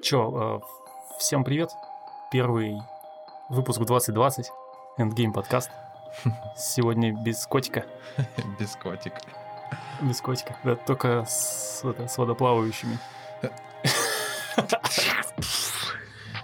Чё, 0.00 0.60
э, 0.62 1.16
всем 1.18 1.42
привет. 1.42 1.70
Первый 2.30 2.80
выпуск 3.48 3.80
2020. 3.80 4.50
Endgame 4.96 5.32
подкаст. 5.32 5.70
Сегодня 6.56 7.12
без 7.12 7.44
котика. 7.46 7.84
Без 8.60 8.76
котика. 8.76 9.20
Без 10.00 10.20
котика. 10.20 10.56
Да, 10.62 10.76
только 10.76 11.24
с, 11.26 11.82
это, 11.84 12.06
с 12.06 12.16
водоплавающими. 12.16 12.98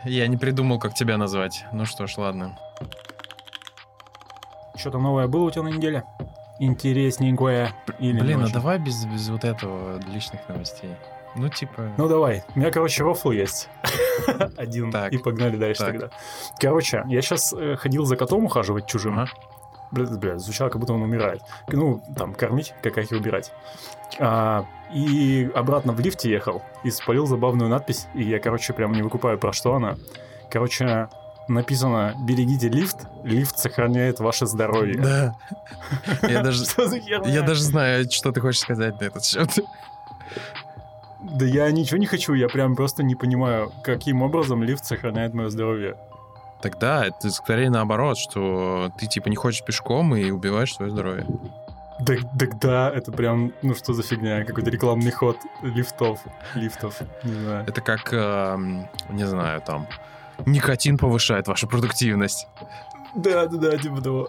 Я 0.04 0.26
не 0.26 0.36
придумал, 0.36 0.80
как 0.80 0.94
тебя 0.94 1.16
назвать. 1.16 1.64
Ну 1.72 1.84
что 1.84 2.08
ж, 2.08 2.18
ладно. 2.18 2.58
Что-то 4.74 4.98
новое 4.98 5.28
было 5.28 5.44
у 5.44 5.50
тебя 5.50 5.62
на 5.62 5.68
неделе? 5.68 6.02
Интересненькое. 6.58 7.72
Или 8.00 8.20
Блин, 8.20 8.42
а 8.42 8.48
давай 8.48 8.78
без, 8.80 9.04
без 9.06 9.28
вот 9.28 9.44
этого 9.44 10.00
личных 10.08 10.48
новостей. 10.48 10.90
Ну, 11.36 11.48
типа... 11.48 11.92
Ну 11.96 12.08
давай. 12.08 12.44
У 12.54 12.58
меня, 12.58 12.70
короче, 12.70 13.02
рофл 13.02 13.30
есть. 13.30 13.68
Один. 14.56 14.90
Так. 14.90 15.12
И 15.12 15.18
погнали 15.18 15.56
дальше 15.56 15.80
Так. 15.80 15.90
тогда. 15.90 16.10
Короче, 16.60 17.04
я 17.08 17.22
сейчас 17.22 17.54
ходил 17.78 18.04
за 18.04 18.16
котом 18.16 18.44
ухаживать 18.44 18.86
чужим. 18.86 19.18
Ага. 19.18 19.30
Бля, 19.90 20.06
бля, 20.06 20.38
звучало, 20.38 20.70
как 20.70 20.80
будто 20.80 20.92
он 20.92 21.02
умирает. 21.02 21.40
Ну, 21.68 22.02
там, 22.16 22.34
кормить, 22.34 22.74
какахи 22.82 23.14
убирать. 23.14 23.52
А, 24.18 24.66
и 24.92 25.48
обратно 25.54 25.92
в 25.92 26.00
лифте 26.00 26.30
ехал 26.30 26.62
и 26.82 26.90
спалил 26.90 27.26
забавную 27.26 27.68
надпись. 27.68 28.06
И 28.14 28.22
я, 28.24 28.40
короче, 28.40 28.72
прям 28.72 28.92
не 28.92 29.02
выкупаю, 29.02 29.38
про 29.38 29.52
что 29.52 29.74
она. 29.74 29.96
Короче, 30.50 31.08
написано 31.48 32.14
«Берегите 32.26 32.68
лифт, 32.68 33.06
лифт 33.22 33.58
сохраняет 33.58 34.18
ваше 34.20 34.46
здоровье». 34.46 35.00
Да. 35.00 35.36
Даже... 36.42 36.64
Я 37.26 37.42
даже 37.42 37.62
знаю, 37.62 38.10
что 38.10 38.32
ты 38.32 38.40
хочешь 38.40 38.60
сказать 38.60 39.00
на 39.00 39.04
этот 39.04 39.24
счет. 39.24 39.50
Да 41.32 41.46
я 41.46 41.70
ничего 41.70 41.98
не 41.98 42.06
хочу, 42.06 42.34
я 42.34 42.48
прям 42.48 42.76
просто 42.76 43.02
не 43.02 43.14
понимаю, 43.14 43.72
каким 43.82 44.22
образом 44.22 44.62
лифт 44.62 44.84
сохраняет 44.84 45.32
мое 45.32 45.48
здоровье. 45.48 45.96
Тогда 46.60 47.06
это 47.06 47.30
скорее 47.30 47.70
наоборот, 47.70 48.18
что 48.18 48.90
ты 48.98 49.06
типа 49.06 49.28
не 49.28 49.36
хочешь 49.36 49.64
пешком 49.64 50.14
и 50.14 50.30
убиваешь 50.30 50.74
свое 50.74 50.90
здоровье. 50.90 51.26
Так, 52.04 52.20
так 52.38 52.58
да, 52.58 52.90
это 52.90 53.12
прям, 53.12 53.52
ну 53.62 53.74
что 53.74 53.92
за 53.92 54.02
фигня, 54.02 54.44
какой-то 54.44 54.70
рекламный 54.70 55.12
ход 55.12 55.38
лифтов, 55.62 56.20
лифтов, 56.54 57.00
не 57.22 57.32
знаю. 57.34 57.64
Это 57.66 57.80
как, 57.80 58.12
эм, 58.12 58.88
не 59.10 59.24
знаю, 59.24 59.62
там, 59.62 59.86
никотин 60.44 60.98
повышает 60.98 61.46
вашу 61.46 61.68
продуктивность. 61.68 62.48
Да, 63.14 63.46
да, 63.46 63.56
да, 63.56 63.78
типа 63.78 64.00
того. 64.00 64.28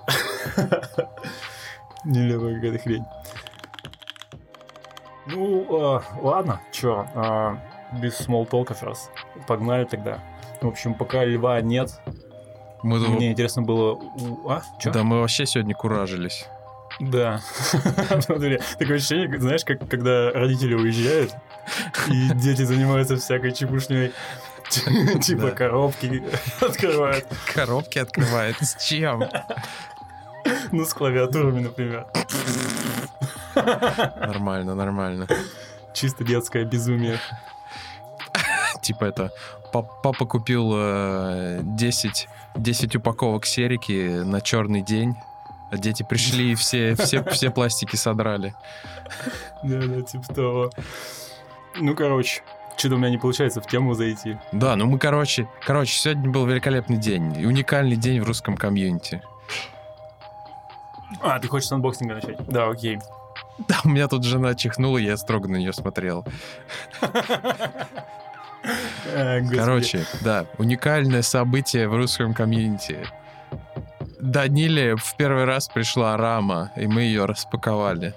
Нелепая 2.04 2.56
какая-то 2.56 2.80
хрень. 2.80 3.06
Ну, 5.28 5.66
а, 5.70 6.04
ладно, 6.22 6.62
чё, 6.72 7.08
а, 7.16 7.58
без 7.94 8.16
смолтолков 8.18 8.84
раз. 8.84 9.10
Погнали 9.48 9.86
тогда. 9.86 10.20
В 10.62 10.68
общем, 10.68 10.94
пока 10.94 11.24
льва 11.26 11.60
нет, 11.62 12.00
Мы 12.84 13.00
тут- 13.00 13.10
мне 13.10 13.32
интересно 13.32 13.62
было... 13.64 14.00
А, 14.48 14.62
чё? 14.80 14.92
Да, 14.92 15.04
мы 15.04 15.20
вообще 15.22 15.46
сегодня 15.46 15.74
куражились. 15.76 16.46
Да. 17.00 17.42
Такое 18.28 18.60
ощущение, 18.96 19.40
знаешь, 19.40 19.66
как 19.66 19.88
когда 19.90 20.32
родители 20.32 20.76
уезжают, 20.76 21.34
и 22.08 22.30
дети 22.36 22.62
занимаются 22.64 23.18
всякой 23.18 23.52
чепушней. 23.52 24.14
Типа 25.22 25.52
коробки 25.52 26.24
открывают. 26.62 27.28
Коробки 27.54 28.00
открывает. 28.00 28.56
С 28.62 28.84
чем? 28.84 29.24
Ну, 30.72 30.86
с 30.86 30.94
клавиатурами, 30.94 31.62
например. 31.62 32.06
Нормально, 33.66 34.76
нормально. 34.76 35.28
Чисто 35.94 36.24
детское 36.24 36.66
безумие. 36.66 37.20
Типа 38.82 39.06
это, 39.06 39.32
пап- 39.72 40.02
папа 40.04 40.26
купил 40.26 40.72
э, 40.76 41.60
10, 41.64 42.28
10 42.56 42.96
упаковок 42.98 43.46
серики 43.46 44.22
на 44.24 44.42
черный 44.42 44.82
день, 44.82 45.16
а 45.72 45.78
дети 45.78 46.04
пришли 46.04 46.52
и 46.52 46.56
все, 46.56 46.96
все, 46.96 47.24
все 47.24 47.50
пластики 47.50 47.96
содрали. 47.96 48.54
Да, 49.64 49.80
да, 49.88 50.02
типа 50.02 50.34
того. 50.34 50.70
Ну, 51.78 51.96
короче, 51.96 52.44
что-то 52.78 52.96
у 52.96 52.98
меня 53.00 53.10
не 53.10 53.18
получается 53.18 53.62
в 53.62 53.68
тему 53.68 53.94
зайти. 53.96 54.38
Да, 54.52 54.76
ну 54.76 54.86
мы, 54.86 55.00
короче, 55.00 55.48
короче, 55.66 55.94
сегодня 55.98 56.30
был 56.30 56.46
великолепный 56.46 56.98
день, 56.98 57.44
уникальный 57.46 57.96
день 57.96 58.22
в 58.22 58.26
русском 58.26 58.56
комьюнити. 58.58 59.22
А, 61.22 61.40
ты 61.40 61.48
хочешь 61.48 61.68
с 61.70 61.72
анбоксинга 61.72 62.16
начать? 62.16 62.38
Да, 62.48 62.68
окей. 62.70 63.00
Да, 63.68 63.78
у 63.86 63.90
меня 63.90 64.08
тут 64.08 64.24
жена 64.26 64.54
чихнула, 64.56 64.98
я 64.98 65.16
строго 65.18 65.48
на 65.48 65.56
нее 65.56 65.72
смотрел. 65.74 66.26
Господи. 69.14 69.56
Короче, 69.56 70.06
да, 70.22 70.46
уникальное 70.58 71.22
событие 71.22 71.88
в 71.88 71.96
русском 71.96 72.34
комьюнити. 72.34 73.08
Даниле 74.20 74.96
в 74.96 75.16
первый 75.18 75.46
раз 75.46 75.68
пришла 75.68 76.18
рама, 76.18 76.72
и 76.76 76.88
мы 76.88 77.02
ее 77.02 77.26
распаковали. 77.26 78.14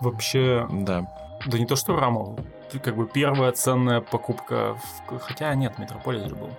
Вообще, 0.00 0.66
Да. 0.70 1.06
да 1.46 1.58
не 1.58 1.66
то, 1.66 1.76
что 1.76 1.98
Рамов. 1.98 2.38
Как 2.82 2.96
бы 2.96 3.06
первая 3.06 3.52
ценная 3.52 4.00
покупка. 4.00 4.74
в- 5.08 5.18
Хотя 5.18 5.54
нет, 5.54 5.78
Metropolis 5.78 6.22
же 6.28 6.34
был. 6.34 6.50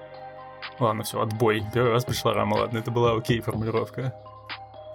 Ладно, 0.80 1.03
все, 1.03 1.22
отбой. 1.22 1.64
Первый 1.74 1.92
раз 1.94 2.06
пришла 2.06 2.34
Рама, 2.34 2.56
ладно, 2.56 2.78
это 2.78 2.92
была 2.92 3.14
окей 3.18 3.42
формулировка. 3.42 4.14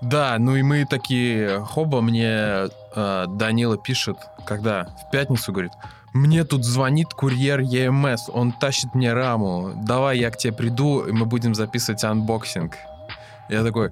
Да, 0.00 0.37
ну 0.38 0.56
и 0.56 0.62
мы 0.62 0.84
такие, 0.84 1.60
хоба, 1.60 2.00
мне 2.00 2.69
э, 2.94 3.25
Данила 3.28 3.78
пишет, 3.78 4.19
когда 4.44 4.84
в 4.84 5.10
пятницу 5.10 5.53
говорит, 5.53 5.72
мне 6.12 6.44
тут 6.44 6.65
звонит 6.65 7.09
курьер 7.15 7.60
EMS, 7.61 8.29
он 8.28 8.53
тащит 8.53 8.94
мне 8.94 9.12
раму, 9.12 9.72
давай 9.75 10.19
я 10.19 10.31
к 10.31 10.37
тебе 10.37 10.53
приду, 10.53 11.00
и 11.00 11.12
мы 11.12 11.27
будем 11.27 11.55
записывать 11.55 12.05
анбоксинг. 12.05 12.77
Я 13.49 13.65
такой, 13.65 13.91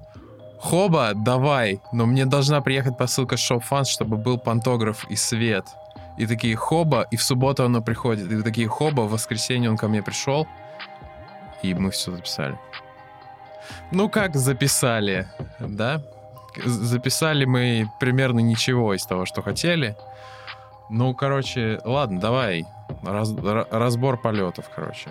хоба, 0.59 1.11
давай, 1.13 1.81
но 1.91 2.05
мне 2.05 2.25
должна 2.25 2.61
приехать 2.61 2.97
посылка 2.97 3.35
ShopFans, 3.35 3.85
чтобы 3.85 4.17
был 4.17 4.37
пантограф 4.37 5.05
и 5.09 5.15
свет. 5.15 5.65
И 6.17 6.25
такие, 6.25 6.55
хоба, 6.55 7.01
и 7.11 7.17
в 7.17 7.23
субботу 7.23 7.65
оно 7.65 7.81
приходит. 7.81 8.31
И 8.31 8.41
такие, 8.41 8.67
хоба, 8.67 9.01
в 9.01 9.11
воскресенье 9.11 9.69
он 9.69 9.77
ко 9.77 9.87
мне 9.87 10.01
пришел, 10.01 10.47
и 11.61 11.73
мы 11.73 11.91
все 11.91 12.11
записали. 12.11 12.57
Ну 13.91 14.09
как 14.09 14.35
записали, 14.35 15.27
да? 15.59 16.01
Записали 16.65 17.45
мы 17.45 17.89
примерно 17.99 18.39
ничего 18.39 18.93
из 18.93 19.05
того, 19.05 19.25
что 19.25 19.41
хотели. 19.41 19.95
Ну, 20.89 21.15
короче, 21.15 21.79
ладно, 21.83 22.19
давай. 22.19 22.65
Раз- 23.03 23.31
ра- 23.31 23.67
разбор 23.71 24.21
полетов, 24.21 24.69
короче. 24.75 25.09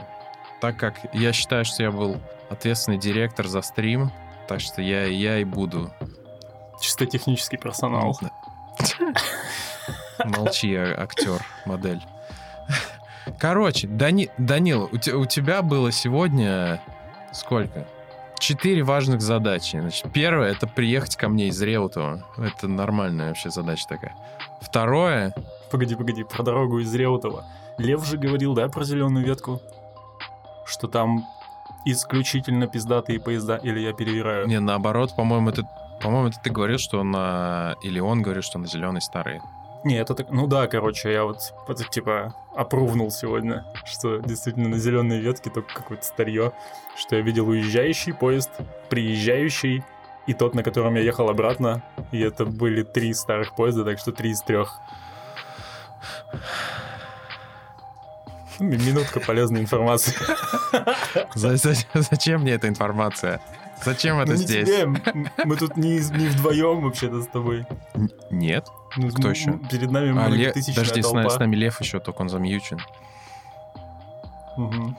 Так 0.61 0.77
как 0.77 0.95
я 1.13 1.33
считаю, 1.33 1.65
что 1.65 1.83
я 1.83 1.91
был 1.91 2.19
ответственный 2.51 2.99
директор 2.99 3.49
за 3.49 3.63
стрим, 3.63 4.13
так 4.47 4.61
что 4.61 4.81
я, 4.83 5.07
я 5.07 5.39
и 5.39 5.45
буду. 5.45 5.91
Чисто 6.81 7.07
технический 7.07 7.57
персонал. 7.57 8.17
Молчи, 10.25 10.75
а- 10.77 11.03
актер, 11.03 11.45
модель. 11.65 12.01
Короче, 13.39 13.87
Дани... 13.89 14.31
Данил, 14.39 14.89
у, 14.93 14.97
у 15.19 15.27
тебя 15.27 15.63
было 15.63 15.91
сегодня 15.91 16.81
сколько? 17.33 17.87
Четыре 18.43 18.83
важных 18.83 19.21
задачи. 19.21 19.77
Значит, 19.79 20.13
первое— 20.13 20.51
это 20.51 20.67
приехать 20.67 21.15
ко 21.15 21.29
мне 21.29 21.47
из 21.47 21.63
Реутова. 21.63 22.25
Это 22.37 22.67
нормальная 22.67 23.29
вообще 23.29 23.51
задача 23.51 23.87
такая. 23.87 24.17
Второе... 24.61 25.33
Погоди, 25.71 25.95
погоди, 25.95 26.25
про 26.25 26.43
дорогу 26.43 26.81
из 26.81 26.93
Реутова. 26.93 27.45
Лев 27.79 28.05
же 28.05 28.19
говорил, 28.19 28.55
да, 28.55 28.67
про 28.67 28.83
зеленую 28.83 29.25
ветку? 29.25 29.63
Что 30.67 30.89
там 30.89 31.25
исключительно 31.85 32.67
пиздатые 32.67 33.21
поезда, 33.21 33.59
или 33.59 33.79
я 33.79 33.93
перевираю? 33.93 34.49
Не, 34.49 34.59
наоборот, 34.59 35.15
по-моему, 35.15 35.51
это... 35.51 35.63
По-моему, 36.01 36.31
это 36.31 36.41
ты 36.43 36.51
говорил, 36.51 36.79
что 36.79 37.05
на... 37.05 37.77
Или 37.85 38.01
он 38.01 38.23
говорит, 38.23 38.43
что 38.43 38.59
на 38.59 38.67
зеленый 38.67 39.03
старый. 39.03 39.41
Не, 39.85 39.97
это 39.97 40.15
так... 40.15 40.31
Ну 40.31 40.47
да, 40.47 40.67
короче, 40.69 41.13
я 41.13 41.25
вот 41.25 41.53
это, 41.69 41.83
типа 41.85 42.35
опрувнул 42.55 43.11
сегодня, 43.11 43.65
что 43.85 44.19
действительно 44.19 44.69
на 44.69 44.79
зеленой 44.79 45.19
ветке 45.21 45.51
только 45.51 45.75
какое-то 45.75 46.05
старье, 46.05 46.53
что 46.97 47.17
я 47.17 47.23
видел 47.23 47.49
уезжающий 47.49 48.15
поезд, 48.15 48.51
приезжающий, 48.89 49.83
и 50.27 50.35
тот, 50.35 50.55
на 50.55 50.63
котором 50.63 50.95
я 50.95 51.01
ехал 51.03 51.29
обратно, 51.29 51.83
и 52.13 52.21
это 52.21 52.45
были 52.45 52.83
три 52.85 53.13
старых 53.13 53.57
поезда, 53.57 53.85
так 53.85 53.99
что 53.99 54.13
три 54.13 54.31
из 54.31 54.41
трех. 54.43 54.79
Минутка 58.61 59.19
полезной 59.21 59.61
информации. 59.63 60.15
За- 61.35 61.57
за- 61.57 61.75
Зачем 61.95 62.43
мне 62.43 62.53
эта 62.53 62.69
информация? 62.69 63.41
Зачем 63.85 64.21
это 64.21 64.37
здесь? 64.37 64.69
мы 65.45 65.57
тут 65.57 65.77
не, 65.77 65.99
вдвоем 65.99 66.83
вообще-то 66.83 67.23
с 67.23 67.27
тобой. 67.27 67.67
Нет. 68.31 68.69
Ну, 68.97 69.09
Кто 69.11 69.31
еще? 69.31 69.59
Перед 69.71 69.91
нами 69.91 70.11
А, 70.19 70.29
Ле- 70.29 70.53
Подожди, 70.53 71.01
с, 71.03 71.05
толпа. 71.05 71.19
нами- 71.23 71.29
с 71.29 71.39
нами 71.39 71.57
Лев 71.57 71.81
еще, 71.81 71.99
только 72.01 72.21
он 72.23 72.29
замьючен. 72.29 72.79
Мгм. 74.57 74.97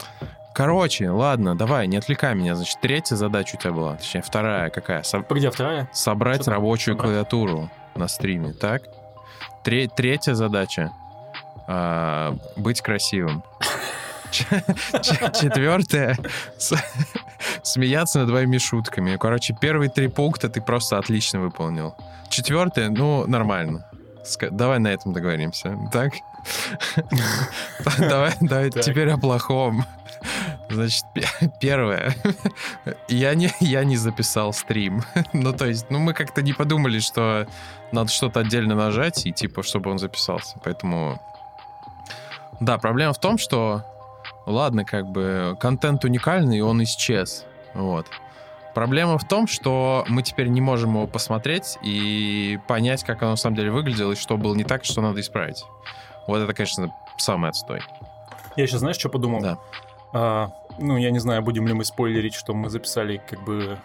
Короче, 0.54 1.10
ладно, 1.10 1.56
давай, 1.56 1.88
не 1.88 1.98
отвлекай 1.98 2.36
меня. 2.36 2.56
Значит, 2.56 2.80
третья 2.81 3.16
задача 3.16 3.56
у 3.56 3.60
тебя 3.60 3.72
была, 3.72 3.95
точнее, 3.95 4.22
вторая 4.22 4.69
какая? 4.69 5.04
Со- 5.04 5.22
Погоди, 5.22 5.48
а 5.48 5.51
вторая? 5.51 5.90
собрать 5.94 6.42
Что 6.44 6.51
рабочую 6.51 6.94
Собрать? 6.95 7.10
клавиатуру 7.12 7.69
на 7.95 8.07
стриме, 8.07 8.54
так? 8.54 8.84
Тре- 9.63 9.88
третья 9.88 10.34
задача 10.36 10.92
а, 11.68 12.36
быть 12.56 12.81
красивым. 12.81 13.44
Четвертое. 14.31 16.18
Смеяться 17.63 18.19
над 18.19 18.30
твоими 18.30 18.57
шутками. 18.57 19.18
Короче, 19.18 19.56
первые 19.60 19.90
три 19.90 20.07
пункта 20.07 20.50
ты 20.50 20.62
просто 20.62 20.98
отлично 20.98 21.40
выполнил. 21.40 21.95
Четвертое, 22.30 22.90
ну, 22.90 23.25
нормально. 23.28 23.86
Давай 24.51 24.80
на 24.80 24.88
этом 24.88 25.13
договоримся. 25.13 25.78
Так? 25.92 26.13
Давай, 27.98 28.34
давай 28.42 28.69
теперь 28.69 29.10
о 29.10 29.18
плохом. 29.18 29.86
Значит, 30.69 31.06
первое. 31.62 32.16
Я 33.07 33.36
не, 33.36 33.51
я 33.60 33.84
не 33.84 33.98
записал 33.98 34.54
стрим. 34.54 35.04
ну, 35.34 35.54
то 35.54 35.66
есть, 35.66 35.89
ну, 35.89 36.00
мы 36.00 36.13
как-то 36.13 36.42
не 36.42 36.54
подумали, 36.54 37.00
что 37.00 37.48
надо 37.92 38.10
что-то 38.10 38.42
отдельно 38.42 38.75
нажать, 38.75 39.25
и 39.25 39.31
типа, 39.31 39.63
чтобы 39.63 39.92
он 39.92 40.00
записался. 40.00 40.57
Поэтому... 40.63 41.22
Да, 42.60 42.78
проблема 42.78 43.13
в 43.13 43.19
том, 43.19 43.38
что... 43.38 43.86
Ладно, 44.45 44.86
как 44.86 45.07
бы, 45.07 45.56
контент 45.60 46.04
уникальный, 46.04 46.57
и 46.57 46.62
он 46.62 46.84
исчез. 46.84 47.45
Вот. 47.74 48.07
Проблема 48.74 49.18
в 49.18 49.28
том, 49.28 49.48
что 49.48 50.04
мы 50.07 50.24
теперь 50.24 50.48
не 50.48 50.60
можем 50.60 50.95
его 50.95 51.07
посмотреть 51.07 51.78
и 51.84 52.60
понять, 52.68 53.04
как 53.04 53.22
оно 53.22 53.31
на 53.31 53.38
самом 53.38 53.56
деле 53.56 53.72
выглядело, 53.72 54.13
и 54.13 54.16
что 54.16 54.36
было 54.38 54.56
не 54.56 54.63
так, 54.63 54.84
что 54.84 55.01
надо 55.01 55.22
исправить. 55.22 55.63
Вот 56.28 56.40
это, 56.40 56.54
конечно, 56.54 56.94
самый 57.18 57.51
отстой. 57.51 57.81
Я 58.56 58.66
сейчас, 58.66 58.80
знаешь, 58.80 58.98
что 58.98 59.10
подумал? 59.10 59.42
Да. 59.42 59.57
А, 60.12 60.51
ну, 60.80 60.98
я 60.98 61.12
не 61.12 61.19
знаю, 61.19 61.42
будем 61.44 61.68
ли 61.68 61.74
мы 61.74 61.86
спойлерить, 61.86 62.34
что 62.34 62.54
мы 62.54 62.69
записали 62.69 63.22
как 63.30 63.44
бы, 63.44 63.78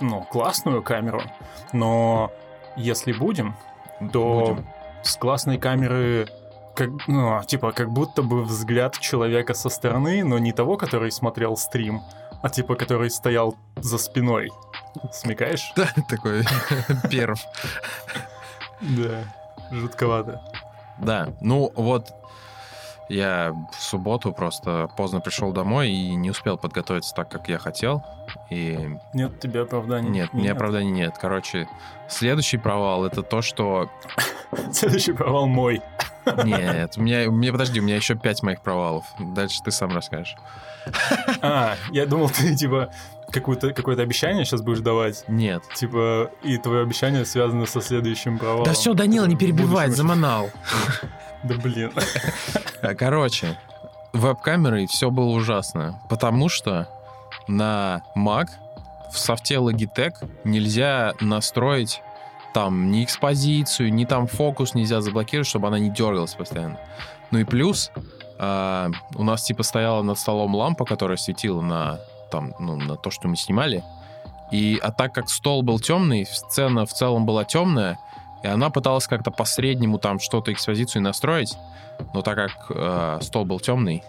ну, 0.00 0.22
классную 0.22 0.82
камеру, 0.82 1.22
но 1.72 2.30
если 2.76 3.12
будем, 3.12 3.56
то 4.12 4.50
будем. 4.50 4.68
с 5.02 5.16
классной 5.16 5.58
камеры 5.58 6.28
как, 6.78 6.90
ну, 7.08 7.42
типа, 7.44 7.72
как 7.72 7.90
будто 7.90 8.22
бы 8.22 8.44
взгляд 8.44 8.96
человека 9.00 9.52
со 9.54 9.68
стороны, 9.68 10.22
но 10.24 10.38
не 10.38 10.52
того, 10.52 10.76
который 10.76 11.10
смотрел 11.10 11.56
стрим, 11.56 12.02
а 12.40 12.48
типа, 12.48 12.76
который 12.76 13.10
стоял 13.10 13.56
за 13.76 13.98
спиной. 13.98 14.50
Смекаешь? 15.12 15.72
Да, 15.76 15.88
такой 16.08 16.44
перв. 17.10 17.40
Да, 18.80 19.24
жутковато. 19.72 20.40
Да, 20.98 21.28
ну 21.40 21.72
вот 21.74 22.12
я 23.08 23.54
в 23.72 23.82
субботу 23.82 24.32
просто 24.32 24.88
поздно 24.96 25.20
пришел 25.20 25.50
домой 25.50 25.90
и 25.90 26.14
не 26.14 26.30
успел 26.30 26.58
подготовиться 26.58 27.12
так, 27.12 27.28
как 27.28 27.48
я 27.48 27.58
хотел. 27.58 28.04
И... 28.50 28.96
Нет 29.14 29.40
тебе 29.40 29.62
оправданий? 29.62 30.10
Нет, 30.10 30.32
мне 30.32 30.52
оправданий 30.52 30.92
нет. 30.92 31.16
Короче, 31.20 31.68
следующий 32.08 32.58
провал— 32.58 33.04
это 33.06 33.22
то, 33.22 33.42
что... 33.42 33.90
Следующий 34.72 35.12
провал 35.12 35.46
мой. 35.46 35.82
Нет, 36.44 36.94
у 36.96 37.02
меня, 37.02 37.28
у 37.28 37.32
меня, 37.32 37.52
подожди, 37.52 37.80
у 37.80 37.82
меня 37.82 37.96
еще 37.96 38.14
пять 38.14 38.42
моих 38.42 38.62
провалов. 38.62 39.04
Дальше 39.18 39.60
ты 39.64 39.70
сам 39.70 39.94
расскажешь. 39.94 40.36
А, 41.42 41.76
я 41.90 42.06
думал, 42.06 42.30
ты, 42.30 42.54
типа, 42.56 42.90
какое-то 43.30 43.72
какое 43.72 44.00
обещание 44.00 44.44
сейчас 44.44 44.62
будешь 44.62 44.80
давать? 44.80 45.24
Нет. 45.28 45.62
Типа, 45.74 46.30
и 46.42 46.56
твое 46.58 46.82
обещание 46.82 47.24
связано 47.24 47.66
со 47.66 47.80
следующим 47.80 48.38
провалом. 48.38 48.64
Да 48.64 48.72
все, 48.72 48.94
Данила, 48.94 49.26
не 49.26 49.36
перебивай, 49.36 49.90
заманал. 49.90 50.50
Да 51.42 51.54
блин. 51.54 51.92
Короче, 52.98 53.58
веб-камерой 54.12 54.86
все 54.86 55.10
было 55.10 55.30
ужасно, 55.30 56.00
потому 56.08 56.48
что 56.48 56.88
на 57.46 58.02
Mac 58.16 58.48
в 59.12 59.18
софте 59.18 59.54
Logitech 59.54 60.14
нельзя 60.44 61.14
настроить 61.20 62.02
там 62.54 62.90
ни 62.90 63.04
экспозицию, 63.04 63.92
ни 63.92 64.04
там 64.04 64.26
фокус 64.26 64.74
нельзя 64.74 65.00
заблокировать, 65.00 65.48
чтобы 65.48 65.68
она 65.68 65.78
не 65.78 65.90
дергалась 65.90 66.34
постоянно. 66.34 66.78
Ну 67.30 67.38
и 67.38 67.44
плюс 67.44 67.90
э, 68.38 68.90
у 69.14 69.22
нас 69.22 69.42
типа 69.42 69.62
стояла 69.62 70.02
над 70.02 70.18
столом 70.18 70.54
лампа, 70.54 70.84
которая 70.84 71.16
светила 71.16 71.60
на 71.60 72.00
там, 72.30 72.54
ну, 72.58 72.76
на 72.76 72.96
то, 72.96 73.10
что 73.10 73.28
мы 73.28 73.36
снимали. 73.36 73.82
И, 74.50 74.78
а 74.82 74.92
так 74.92 75.14
как 75.14 75.28
стол 75.28 75.62
был 75.62 75.78
темный, 75.78 76.26
сцена 76.26 76.86
в 76.86 76.92
целом 76.92 77.26
была 77.26 77.44
темная, 77.44 77.98
и 78.42 78.46
она 78.46 78.70
пыталась 78.70 79.06
как-то 79.06 79.30
по-среднему 79.30 79.98
там 79.98 80.20
что-то 80.20 80.52
экспозицию 80.52 81.02
настроить, 81.02 81.56
но 82.14 82.22
так 82.22 82.36
как 82.36 82.52
э, 82.70 83.18
стол 83.22 83.44
был 83.44 83.60
темный, 83.60 84.04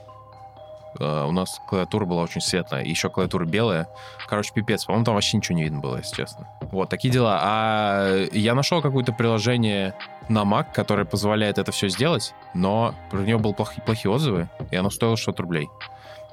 э, 1.00 1.26
у 1.26 1.32
нас 1.32 1.62
клавиатура 1.68 2.06
была 2.06 2.24
очень 2.24 2.42
светлая, 2.42 2.84
еще 2.84 3.10
клавиатура 3.10 3.46
белая. 3.46 3.88
Короче, 4.28 4.52
пипец, 4.54 4.86
по-моему, 4.86 5.06
там 5.06 5.16
вообще 5.16 5.38
ничего 5.38 5.58
не 5.58 5.64
видно 5.64 5.80
было, 5.80 5.98
если 5.98 6.16
честно. 6.16 6.48
Вот, 6.72 6.90
такие 6.90 7.14
дела. 7.14 7.40
А 7.42 8.26
я 8.32 8.56
нашел 8.56 8.82
какое-то 8.82 9.12
приложение 9.14 9.94
на 10.30 10.44
Mac, 10.44 10.68
которое 10.74 11.06
позволяет 11.06 11.58
это 11.58 11.72
все 11.72 11.90
сделать, 11.90 12.34
но 12.54 12.94
про 13.10 13.20
него 13.20 13.40
были 13.40 13.54
плохие, 13.54 13.84
плохие 13.84 14.12
отзывы, 14.12 14.50
и 14.72 14.76
оно 14.76 14.90
стоило 14.90 15.18
600 15.18 15.40
рублей. 15.40 15.70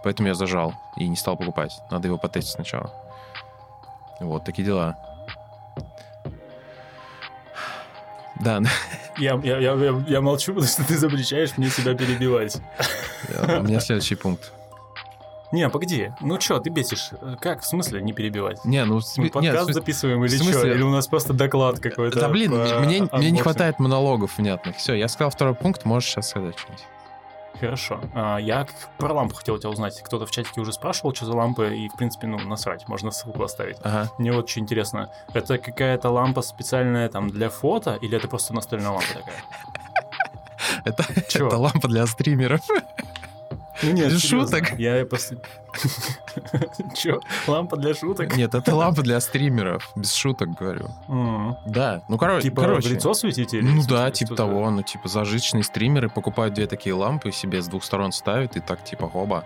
Поэтому 0.05 0.29
я 0.29 0.35
зажал 0.35 0.75
и 0.97 1.09
не 1.09 1.17
стал 1.17 1.37
покупать. 1.37 1.81
Надо 1.91 2.09
его 2.09 2.19
потестить 2.19 2.53
сначала. 2.53 2.93
Вот 4.21 4.45
такие 4.45 4.65
дела. 4.65 4.97
Да. 8.41 8.63
Я, 9.19 9.41
я, 9.43 9.59
я, 9.59 10.05
я 10.07 10.21
молчу, 10.21 10.53
потому 10.53 10.71
что 10.71 10.85
ты 10.85 10.97
запрещаешь 10.97 11.57
мне 11.57 11.71
себя 11.71 11.95
перебивать. 11.95 12.59
У 13.31 13.63
меня 13.63 13.81
следующий 13.81 14.15
пункт. 14.15 14.53
Не, 15.53 15.69
погоди. 15.71 16.13
Ну 16.21 16.41
что, 16.41 16.59
ты 16.59 16.71
бесишь? 16.71 17.11
Как, 17.41 17.63
в 17.63 17.67
смысле, 17.67 18.03
не 18.03 18.13
перебивать? 18.13 18.65
Не, 18.65 18.85
ну... 18.85 19.01
Мы 19.17 19.31
подкаст 19.31 19.69
нет, 19.69 19.75
записываем 19.75 20.25
или 20.25 20.37
что? 20.37 20.67
Или 20.67 20.83
у 20.83 20.91
нас 20.91 21.07
просто 21.07 21.33
доклад 21.33 21.79
какой-то? 21.79 22.21
Да, 22.21 22.29
блин, 22.29 22.53
мне, 22.53 23.09
мне 23.13 23.31
не 23.31 23.41
хватает 23.41 23.79
монологов 23.79 24.39
внятных. 24.39 24.77
Все, 24.77 24.95
я 24.95 25.09
сказал 25.09 25.31
второй 25.31 25.55
пункт, 25.55 25.85
можешь 25.85 26.11
сейчас 26.11 26.31
сказать 26.31 26.59
что-нибудь. 26.59 26.85
Хорошо. 27.61 28.01
А, 28.15 28.39
я 28.39 28.67
про 28.99 29.13
лампу 29.13 29.35
хотел 29.35 29.59
тебя 29.59 29.71
узнать. 29.71 30.01
Кто-то 30.03 30.27
в 30.27 30.31
чатике 30.31 30.61
уже 30.61 30.73
спрашивал, 30.73 31.15
что 31.15 31.27
за 31.27 31.37
лампы, 31.37 31.77
и, 31.77 31.89
в 31.89 31.97
принципе, 31.97 32.27
ну, 32.27 32.39
насрать, 32.39 32.89
можно 32.89 33.11
ссылку 33.11 33.43
оставить. 33.43 33.77
Ага. 33.83 34.11
Мне 34.19 34.33
вот 34.33 34.45
очень 34.45 34.63
интересно, 34.63 35.11
это 35.33 35.59
какая-то 35.59 36.11
лампа 36.11 36.43
специальная 36.43 37.09
там 37.09 37.31
для 37.31 37.51
фото, 37.51 37.99
или 38.01 38.17
это 38.17 38.29
просто 38.29 38.55
настольная 38.55 38.91
лампа 38.91 39.15
такая? 39.15 39.37
Это, 40.85 41.05
это 41.17 41.59
лампа 41.59 41.89
для 41.89 42.07
стримеров. 42.07 42.61
Ну 43.83 43.93
нет, 43.93 44.13
Без 44.13 44.23
шуток. 44.23 44.79
Я 44.79 45.05
просто... 45.05 45.37
Че, 46.97 47.21
лампа 47.47 47.77
для 47.77 47.95
шуток? 47.95 48.37
Нет, 48.37 48.55
это 48.55 48.75
лампа 48.75 49.03
для 49.03 49.21
стримеров. 49.21 49.91
Без 49.97 50.15
шуток 50.15 50.55
говорю. 50.55 50.91
Да, 51.67 52.03
ну 52.09 52.19
короче. 52.19 52.49
Типа 52.49 52.63
короче. 52.63 52.89
в 52.89 52.93
лицо 52.93 53.15
светить 53.15 53.55
или? 53.55 53.63
Ну 53.63 53.83
да, 53.87 54.11
типа 54.11 54.35
того. 54.35 54.71
Ну 54.71 54.83
типа 54.83 55.09
зажиточные 55.09 55.63
стримеры 55.63 56.09
покупают 56.09 56.55
две 56.55 56.67
такие 56.67 56.95
лампы, 56.95 57.33
себе 57.33 57.61
с 57.61 57.69
двух 57.69 57.85
сторон 57.85 58.13
ставят 58.13 58.57
и 58.57 58.61
так 58.61 58.83
типа 58.85 59.09
хоба. 59.09 59.45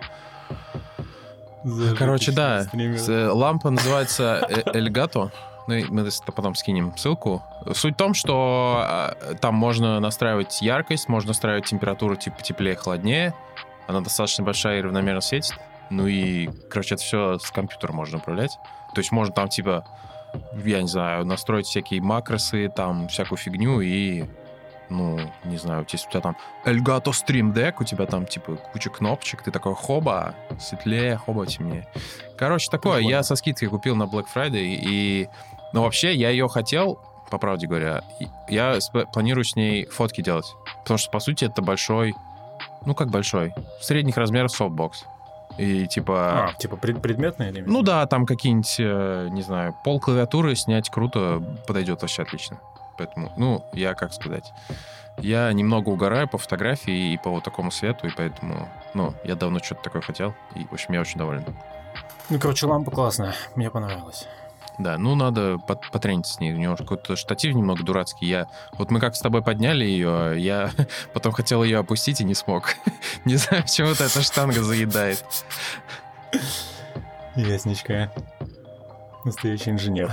Короче, 1.98 2.32
да. 2.32 2.66
Э, 2.72 3.28
лампа 3.28 3.70
называется 3.70 4.46
э, 4.48 4.62
Эльгато. 4.72 5.30
Ну, 5.66 5.76
мы 5.90 6.08
потом 6.34 6.54
скинем 6.54 6.96
ссылку. 6.96 7.42
Суть 7.74 7.94
в 7.94 7.96
том, 7.96 8.14
что 8.14 8.82
а, 8.82 9.34
там 9.40 9.54
можно 9.54 10.00
настраивать 10.00 10.62
яркость, 10.62 11.08
можно 11.08 11.28
настраивать 11.28 11.66
температуру 11.66 12.16
типа 12.16 12.42
теплее, 12.42 12.74
холоднее. 12.74 13.34
Она 13.90 14.00
достаточно 14.00 14.44
большая 14.44 14.78
и 14.78 14.82
равномерно 14.82 15.20
светит. 15.20 15.54
Ну 15.90 16.06
и, 16.06 16.48
короче, 16.70 16.94
это 16.94 17.02
все 17.02 17.38
с 17.38 17.50
компьютера 17.50 17.92
можно 17.92 18.18
управлять. 18.18 18.56
То 18.94 19.00
есть 19.00 19.10
можно 19.10 19.34
там, 19.34 19.48
типа, 19.48 19.84
я 20.64 20.80
не 20.80 20.86
знаю, 20.86 21.24
настроить 21.24 21.66
всякие 21.66 22.00
макросы, 22.00 22.70
там, 22.74 23.08
всякую 23.08 23.36
фигню 23.36 23.80
и 23.80 24.26
ну, 24.90 25.18
не 25.44 25.56
знаю, 25.56 25.86
если 25.88 26.06
у 26.08 26.10
тебя 26.10 26.20
там 26.20 26.36
Elgato 26.64 27.12
Stream 27.12 27.52
Deck, 27.52 27.76
у 27.80 27.84
тебя 27.84 28.06
там, 28.06 28.26
типа, 28.26 28.56
куча 28.72 28.90
кнопочек, 28.90 29.42
ты 29.42 29.50
такой, 29.50 29.74
хоба, 29.74 30.34
светлее, 30.58 31.16
хоба, 31.16 31.46
темнее. 31.46 31.86
Короче, 32.36 32.68
такое, 32.70 32.96
Прикольно. 32.96 33.16
я 33.16 33.22
со 33.22 33.36
скидкой 33.36 33.68
купил 33.68 33.94
на 33.94 34.04
Black 34.04 34.26
Friday, 34.34 34.78
и, 34.82 35.28
ну, 35.72 35.82
вообще, 35.82 36.12
я 36.14 36.30
ее 36.30 36.48
хотел, 36.48 37.00
по 37.30 37.38
правде 37.38 37.68
говоря, 37.68 38.02
я 38.48 38.78
планирую 39.12 39.44
с 39.44 39.54
ней 39.54 39.86
фотки 39.86 40.22
делать, 40.22 40.52
потому 40.80 40.98
что, 40.98 41.08
по 41.12 41.20
сути, 41.20 41.44
это 41.44 41.62
большой 41.62 42.14
ну, 42.84 42.94
как 42.94 43.10
большой. 43.10 43.54
Средних 43.80 44.16
размеров 44.16 44.52
софтбокс. 44.52 45.04
И 45.58 45.86
типа... 45.86 46.50
А, 46.50 46.52
типа 46.54 46.76
пред 46.76 47.02
предметные 47.02 47.50
или? 47.50 47.60
Ну 47.60 47.82
да, 47.82 48.06
там 48.06 48.24
какие-нибудь, 48.24 48.76
э, 48.78 49.28
не 49.30 49.42
знаю, 49.42 49.76
пол 49.84 50.00
клавиатуры 50.00 50.54
снять 50.54 50.88
круто, 50.90 51.42
подойдет 51.66 52.02
вообще 52.02 52.22
отлично. 52.22 52.58
Поэтому, 52.96 53.32
ну, 53.36 53.64
я 53.72 53.94
как 53.94 54.12
сказать... 54.12 54.52
Я 55.18 55.52
немного 55.52 55.90
угораю 55.90 56.28
по 56.28 56.38
фотографии 56.38 57.12
и 57.12 57.18
по 57.18 57.28
вот 57.30 57.44
такому 57.44 57.70
свету, 57.70 58.06
и 58.06 58.10
поэтому, 58.16 58.68
ну, 58.94 59.12
я 59.22 59.34
давно 59.34 59.58
что-то 59.58 59.82
такое 59.82 60.00
хотел, 60.00 60.34
и, 60.54 60.64
в 60.64 60.72
общем, 60.72 60.94
я 60.94 61.00
очень 61.02 61.18
доволен. 61.18 61.44
Ну, 62.30 62.38
короче, 62.38 62.66
лампа 62.66 62.90
классная, 62.90 63.34
мне 63.54 63.70
понравилась. 63.70 64.26
Да, 64.80 64.96
ну 64.96 65.14
надо 65.14 65.58
потренить 65.58 66.26
с 66.26 66.40
ней. 66.40 66.54
У 66.54 66.56
него 66.56 66.74
какой-то 66.74 67.14
штатив 67.14 67.54
немного 67.54 67.82
дурацкий. 67.82 68.26
Я, 68.26 68.46
вот 68.72 68.90
мы 68.90 68.98
как 68.98 69.14
с 69.14 69.20
тобой 69.20 69.42
подняли 69.42 69.84
ее, 69.84 70.34
я 70.38 70.70
потом 71.12 71.32
хотел 71.32 71.62
ее 71.62 71.78
опустить 71.78 72.20
и 72.20 72.24
не 72.24 72.34
смог. 72.34 72.76
не 73.26 73.36
знаю, 73.36 73.62
почему-то 73.62 74.04
эта 74.04 74.22
штанга 74.22 74.62
заедает. 74.62 75.24
Ясничка. 77.36 78.10
Настоящий 79.24 79.70
инженер. 79.70 80.10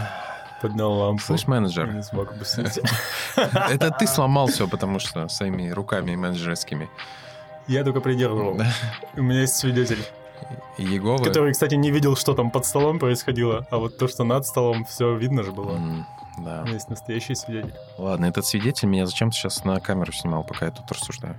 Поднял 0.61 0.91
лампу. 0.91 1.23
Слышь, 1.23 1.47
менеджер. 1.47 1.87
Не 1.87 2.03
смог 2.03 2.31
опустить. 2.31 2.79
Это 3.35 3.91
ты 3.91 4.05
сломал 4.05 4.47
все, 4.47 4.67
потому 4.67 4.99
что 4.99 5.29
своими 5.29 5.69
руками 5.69 6.15
менеджерскими. 6.15 6.89
Я 7.67 7.83
только 7.85 8.01
придерживал. 8.01 8.59
У 9.15 9.21
меня 9.21 9.41
есть 9.41 9.55
свидетель, 9.55 10.03
Еговы. 10.77 11.23
который, 11.23 11.53
кстати, 11.53 11.75
не 11.75 11.89
видел, 11.91 12.15
что 12.15 12.33
там 12.33 12.51
под 12.51 12.65
столом 12.65 12.99
происходило, 12.99 13.65
а 13.71 13.77
вот 13.77 13.97
то, 13.97 14.07
что 14.07 14.23
над 14.23 14.45
столом, 14.45 14.85
все 14.85 15.15
видно 15.15 15.43
же 15.43 15.51
было. 15.51 15.71
М, 15.75 16.05
Да. 16.39 16.63
Есть 16.67 16.89
настоящий 16.89 17.33
свидетель. 17.33 17.73
Ладно, 17.97 18.25
этот 18.27 18.45
свидетель 18.45 18.87
меня 18.87 19.07
зачем-то 19.07 19.35
сейчас 19.35 19.63
на 19.65 19.79
камеру 19.79 20.11
снимал, 20.11 20.43
пока 20.43 20.65
я 20.67 20.71
тут 20.71 20.91
рассуждаю. 20.91 21.35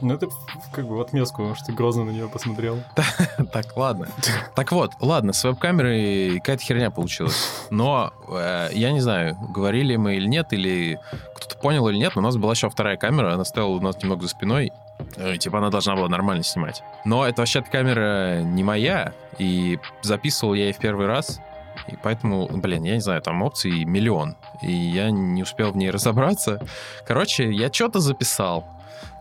Ну, 0.00 0.14
это 0.14 0.28
как 0.72 0.86
бы 0.86 0.96
в 0.96 1.00
отместку, 1.00 1.54
что 1.56 1.66
ты 1.66 1.72
грозно 1.72 2.04
на 2.04 2.10
нее 2.10 2.28
посмотрел. 2.28 2.78
Так, 3.52 3.76
ладно. 3.76 4.08
Так 4.54 4.72
вот, 4.72 4.92
ладно, 5.00 5.32
с 5.32 5.42
веб-камерой 5.44 6.38
какая-то 6.40 6.62
херня 6.62 6.90
получилась. 6.90 7.50
Но 7.70 8.12
э, 8.28 8.70
я 8.72 8.92
не 8.92 9.00
знаю, 9.00 9.36
говорили 9.54 9.96
мы 9.96 10.16
или 10.16 10.26
нет, 10.26 10.52
или 10.52 10.98
кто-то 11.34 11.56
понял 11.58 11.88
или 11.88 11.96
нет, 11.96 12.14
но 12.16 12.20
у 12.20 12.24
нас 12.24 12.36
была 12.36 12.52
еще 12.52 12.68
вторая 12.68 12.96
камера, 12.96 13.32
она 13.34 13.44
стояла 13.44 13.70
у 13.70 13.80
нас 13.80 13.96
немного 14.02 14.22
за 14.22 14.28
спиной. 14.28 14.72
э, 15.16 15.36
Типа 15.38 15.58
она 15.58 15.70
должна 15.70 15.94
была 15.96 16.08
нормально 16.08 16.42
снимать. 16.42 16.82
Но 17.04 17.26
это 17.26 17.42
вообще-то 17.42 17.70
камера 17.70 18.42
не 18.42 18.62
моя, 18.64 19.12
и 19.38 19.78
записывал 20.02 20.54
я 20.54 20.66
ее 20.66 20.72
в 20.72 20.78
первый 20.78 21.06
раз. 21.06 21.40
И 21.86 21.96
поэтому, 22.02 22.48
блин, 22.48 22.82
я 22.82 22.94
не 22.94 23.00
знаю, 23.00 23.22
там 23.22 23.40
опций 23.42 23.84
миллион. 23.84 24.36
И 24.62 24.72
я 24.72 25.10
не 25.10 25.42
успел 25.42 25.70
в 25.70 25.76
ней 25.76 25.90
разобраться. 25.90 26.60
Короче, 27.06 27.50
я 27.52 27.72
что-то 27.72 28.00
записал. 28.00 28.66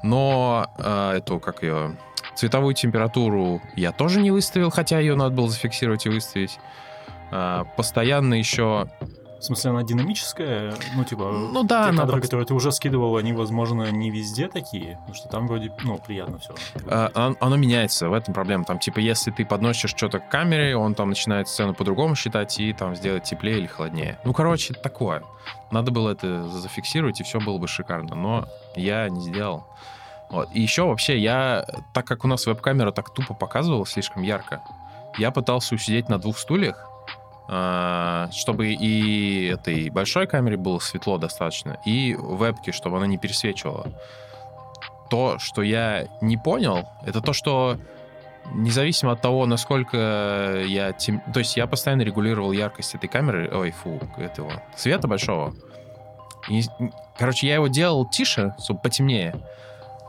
Но 0.04 0.70
э, 0.78 1.18
эту, 1.18 1.40
как 1.40 1.64
ее, 1.64 1.96
цветовую 2.36 2.74
температуру 2.74 3.62
я 3.76 3.92
тоже 3.92 4.22
не 4.22 4.32
выставил, 4.32 4.70
хотя 4.70 5.00
ее 5.00 5.16
надо 5.16 5.36
было 5.36 5.50
зафиксировать 5.50 6.06
и 6.06 6.10
выставить. 6.10 6.60
А, 7.32 7.66
постоянно 7.76 8.36
еще... 8.36 8.88
В 9.40 9.44
смысле, 9.44 9.70
она 9.72 9.84
динамическая? 9.84 10.74
Ну, 10.96 11.04
типа, 11.04 11.32
Ну 11.32 11.64
да, 11.64 11.84
те 11.84 11.90
она 11.90 12.02
кадры, 12.04 12.18
пок- 12.20 12.24
которые 12.24 12.46
ты 12.48 12.54
уже 12.54 12.72
скидывал, 12.72 13.18
они, 13.18 13.34
возможно, 13.34 13.92
не 13.92 14.10
везде 14.10 14.48
такие, 14.48 14.96
потому 14.98 15.14
что 15.14 15.28
там 15.30 15.48
вроде, 15.48 15.72
ну, 15.84 15.98
приятно 16.00 16.40
все. 16.40 16.56
а, 16.88 17.34
оно, 17.40 17.56
меняется, 17.56 18.10
в 18.10 18.14
этом 18.14 18.34
проблема. 18.34 18.66
Там, 18.66 18.80
типа, 18.80 19.00
если 19.00 19.30
ты 19.32 19.46
подносишь 19.46 19.92
что-то 19.92 20.20
к 20.20 20.30
камере, 20.30 20.76
он 20.76 20.96
там 20.96 21.10
начинает 21.10 21.48
сцену 21.48 21.74
по-другому 21.76 22.16
считать 22.16 22.60
и 22.60 22.74
там 22.74 22.96
сделать 22.96 23.24
теплее 23.24 23.60
или 23.60 23.68
холоднее. 23.68 24.18
Ну, 24.24 24.34
короче, 24.34 24.74
такое. 24.74 25.22
Надо 25.72 25.92
было 25.92 26.12
это 26.12 26.48
зафиксировать, 26.50 27.20
и 27.22 27.24
все 27.24 27.40
было 27.40 27.58
бы 27.58 27.68
шикарно. 27.68 28.16
Но 28.16 28.46
я 28.76 29.08
не 29.10 29.22
сделал. 29.22 29.68
Вот. 30.30 30.50
И 30.54 30.62
еще 30.62 30.84
вообще 30.84 31.18
я, 31.20 31.66
так 31.94 32.06
как 32.08 32.26
у 32.26 32.28
нас 32.28 32.46
веб-камера 32.48 32.92
так 32.92 33.14
тупо 33.14 33.34
показывала 33.34 33.86
слишком 33.86 34.24
ярко, 34.24 34.62
я 35.18 35.32
пытался 35.32 35.76
усидеть 35.76 36.10
на 36.10 36.18
двух 36.20 36.38
стульях, 36.38 36.90
чтобы 37.48 38.74
и 38.74 39.46
этой 39.48 39.90
большой 39.90 40.28
камере 40.28 40.58
было 40.58 40.80
светло 40.80 41.18
достаточно, 41.18 41.78
и 41.86 42.16
вебке, 42.20 42.72
чтобы 42.72 42.98
она 42.98 43.08
не 43.08 43.18
пересвечивала. 43.18 43.88
То, 45.10 45.40
что 45.40 45.62
я 45.62 46.08
не 46.20 46.36
понял, 46.36 46.90
это 47.06 47.22
то, 47.22 47.32
что 47.32 47.78
независимо 48.54 49.14
от 49.14 49.22
того, 49.22 49.46
насколько 49.46 50.62
я... 50.66 50.92
тем- 50.94 51.22
То 51.34 51.40
есть 51.40 51.56
я 51.58 51.68
постоянно 51.68 52.02
регулировал 52.02 52.52
яркость 52.52 52.96
этой 52.96 53.08
камеры, 53.08 53.50
ой, 53.54 53.72
фу, 53.72 54.00
этого 54.18 54.62
света 54.76 55.08
большого. 55.08 55.54
И, 56.50 56.64
короче, 57.18 57.48
я 57.48 57.56
его 57.56 57.68
делал 57.68 58.06
тише, 58.06 58.54
чтобы 58.62 58.80
потемнее, 58.82 59.36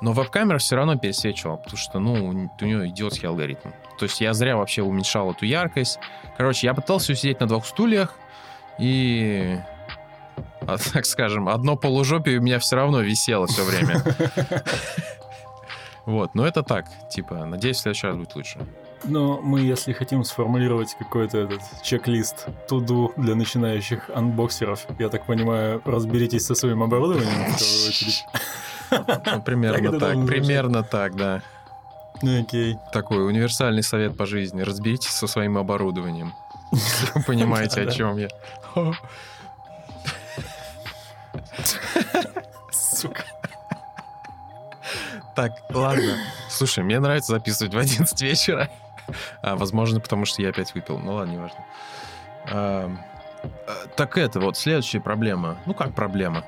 но 0.00 0.12
веб-камера 0.12 0.59
все 0.59 0.76
равно 0.76 0.97
пересвечивала, 0.97 1.57
потому 1.57 1.76
что, 1.76 1.99
ну, 1.99 2.28
у 2.28 2.64
нее 2.64 2.88
идиотский 2.88 3.28
алгоритм. 3.28 3.71
То 3.99 4.05
есть 4.05 4.21
я 4.21 4.33
зря 4.33 4.57
вообще 4.57 4.83
уменьшал 4.83 5.33
эту 5.33 5.45
яркость. 5.45 5.99
Короче, 6.37 6.67
я 6.67 6.75
пытался 6.75 7.12
усидеть 7.12 7.40
на 7.40 7.49
двух 7.49 7.67
стульях, 7.67 8.14
и, 8.78 9.59
а, 10.61 10.76
так 10.93 11.05
скажем, 11.07 11.49
одно 11.49 11.76
полужопие 11.76 12.38
у 12.38 12.43
меня 12.43 12.59
все 12.59 12.76
равно 12.76 13.00
висело 13.00 13.47
все 13.47 13.64
время. 13.64 14.02
Вот, 16.09 16.35
но 16.35 16.47
это 16.47 16.62
так, 16.62 16.87
типа, 17.11 17.45
надеюсь, 17.45 17.76
в 17.76 17.81
следующий 17.81 18.07
раз 18.07 18.17
будет 18.17 18.35
лучше. 18.35 18.59
Но 19.05 19.43
мы, 19.43 19.61
если 19.61 19.93
хотим 19.93 20.25
сформулировать 20.25 20.97
какой-то 20.99 21.37
этот 21.37 21.61
чек-лист 21.83 22.47
туду 22.67 23.12
для 23.19 23.35
начинающих 23.35 24.09
анбоксеров, 24.09 24.87
я 24.99 25.11
так 25.11 25.26
понимаю, 25.26 25.83
разберитесь 25.85 26.47
со 26.47 26.55
своим 26.55 26.83
оборудованием 26.83 27.52
в 27.52 27.59
первую 27.59 27.88
очередь. 27.88 28.25
Ну, 28.90 29.42
примерно 29.42 29.99
так, 29.99 30.26
примерно 30.26 30.83
так, 30.83 31.16
да. 31.16 31.42
Ну, 32.23 32.40
окей. 32.40 32.76
Такой 32.92 33.26
универсальный 33.26 33.83
совет 33.83 34.16
по 34.16 34.26
жизни. 34.26 34.62
Разберитесь 34.62 35.11
со 35.11 35.26
своим 35.26 35.57
оборудованием. 35.57 36.35
Вы 37.14 37.23
понимаете, 37.23 37.83
о 37.83 37.90
чем 37.90 38.18
я. 38.18 38.28
Сука. 42.71 43.25
Так, 45.37 45.52
ладно. 45.71 46.16
Слушай, 46.50 46.83
мне 46.83 46.99
нравится 46.99 47.33
записывать 47.33 47.75
в 47.75 47.78
11 47.78 48.21
вечера. 48.23 48.68
А, 49.40 49.57
возможно, 49.57 50.00
потому 50.00 50.25
что 50.25 50.42
я 50.42 50.50
опять 50.50 50.75
выпил. 50.75 50.99
Ну 50.99 51.14
ладно, 51.14 51.33
неважно. 51.33 51.64
А, 52.50 52.90
так 53.97 54.18
это 54.18 54.40
вот 54.40 54.57
следующая 54.57 55.00
проблема. 55.00 55.57
Ну 55.64 55.75
как 55.75 55.95
проблема? 55.95 56.45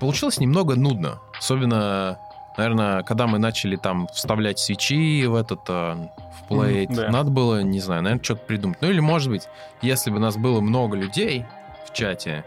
Получилось 0.00 0.38
немного 0.38 0.74
нудно. 0.76 1.20
Особенно, 1.38 2.18
наверное, 2.56 3.02
когда 3.02 3.26
мы 3.26 3.38
начали 3.38 3.76
там 3.76 4.08
вставлять 4.08 4.58
свечи 4.58 5.24
в 5.26 5.34
этот 5.34 5.60
а, 5.68 6.10
в 6.38 6.48
плейт. 6.48 6.90
Мгм, 6.90 6.96
да. 6.96 7.10
Надо 7.10 7.30
было, 7.30 7.62
не 7.62 7.80
знаю, 7.80 8.02
наверное, 8.02 8.24
что-то 8.24 8.42
придумать. 8.44 8.78
Ну 8.80 8.90
или, 8.90 9.00
может 9.00 9.30
быть, 9.30 9.48
если 9.82 10.10
бы 10.10 10.18
нас 10.18 10.36
было 10.36 10.60
много 10.60 10.96
людей 10.96 11.44
в 11.86 11.92
чате, 11.92 12.44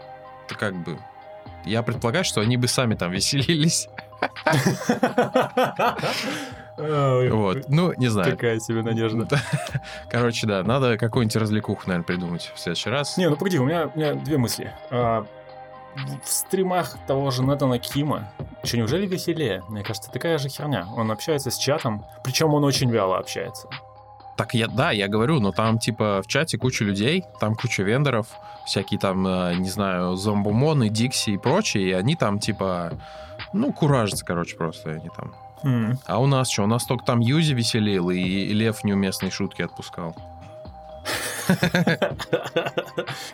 то 0.48 0.54
как 0.54 0.74
бы... 0.76 0.98
Я 1.64 1.82
предполагаю, 1.82 2.24
что 2.24 2.40
они 2.40 2.56
бы 2.56 2.68
сами 2.68 2.94
там 2.94 3.10
веселились. 3.12 3.88
Вот. 6.76 7.68
Ну, 7.68 7.92
не 7.96 8.08
знаю. 8.08 8.32
Какая 8.32 8.60
себе 8.60 8.82
надежда. 8.82 9.26
Короче, 10.10 10.46
да, 10.46 10.62
надо 10.62 10.96
какую-нибудь 10.96 11.36
развлекуху, 11.36 11.82
наверное, 11.86 12.04
придумать 12.04 12.52
в 12.54 12.60
следующий 12.60 12.90
раз. 12.90 13.16
Не, 13.16 13.28
ну 13.28 13.36
погоди, 13.36 13.58
у 13.58 13.64
меня, 13.64 13.90
у 13.92 13.98
меня 13.98 14.14
две 14.14 14.38
мысли. 14.38 14.72
В 16.24 16.28
стримах 16.28 16.96
того 17.06 17.30
же 17.30 17.42
Нетана 17.42 17.78
Кима, 17.78 18.30
что, 18.64 18.76
неужели 18.76 19.06
веселее? 19.06 19.62
Мне 19.68 19.82
кажется, 19.82 20.10
такая 20.10 20.38
же 20.38 20.48
херня. 20.48 20.86
Он 20.96 21.10
общается 21.10 21.50
с 21.50 21.56
чатом, 21.56 22.04
причем 22.24 22.54
он 22.54 22.64
очень 22.64 22.90
вяло 22.90 23.18
общается. 23.18 23.68
Так 24.36 24.54
я, 24.54 24.68
да, 24.68 24.92
я 24.92 25.08
говорю, 25.08 25.40
но 25.40 25.50
там 25.52 25.78
типа 25.78 26.22
в 26.22 26.28
чате 26.28 26.58
куча 26.58 26.84
людей, 26.84 27.24
там 27.40 27.56
куча 27.56 27.82
вендоров, 27.82 28.28
всякие 28.66 29.00
там, 29.00 29.26
э, 29.26 29.54
не 29.56 29.68
знаю, 29.68 30.14
зомбумоны, 30.14 30.88
дикси 30.88 31.30
и 31.30 31.38
прочие, 31.38 31.88
и 31.88 31.92
они 31.92 32.14
там 32.14 32.38
типа, 32.38 32.92
ну, 33.52 33.72
куражатся, 33.72 34.24
короче, 34.24 34.56
просто 34.56 34.90
они 34.90 35.10
там. 35.16 35.34
М. 35.64 35.98
А 36.06 36.20
у 36.20 36.26
нас 36.26 36.50
что? 36.50 36.62
У 36.62 36.66
нас 36.66 36.84
только 36.84 37.04
там 37.04 37.18
Юзи 37.18 37.52
веселил, 37.52 38.10
и 38.10 38.52
Лев 38.52 38.84
неуместные 38.84 39.32
шутки 39.32 39.62
отпускал. 39.62 40.14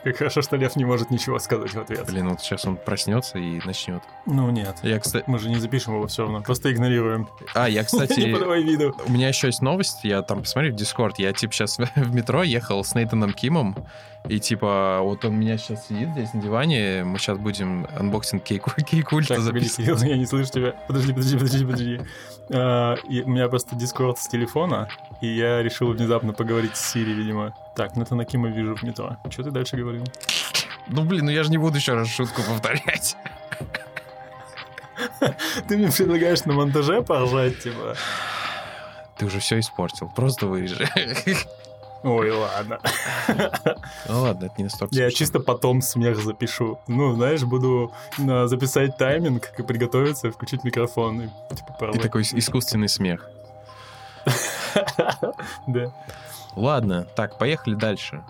Как 0.05 0.17
хорошо, 0.17 0.43
что 0.43 0.57
Лев 0.57 0.77
не 0.77 0.85
может 0.85 1.11
ничего 1.11 1.39
сказать 1.39 1.73
в 1.73 1.81
ответ. 1.81 2.07
Блин, 2.07 2.29
вот 2.29 2.41
сейчас 2.41 2.65
он 2.67 2.77
проснется 2.77 3.39
и 3.39 3.61
начнет. 3.65 4.03
Ну 4.27 4.51
нет. 4.51 4.77
Я, 4.83 4.99
кстати... 5.01 5.25
Мы 5.27 5.39
же 5.39 5.49
не 5.49 5.57
запишем 5.57 5.95
его 5.95 6.07
все 6.07 6.23
равно, 6.23 6.43
просто 6.43 6.73
игнорируем. 6.73 7.29
А, 7.55 7.69
я, 7.69 7.81
Не 7.81 7.87
кстати... 7.87 8.33
подавай 8.33 8.63
виду. 8.63 8.95
У 9.07 9.13
меня 9.13 9.29
еще 9.29 9.49
есть 9.49 9.63
новость, 9.63 10.05
я 10.05 10.23
там 10.23 10.41
посмотрю 10.41 10.73
в 10.73 10.77
Discord, 10.77 11.19
я 11.19 11.33
типа 11.33 11.53
сейчас 11.53 11.79
в 11.95 12.15
метро 12.15 12.43
ехал 12.43 12.85
с 12.85 12.95
Нейтаном 12.95 13.33
Кимом, 13.33 13.77
и 14.29 14.41
типа 14.41 15.01
вот 15.03 15.25
он 15.25 15.39
меня 15.39 15.59
сейчас 15.59 15.87
сидит 15.87 16.11
здесь 16.11 16.33
на 16.33 16.41
диване, 16.41 17.05
мы 17.05 17.19
сейчас 17.19 17.39
будем 17.39 17.87
анбоксинг 17.95 18.43
кейку, 18.43 18.71
Keycult 18.87 19.34
а 19.34 19.41
записывать. 19.41 20.03
Я 20.03 20.17
не 20.17 20.27
слышу 20.27 20.51
тебя. 20.51 20.75
Подожди, 20.87 21.13
подожди, 21.13 21.37
подожди, 21.37 21.65
подожди. 21.65 22.01
А, 22.51 22.95
и 23.09 23.23
у 23.23 23.29
меня 23.29 23.49
просто 23.49 23.77
Discord 23.77 24.19
с 24.19 24.29
телефона, 24.29 24.89
и 25.21 25.27
я 25.27 25.63
решил 25.63 25.93
внезапно 25.93 26.33
поговорить 26.33 26.77
с 26.77 26.93
Сири, 26.93 27.13
видимо. 27.13 27.55
Так, 27.77 27.97
Нетана 28.05 28.27
Кима 28.27 28.49
вижу 28.49 28.77
в 28.77 28.83
метро. 28.83 29.17
Что 29.31 29.45
ты 29.45 29.51
дальше 29.51 29.79
говорил? 29.79 30.05
Ну 30.89 31.05
блин, 31.05 31.25
ну 31.25 31.31
я 31.31 31.43
же 31.43 31.51
не 31.51 31.57
буду 31.57 31.77
еще 31.77 31.95
раз 31.95 32.09
шутку 32.09 32.43
повторять. 32.43 33.17
Ты 35.69 35.79
мне 35.79 35.91
предлагаешь 35.91 36.45
на 36.45 36.53
монтаже 36.53 37.01
поржать, 37.01 37.63
типа? 37.63 37.97
Ты 39.17 39.25
уже 39.25 39.39
все 39.39 39.59
испортил, 39.59 40.13
просто 40.15 40.47
вырежи. 40.47 40.87
Ой, 42.03 42.31
ладно. 42.31 42.79
Ну 44.07 44.21
ладно, 44.21 44.45
это 44.45 44.55
не 44.59 44.65
настолько 44.65 44.95
Я 44.95 45.11
чисто 45.11 45.41
потом 45.41 45.81
смех 45.81 46.23
запишу. 46.23 46.79
Ну, 46.87 47.15
знаешь, 47.15 47.43
буду 47.43 47.95
а, 48.19 48.47
записать 48.47 48.99
тайминг, 48.99 49.49
как 49.49 49.61
и 49.61 49.63
приготовиться, 49.63 50.31
включить 50.31 50.63
микрофон 50.63 51.23
и 51.23 51.29
типа 51.55 51.91
И 51.95 51.99
такой 51.99 52.21
искусственный 52.23 52.91
смех. 52.91 53.31
Да. 55.67 55.91
Ладно, 56.57 57.07
так, 57.17 57.39
поехали 57.39 57.75
дальше. 57.75 58.23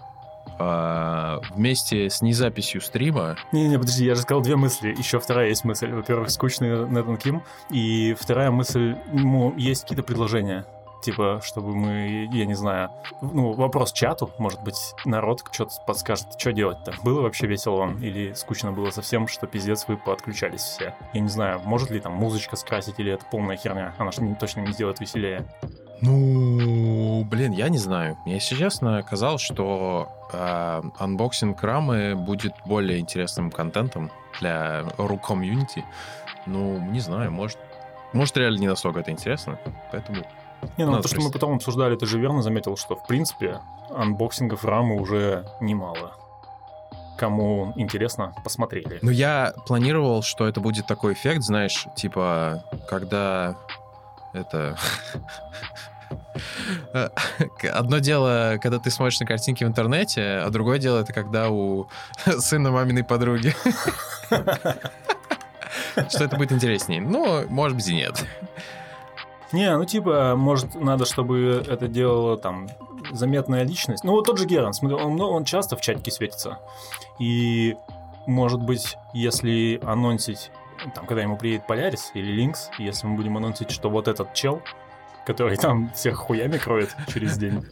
А, 0.59 1.40
вместе 1.50 2.09
с 2.09 2.23
незаписью 2.23 2.81
стрима 2.81 3.37
Не-не, 3.52 3.78
подожди, 3.78 4.04
я 4.04 4.14
же 4.14 4.23
сказал 4.23 4.43
две 4.43 4.57
мысли. 4.57 4.95
Еще 4.97 5.19
вторая 5.19 5.49
есть 5.49 5.64
мысль. 5.64 5.90
Во-первых, 5.90 6.31
скучный 6.31 6.87
Нетан 6.88 7.16
Ким. 7.16 7.43
И 7.71 8.16
вторая 8.19 8.50
мысль, 8.50 8.97
ему 9.12 9.52
есть 9.57 9.83
какие-то 9.83 10.04
предложения. 10.04 10.64
Типа, 11.02 11.43
чтобы 11.45 11.75
мы, 11.75 12.28
я 12.33 12.47
не 12.47 12.54
знаю, 12.54 12.90
ну, 13.21 13.52
вопрос 13.52 13.93
чату, 13.93 14.31
может 14.38 14.62
быть, 14.62 14.95
народ 15.04 15.43
что-то 15.52 15.73
подскажет, 15.87 16.28
что 16.38 16.50
делать-то. 16.50 16.95
Было 17.02 17.21
вообще 17.21 17.47
весело 17.47 17.76
вам? 17.76 18.02
Или 18.02 18.33
скучно 18.33 18.73
было 18.73 18.88
совсем, 18.88 19.28
что 19.28 19.47
пиздец 19.47 19.85
вы 19.87 19.99
подключались 19.99 20.62
все? 20.62 20.95
Я 21.12 21.21
не 21.21 21.28
знаю, 21.28 21.61
может 21.62 21.90
ли 21.90 22.00
там 22.00 22.14
музычка 22.14 22.57
скрасить, 22.57 22.95
или 22.99 23.12
это 23.12 23.26
полная 23.31 23.59
херня? 23.59 23.93
Она 23.99 24.12
же 24.12 24.23
точно 24.40 24.61
не 24.61 24.73
сделает 24.73 24.99
веселее. 25.00 25.45
Ну, 26.04 27.25
блин, 27.25 27.52
я 27.52 27.70
не 27.70 27.78
знаю. 27.78 28.18
Мне, 28.25 28.34
если 28.34 28.56
честно, 28.56 29.02
казалось, 29.02 29.40
что 29.40 30.08
э, 30.32 30.82
анбоксинг 30.99 31.62
рамы 31.62 32.14
будет 32.14 32.52
более 32.66 32.99
интересным 32.99 33.50
контентом 33.50 34.11
для 34.38 34.84
ру 34.99 35.16
комьюнити. 35.16 35.82
Ну, 36.44 36.78
не 36.78 37.00
знаю, 37.00 37.32
может, 37.32 37.58
может 38.12 38.37
реально 38.37 38.58
не 38.58 38.68
настолько 38.68 39.00
это 39.00 39.12
интересно, 39.12 39.58
поэтому... 39.90 40.25
Не, 40.76 40.84
ну 40.84 40.92
Надо 40.92 41.02
то, 41.04 41.08
что 41.08 41.20
мы 41.20 41.30
потом 41.30 41.56
обсуждали, 41.56 41.96
ты 41.96 42.06
же 42.06 42.18
верно 42.18 42.42
заметил, 42.42 42.76
что 42.76 42.96
в 42.96 43.06
принципе 43.06 43.61
анбоксингов 43.90 44.64
рамы 44.64 45.00
уже 45.00 45.46
немало. 45.61 46.12
Кому 47.16 47.73
интересно, 47.76 48.34
посмотрели. 48.44 48.99
Ну, 49.00 49.11
я 49.11 49.54
планировал, 49.66 50.23
что 50.23 50.46
это 50.46 50.61
будет 50.61 50.87
такой 50.87 51.14
эффект, 51.14 51.42
знаешь, 51.42 51.87
типа, 51.96 52.64
когда 52.88 53.56
это... 54.34 54.76
Одно 57.72 57.98
дело, 57.98 58.58
когда 58.60 58.78
ты 58.78 58.90
смотришь 58.90 59.20
на 59.20 59.26
картинки 59.26 59.64
в 59.64 59.66
интернете, 59.66 60.42
а 60.44 60.50
другое 60.50 60.78
дело, 60.78 61.00
это 61.00 61.12
когда 61.12 61.50
у 61.50 61.88
сына 62.38 62.70
маминой 62.70 63.04
подруги. 63.04 63.54
Что 66.08 66.24
это 66.24 66.36
будет 66.36 66.52
интереснее? 66.52 67.00
Ну, 67.00 67.46
может 67.48 67.76
быть 67.76 67.88
и 67.88 67.94
нет. 67.94 68.24
Не, 69.52 69.76
ну 69.76 69.84
типа, 69.84 70.34
может, 70.36 70.74
надо, 70.74 71.04
чтобы 71.04 71.64
это 71.68 71.86
делала 71.86 72.36
там 72.36 72.68
заметная 73.12 73.62
личность. 73.62 74.02
Ну 74.02 74.12
вот 74.12 74.24
тот 74.24 74.38
же 74.38 74.46
Геран, 74.46 74.72
он, 74.82 75.16
ну, 75.16 75.28
он 75.28 75.44
часто 75.44 75.76
в 75.76 75.80
чатике 75.80 76.10
светится. 76.10 76.58
И, 77.18 77.76
может 78.26 78.60
быть, 78.60 78.96
если 79.12 79.80
анонсить, 79.84 80.50
там, 80.94 81.06
когда 81.06 81.22
ему 81.22 81.36
приедет 81.36 81.66
Полярис 81.66 82.10
или 82.14 82.32
Линкс, 82.32 82.70
если 82.78 83.06
мы 83.06 83.16
будем 83.16 83.36
анонсить, 83.36 83.70
что 83.70 83.90
вот 83.90 84.08
этот 84.08 84.34
чел, 84.34 84.60
который 85.25 85.57
там 85.57 85.90
всех 85.93 86.16
хуями 86.16 86.59
кроет 86.59 86.95
через 87.12 87.37
день, 87.38 87.64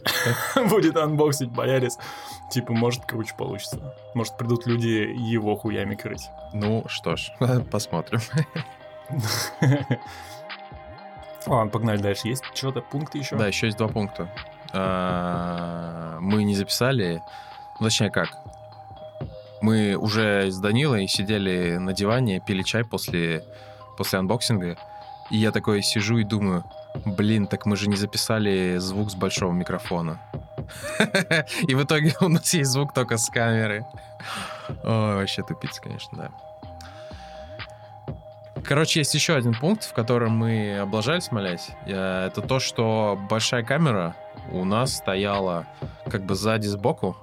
будет 0.69 0.97
анбоксить 0.97 1.53
Полярис, 1.53 1.97
типа, 2.49 2.73
может, 2.73 3.05
круче 3.05 3.33
получится. 3.37 3.95
Может, 4.13 4.37
придут 4.37 4.65
люди 4.67 5.13
его 5.15 5.55
хуями 5.55 5.95
крыть. 5.95 6.29
Ну, 6.53 6.83
что 6.87 7.15
ж, 7.15 7.31
посмотрим. 7.71 8.19
Ладно, 11.45 11.71
погнали 11.71 11.97
дальше. 12.01 12.27
Есть 12.29 12.43
что-то, 12.53 12.81
пункты 12.81 13.17
еще? 13.17 13.35
Да, 13.35 13.47
еще 13.47 13.67
есть 13.67 13.77
два 13.77 13.87
пункта. 13.89 14.29
А, 14.71 16.17
Мы 16.21 16.43
не 16.43 16.55
записали, 16.55 17.21
ну, 17.79 17.87
точнее 17.87 18.09
как, 18.09 18.29
мы 19.61 19.95
уже 19.95 20.49
с 20.51 20.57
Данилой 20.59 21.07
сидели 21.07 21.77
на 21.77 21.93
диване, 21.93 22.41
пили 22.45 22.63
чай 22.63 22.83
после, 22.83 23.43
после 23.97 24.19
анбоксинга, 24.19 24.77
и 25.29 25.37
я 25.37 25.51
такой 25.51 25.81
сижу 25.81 26.17
и 26.17 26.23
думаю, 26.23 26.63
блин, 27.05 27.47
так 27.47 27.65
мы 27.65 27.75
же 27.75 27.87
не 27.89 27.95
записали 27.95 28.77
звук 28.77 29.11
с 29.11 29.15
большого 29.15 29.51
микрофона. 29.51 30.21
И 31.67 31.75
в 31.75 31.83
итоге 31.83 32.15
у 32.21 32.29
нас 32.29 32.53
есть 32.53 32.71
звук 32.71 32.93
только 32.93 33.17
с 33.17 33.29
камеры. 33.29 33.85
Ой, 34.83 35.15
вообще 35.15 35.43
тупица, 35.43 35.81
конечно, 35.81 36.17
да. 36.17 36.31
Короче, 38.63 39.01
есть 39.01 39.13
еще 39.13 39.35
один 39.35 39.53
пункт, 39.53 39.83
в 39.83 39.93
котором 39.93 40.37
мы 40.37 40.79
облажались, 40.79 41.31
малясь. 41.31 41.69
Э, 41.85 42.27
Это 42.27 42.41
то, 42.41 42.59
что 42.59 43.19
большая 43.29 43.63
камера 43.63 44.15
у 44.51 44.63
нас 44.63 44.95
стояла 44.95 45.65
как 46.09 46.23
бы 46.23 46.35
сзади 46.35 46.67
сбоку, 46.67 47.17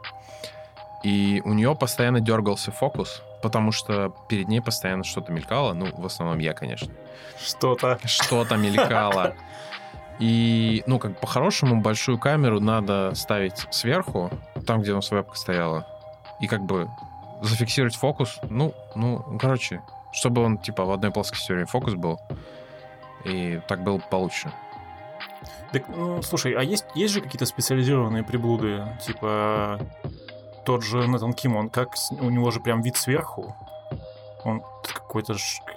и 1.03 1.41
у 1.45 1.55
нее 1.55 1.75
постоянно 1.75 2.21
дергался 2.21 2.73
фокус, 2.73 3.23
потому 3.42 3.73
что 3.73 4.14
перед 4.28 4.49
ней 4.49 4.61
постоянно 4.61 5.04
что-то 5.04 5.32
мелькало. 5.32 5.73
Ну, 5.73 5.87
в 5.92 6.06
основном 6.06 6.38
я, 6.38 6.52
конечно. 6.52 6.92
Что-то. 7.38 7.99
Что-то 8.04 8.56
мелькало. 8.56 9.35
И, 10.18 10.82
ну, 10.87 10.99
как 10.99 11.18
по-хорошему, 11.18 11.80
большую 11.80 12.18
камеру 12.18 12.61
надо 12.61 13.14
ставить 13.14 13.66
сверху, 13.70 14.30
там, 14.66 14.82
где 14.82 14.92
у 14.92 14.97
нас 14.97 15.11
вебка 15.11 15.35
стояла, 15.37 15.87
и 16.40 16.47
как 16.47 16.62
бы 16.62 16.90
зафиксировать 17.40 17.96
фокус. 17.96 18.38
Ну, 18.50 18.74
ну, 18.94 19.38
короче, 19.40 19.83
чтобы 20.12 20.42
он, 20.42 20.59
типа, 20.59 20.85
в 20.85 20.90
одной 20.90 21.11
плоскости 21.11 21.44
все 21.44 21.55
время 21.55 21.66
фокус 21.66 21.94
был. 21.94 22.20
И 23.24 23.61
так 23.66 23.83
было 23.83 23.98
получше. 23.98 24.53
Так, 25.72 25.88
ну, 25.88 26.20
слушай, 26.22 26.53
а 26.53 26.62
есть, 26.62 26.85
есть 26.94 27.14
же 27.14 27.20
какие-то 27.20 27.46
специализированные 27.46 28.24
приблуды? 28.24 28.87
Типа 29.00 29.81
тот 30.64 30.83
же 30.85 31.07
Нэтан 31.07 31.33
Ким, 31.33 31.57
он 31.57 31.70
как, 31.70 31.94
у 32.20 32.31
него 32.31 32.51
же 32.51 32.61
прям 32.61 32.83
вид 32.83 32.96
сверху. 32.96 33.55
Он 34.44 34.62
какой-то, 34.83 35.35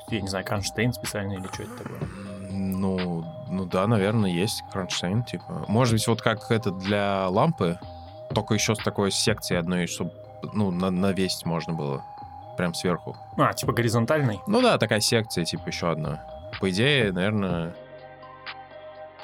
я 0.10 0.22
не 0.22 0.28
знаю, 0.28 0.46
кронштейн 0.46 0.94
специальный 0.94 1.36
или 1.36 1.48
что 1.48 1.64
это 1.64 1.78
такое? 1.78 2.00
Ну, 2.50 3.26
ну 3.50 3.66
да, 3.66 3.88
наверное, 3.88 4.30
есть 4.30 4.64
кронштейн, 4.72 5.24
типа. 5.24 5.66
Может 5.68 5.94
быть, 5.96 6.08
вот 6.08 6.22
как 6.22 6.50
это 6.52 6.72
для 6.72 7.28
лампы, 7.30 7.80
только 8.34 8.54
еще 8.54 8.76
с 8.76 8.80
такой 8.80 9.12
секцией 9.12 9.60
одной, 9.60 9.88
чтобы, 9.88 10.12
ну, 10.54 10.72
на- 10.72 10.92
навесить 10.92 11.46
можно 11.46 11.74
было. 11.74 12.04
Прям 12.58 12.74
сверху. 12.74 13.18
А, 13.38 13.52
типа 13.54 13.74
горизонтальный? 13.74 14.40
Ну 14.46 14.62
да, 14.62 14.78
такая 14.78 15.00
секция, 15.00 15.44
типа, 15.44 15.68
еще 15.68 15.90
одна. 15.92 16.24
По 16.60 16.70
идее, 16.70 17.12
наверное... 17.12 17.74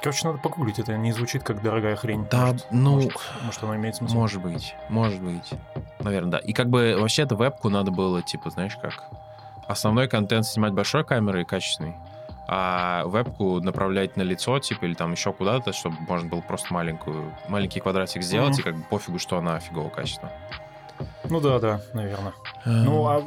Короче, 0.02 0.28
надо 0.28 0.40
погуглить, 0.40 0.80
это 0.80 0.96
не 0.98 1.12
звучит 1.12 1.44
как 1.44 1.62
дорогая 1.62 1.96
хрень. 1.96 2.26
Да, 2.32 2.48
Может, 2.48 2.68
ну, 2.72 2.96
Может, 2.96 3.14
может, 3.44 3.64
оно 3.64 3.76
имеет 3.76 3.96
смысл? 3.96 4.14
может 4.16 4.42
быть, 4.42 4.76
может 4.88 5.22
быть. 5.22 5.52
Наверное, 6.00 6.32
да. 6.32 6.38
И 6.38 6.54
как 6.54 6.70
бы 6.70 6.96
вообще-то 7.00 7.36
вебку 7.36 7.70
надо 7.70 7.92
было, 7.92 8.22
типа, 8.22 8.50
знаешь 8.50 8.78
как, 8.82 9.04
основной 9.68 10.08
контент 10.08 10.46
снимать 10.46 10.72
большой 10.74 11.04
камерой 11.04 11.44
качественный, 11.44 11.96
а 12.48 13.04
вебку 13.06 13.60
направлять 13.60 14.16
на 14.16 14.22
лицо, 14.22 14.58
типа, 14.60 14.86
или 14.86 14.94
там 14.94 15.12
еще 15.12 15.34
куда-то, 15.34 15.74
чтобы 15.74 15.98
можно 16.08 16.30
было 16.30 16.42
просто 16.42 16.74
маленькую, 16.74 17.32
маленький 17.50 17.80
квадратик 17.82 18.24
сделать, 18.24 18.54
Мгм. 18.54 18.60
и 18.60 18.64
как 18.64 18.76
бы 18.78 18.84
пофигу, 18.84 19.20
что 19.20 19.38
она 19.38 19.60
фигового 19.60 19.90
качества. 19.90 20.32
Ну 21.30 21.40
да, 21.40 21.60
да, 21.60 21.82
наверное. 21.94 22.34
Ну, 22.66 23.08
а 23.08 23.22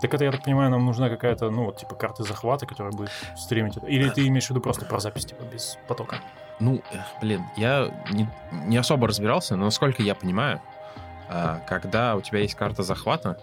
так 0.00 0.12
это, 0.14 0.24
я 0.24 0.32
так 0.32 0.42
понимаю, 0.42 0.70
нам 0.70 0.84
нужна 0.84 1.08
какая-то, 1.08 1.50
ну, 1.50 1.66
вот, 1.66 1.78
типа, 1.78 1.94
карта 1.94 2.24
захвата, 2.24 2.66
которая 2.66 2.92
будет 2.92 3.10
стримить 3.36 3.76
это. 3.76 3.86
Или 3.86 4.08
ты 4.10 4.26
имеешь 4.26 4.46
в 4.46 4.50
виду 4.50 4.60
просто 4.60 4.84
про 4.84 4.98
запись, 4.98 5.26
типа, 5.26 5.42
без 5.44 5.78
потока? 5.86 6.16
Ну, 6.58 6.82
блин, 7.20 7.44
я 7.56 7.88
не, 8.10 8.28
не 8.52 8.76
особо 8.76 9.06
разбирался, 9.06 9.56
но 9.56 9.66
насколько 9.66 10.02
я 10.02 10.14
понимаю, 10.14 10.60
а, 11.28 11.60
когда 11.66 12.16
у 12.16 12.20
тебя 12.20 12.40
есть 12.40 12.54
карта 12.54 12.82
захвата, 12.82 13.38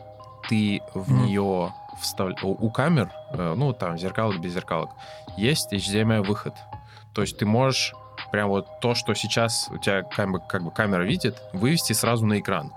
ты 0.47 0.81
в 0.93 1.11
нее 1.11 1.73
вставляешь... 1.99 2.43
У, 2.43 2.49
у 2.49 2.69
камер, 2.69 3.11
э, 3.31 3.53
ну, 3.55 3.73
там, 3.73 3.97
зеркалок 3.97 4.39
без 4.39 4.53
зеркалок, 4.53 4.89
есть 5.37 5.73
HDMI-выход. 5.73 6.53
То 7.13 7.21
есть 7.21 7.37
ты 7.37 7.45
можешь 7.45 7.93
прям 8.31 8.49
вот 8.49 8.79
то, 8.79 8.95
что 8.95 9.13
сейчас 9.13 9.69
у 9.71 9.77
тебя 9.77 10.03
как 10.03 10.31
бы, 10.31 10.39
как 10.39 10.63
бы 10.63 10.71
камера 10.71 11.03
видит, 11.03 11.41
вывести 11.53 11.93
сразу 11.93 12.25
на 12.25 12.39
экран. 12.39 12.73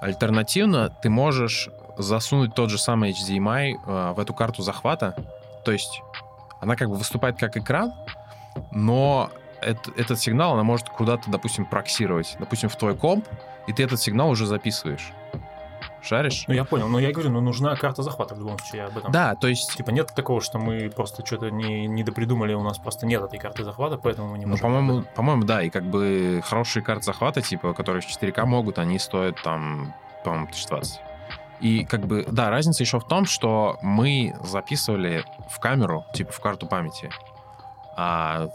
Альтернативно 0.00 0.90
ты 0.90 1.10
можешь 1.10 1.68
засунуть 1.96 2.54
тот 2.54 2.70
же 2.70 2.78
самый 2.78 3.12
HDMI 3.12 3.74
э, 3.74 4.12
в 4.14 4.20
эту 4.20 4.34
карту 4.34 4.62
захвата. 4.62 5.14
То 5.64 5.72
есть 5.72 6.02
она 6.60 6.76
как 6.76 6.88
бы 6.88 6.96
выступает 6.96 7.38
как 7.38 7.56
экран, 7.56 7.92
но 8.72 9.30
эт- 9.60 9.92
этот 9.96 10.18
сигнал 10.18 10.54
она 10.54 10.62
может 10.62 10.88
куда-то, 10.88 11.30
допустим, 11.30 11.66
проксировать. 11.66 12.36
Допустим, 12.38 12.68
в 12.68 12.76
твой 12.76 12.96
комп, 12.96 13.26
и 13.66 13.72
ты 13.72 13.82
этот 13.82 14.00
сигнал 14.00 14.30
уже 14.30 14.46
записываешь. 14.46 15.12
Шаришь? 16.04 16.44
Ну, 16.46 16.54
я 16.54 16.64
понял, 16.64 16.88
но 16.88 16.98
я 16.98 17.12
говорю, 17.12 17.30
ну, 17.30 17.40
нужна 17.40 17.74
карта 17.76 18.02
захвата 18.02 18.34
в 18.34 18.38
любом 18.38 18.58
случае, 18.58 18.82
я 18.82 18.86
об 18.88 18.98
этом. 18.98 19.10
Да, 19.10 19.34
то 19.34 19.48
есть, 19.48 19.74
Типа 19.76 19.90
нет 19.90 20.12
такого, 20.14 20.40
что 20.40 20.58
мы 20.58 20.90
просто 20.90 21.24
что-то 21.24 21.50
не, 21.50 21.86
не 21.86 22.02
допридумали, 22.04 22.52
у 22.54 22.62
нас 22.62 22.78
просто 22.78 23.06
нет 23.06 23.22
этой 23.22 23.38
карты 23.38 23.64
захвата, 23.64 23.96
поэтому 23.96 24.28
мы 24.28 24.38
не 24.38 24.44
ну, 24.44 24.52
можем. 24.52 24.62
по-моему, 24.62 24.92
об 24.92 25.00
этом. 25.02 25.14
по-моему, 25.14 25.44
да, 25.44 25.62
и 25.62 25.70
как 25.70 25.84
бы 25.84 26.42
хорошие 26.44 26.82
карты 26.82 27.04
захвата, 27.04 27.40
типа, 27.42 27.72
которые 27.72 28.02
в 28.02 28.06
4К 28.06 28.44
могут, 28.44 28.78
они 28.78 28.98
стоят 28.98 29.42
там, 29.42 29.94
по-моему, 30.24 30.44
1020. 30.46 31.00
И 31.60 31.84
как 31.84 32.06
бы, 32.06 32.26
да, 32.30 32.50
разница 32.50 32.82
еще 32.82 33.00
в 33.00 33.06
том, 33.06 33.24
что 33.24 33.78
мы 33.80 34.34
записывали 34.42 35.24
в 35.50 35.58
камеру, 35.60 36.04
типа 36.12 36.32
в 36.32 36.40
карту 36.40 36.66
памяти, 36.66 37.10
а 37.96 38.48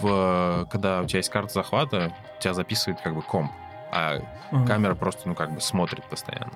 в, 0.00 0.66
когда 0.70 1.02
у 1.02 1.06
тебя 1.06 1.18
есть 1.18 1.28
карта 1.30 1.52
захвата, 1.52 2.12
тебя 2.40 2.54
записывает 2.54 3.00
как 3.00 3.14
бы 3.14 3.22
комп, 3.22 3.52
а 3.92 4.18
Мгм. 4.50 4.66
камера 4.66 4.94
просто, 4.94 5.22
ну, 5.28 5.34
как 5.34 5.52
бы 5.52 5.60
смотрит 5.60 6.04
постоянно, 6.04 6.52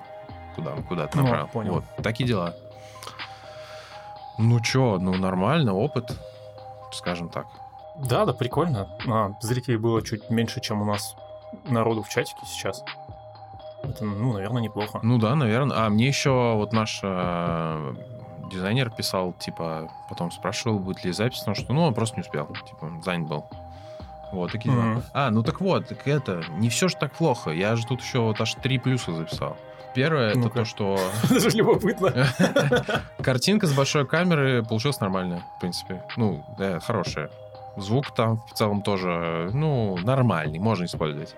куда, 0.61 0.81
куда 0.87 1.07
ты 1.07 1.17
Ну, 1.17 1.23
направил. 1.23 1.47
понял. 1.47 1.73
Вот, 1.73 1.83
такие 2.03 2.27
дела. 2.27 2.53
Ну, 4.37 4.59
чё, 4.59 4.97
ну, 4.99 5.13
нормально, 5.15 5.73
опыт, 5.75 6.17
скажем 6.93 7.29
так. 7.29 7.47
Да, 7.97 8.25
да, 8.25 8.33
прикольно. 8.33 8.87
А, 9.07 9.31
зрителей 9.41 9.77
было 9.77 10.01
чуть 10.01 10.29
меньше, 10.29 10.61
чем 10.61 10.81
у 10.81 10.85
нас 10.85 11.15
народу 11.65 12.01
в 12.01 12.09
чатике 12.09 12.39
сейчас. 12.45 12.83
Это, 13.83 14.05
ну, 14.05 14.33
наверное, 14.33 14.61
неплохо. 14.61 14.99
Ну 15.03 15.17
да, 15.17 15.35
наверное. 15.35 15.85
А 15.85 15.89
мне 15.89 16.07
еще 16.07 16.53
вот 16.55 16.71
наш 16.71 16.99
э, 17.03 17.95
дизайнер 18.51 18.89
писал, 18.91 19.33
типа, 19.33 19.89
потом 20.09 20.31
спрашивал, 20.31 20.79
будет 20.79 21.03
ли 21.03 21.11
запись, 21.11 21.39
потому 21.39 21.55
что, 21.55 21.73
ну, 21.73 21.83
он 21.83 21.93
просто 21.93 22.15
не 22.17 22.21
успел, 22.21 22.47
типа, 22.47 22.91
занят 23.03 23.27
был. 23.27 23.45
Вот 24.31 24.51
такие 24.51 24.73
дела. 24.73 24.83
Мгм. 24.83 25.03
А, 25.13 25.29
ну 25.29 25.43
так 25.43 25.59
вот, 25.59 25.87
так 25.89 26.07
это, 26.07 26.41
не 26.51 26.69
все 26.69 26.87
же 26.87 26.95
так 26.95 27.11
плохо. 27.11 27.49
Я 27.51 27.75
же 27.75 27.85
тут 27.85 28.01
еще 28.01 28.19
вот 28.19 28.39
аж 28.39 28.53
три 28.55 28.79
плюса 28.79 29.11
записал. 29.13 29.57
Первое, 29.93 30.29
это 30.29 30.39
Ну-ка. 30.39 30.59
то, 30.59 30.65
что 30.65 30.99
Даже 31.29 31.49
любопытно. 31.49 32.27
картинка 33.21 33.67
с 33.67 33.73
большой 33.73 34.07
камеры 34.07 34.63
получилась 34.63 34.99
нормальная, 34.99 35.43
в 35.57 35.59
принципе. 35.59 36.03
Ну, 36.17 36.45
да, 36.57 36.79
хорошая. 36.79 37.29
Звук 37.77 38.13
там 38.13 38.41
в 38.49 38.53
целом 38.53 38.81
тоже, 38.81 39.49
ну, 39.53 39.97
нормальный, 39.97 40.59
можно 40.59 40.85
использовать. 40.85 41.35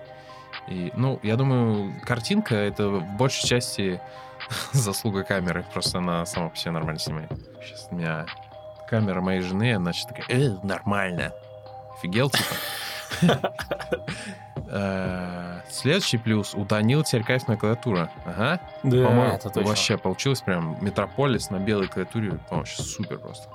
И, 0.68 0.92
ну, 0.96 1.18
я 1.22 1.36
думаю, 1.36 1.92
картинка— 2.04 2.54
это 2.56 2.88
в 2.88 3.04
большей 3.16 3.46
части 3.48 4.00
заслуга 4.72 5.24
камеры. 5.24 5.64
Просто 5.72 5.98
она 5.98 6.24
сама 6.26 6.48
по 6.48 6.56
себе 6.56 6.70
нормально 6.72 6.98
снимает. 7.00 7.30
Сейчас 7.62 7.88
у 7.90 7.96
меня 7.96 8.26
камера 8.88 9.20
моей 9.20 9.40
жены, 9.40 9.74
она 9.74 9.92
сейчас 9.92 10.06
такая, 10.06 10.26
э, 10.28 10.56
нормально. 10.62 11.32
Офигел, 11.96 12.30
типа? 12.30 12.44
Э, 14.66 15.60
Следующий 15.70 16.18
плюс. 16.18 16.54
У 16.54 16.64
Данила 16.64 17.04
теперь 17.04 17.24
кайфная 17.24 17.56
клавиатура. 17.56 18.10
Ага. 18.24 18.60
Да, 18.82 19.06
По-моему, 19.06 19.34
это 19.34 19.50
точно. 19.50 19.68
вообще 19.68 19.98
получилось 19.98 20.40
прям 20.40 20.76
Метрополис 20.80 21.50
на 21.50 21.58
белой 21.58 21.88
клавиатуре. 21.88 22.30
По-моему, 22.30 22.46
вообще 22.50 22.82
супер 22.82 23.18
просто. 23.18 23.48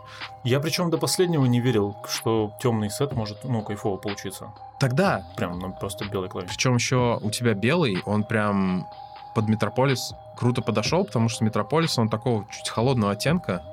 Я 0.44 0.60
причем 0.60 0.90
до 0.90 0.98
последнего 0.98 1.46
не 1.46 1.60
верил, 1.60 1.96
что 2.08 2.54
темный 2.62 2.90
сет 2.90 3.14
может, 3.14 3.44
ну, 3.44 3.62
кайфово 3.64 3.98
получиться. 3.98 4.54
Тогда, 4.80 5.26
Прям 5.36 5.60
ну, 5.60 5.74
просто 5.74 6.06
белый 6.06 6.30
клавиш. 6.30 6.50
причем 6.50 6.76
еще 6.76 7.20
у 7.22 7.30
тебя 7.32 7.54
белый, 7.54 8.02
он 8.06 8.24
прям 8.24 8.88
под 9.36 9.48
Метрополис 9.50 10.14
круто 10.38 10.62
подошел, 10.62 11.04
потому 11.06 11.28
что 11.30 11.44
Метрополис, 11.44 11.98
он 11.98 12.10
такого 12.10 12.46
чуть 12.52 12.70
холодного 12.70 13.14
оттенка. 13.14 13.64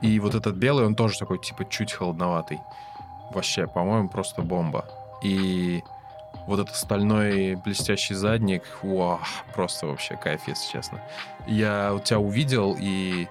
И 0.00 0.18
вот 0.20 0.34
этот 0.34 0.56
белый, 0.56 0.86
он 0.86 0.94
тоже 0.94 1.18
такой, 1.18 1.38
типа, 1.38 1.64
чуть 1.68 1.92
холодноватый. 1.92 2.60
Вообще, 3.32 3.66
по-моему, 3.66 4.08
просто 4.08 4.42
бомба. 4.42 4.84
И 5.22 5.82
вот 6.46 6.60
этот 6.60 6.74
стальной 6.74 7.54
блестящий 7.54 8.14
задник, 8.14 8.62
вау, 8.82 9.20
просто 9.54 9.86
вообще 9.86 10.16
кайф, 10.16 10.42
если 10.46 10.72
честно. 10.72 11.00
Я 11.46 11.98
тебя 12.04 12.18
увидел, 12.18 12.76
и, 12.78 13.28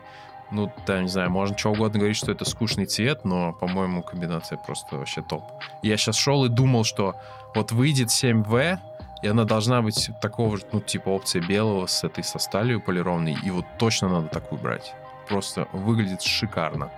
ну, 0.51 0.71
да, 0.85 1.01
не 1.01 1.09
знаю, 1.09 1.29
можно 1.29 1.57
что 1.57 1.71
угодно 1.71 1.99
говорить, 1.99 2.17
что 2.17 2.31
это 2.31 2.45
скучный 2.45 2.85
цвет, 2.85 3.25
но, 3.25 3.53
по-моему, 3.53 4.03
комбинация 4.03 4.57
просто 4.57 4.97
вообще 4.97 5.21
топ. 5.21 5.43
Я 5.81 5.97
сейчас 5.97 6.15
шел 6.15 6.45
и 6.45 6.49
думал, 6.49 6.83
что 6.83 7.15
вот 7.55 7.71
выйдет 7.71 8.09
7В, 8.09 8.79
и 9.21 9.27
она 9.27 9.43
должна 9.43 9.81
быть 9.81 10.11
такого 10.21 10.57
же, 10.57 10.63
ну, 10.71 10.79
типа 10.79 11.09
опция 11.09 11.41
белого 11.41 11.87
с 11.87 12.03
этой, 12.03 12.23
со 12.23 12.39
сталью 12.39 12.79
полированной, 12.79 13.37
и 13.43 13.51
вот 13.51 13.65
точно 13.77 14.07
надо 14.07 14.27
такую 14.27 14.61
брать. 14.61 14.93
Просто 15.27 15.67
выглядит 15.73 16.21
шикарно. 16.21 16.89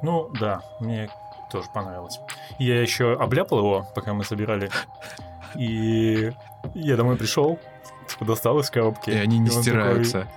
Ну, 0.00 0.30
да, 0.38 0.62
мне 0.78 1.10
тоже 1.50 1.68
понравилось. 1.72 2.20
Я 2.58 2.80
еще 2.80 3.14
обляпал 3.14 3.58
его, 3.58 3.86
пока 3.94 4.14
мы 4.14 4.24
собирали. 4.24 4.70
И 5.54 6.32
я 6.74 6.96
домой 6.96 7.16
пришел, 7.16 7.58
типа 8.08 8.24
достал 8.24 8.58
из 8.60 8.70
коробки. 8.70 9.10
И 9.10 9.16
они 9.16 9.38
не 9.38 9.50
он 9.50 9.62
стираются. 9.62 10.28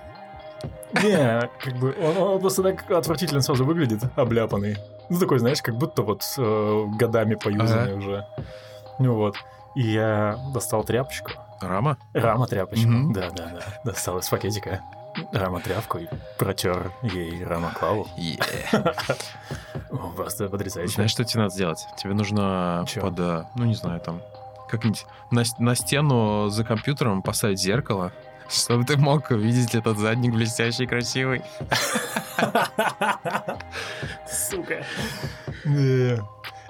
такой, 0.92 1.10
Не, 1.10 1.50
как 1.62 1.74
бы 1.76 1.94
он, 2.00 2.16
он 2.16 2.40
просто 2.40 2.62
так 2.62 2.90
отвратительно 2.90 3.40
сразу 3.40 3.64
выглядит, 3.64 4.02
обляпанный. 4.16 4.76
Ну, 5.08 5.18
такой, 5.18 5.38
знаешь, 5.38 5.60
как 5.60 5.76
будто 5.76 6.02
вот 6.02 6.22
э, 6.38 6.84
годами 6.98 7.34
поюзанный 7.34 7.96
уже. 7.96 8.26
Ну 8.98 9.14
вот. 9.14 9.36
И 9.74 9.82
я 9.82 10.38
достал 10.54 10.84
тряпочку. 10.84 11.32
Рама? 11.60 11.96
Рама 12.12 12.46
тряпочку. 12.46 12.88
Мгм. 12.88 13.12
Да, 13.12 13.30
да, 13.30 13.52
да. 13.54 13.62
Достал 13.84 14.18
из 14.18 14.28
пакетика. 14.28 14.80
Рама 15.32 15.60
тряпку 15.60 15.98
и 15.98 16.08
протер 16.38 16.92
ей 17.02 17.44
рама 17.44 17.70
клаву. 17.78 18.08
Е. 18.16 18.38
О, 19.90 20.08
Просто 20.16 20.48
потрясающе. 20.48 20.94
Знаешь, 20.94 21.10
что 21.10 21.24
тебе 21.24 21.42
надо 21.42 21.54
сделать? 21.54 21.86
Тебе 21.96 22.14
нужно 22.14 22.84
Чё? 22.88 23.00
под, 23.02 23.18
э, 23.18 23.44
ну 23.54 23.64
не 23.64 23.74
знаю, 23.74 24.00
там, 24.00 24.22
как-нибудь 24.68 25.04
на, 25.30 25.42
на 25.58 25.74
стену 25.74 26.48
за 26.48 26.64
компьютером 26.64 27.22
поставить 27.22 27.60
зеркало, 27.60 28.12
чтобы 28.48 28.84
ты 28.84 28.96
мог 28.96 29.30
видеть 29.30 29.74
этот 29.74 29.98
задник 29.98 30.32
блестящий, 30.34 30.86
красивый. 30.86 31.42
Сука. 34.26 34.84
И 35.64 36.16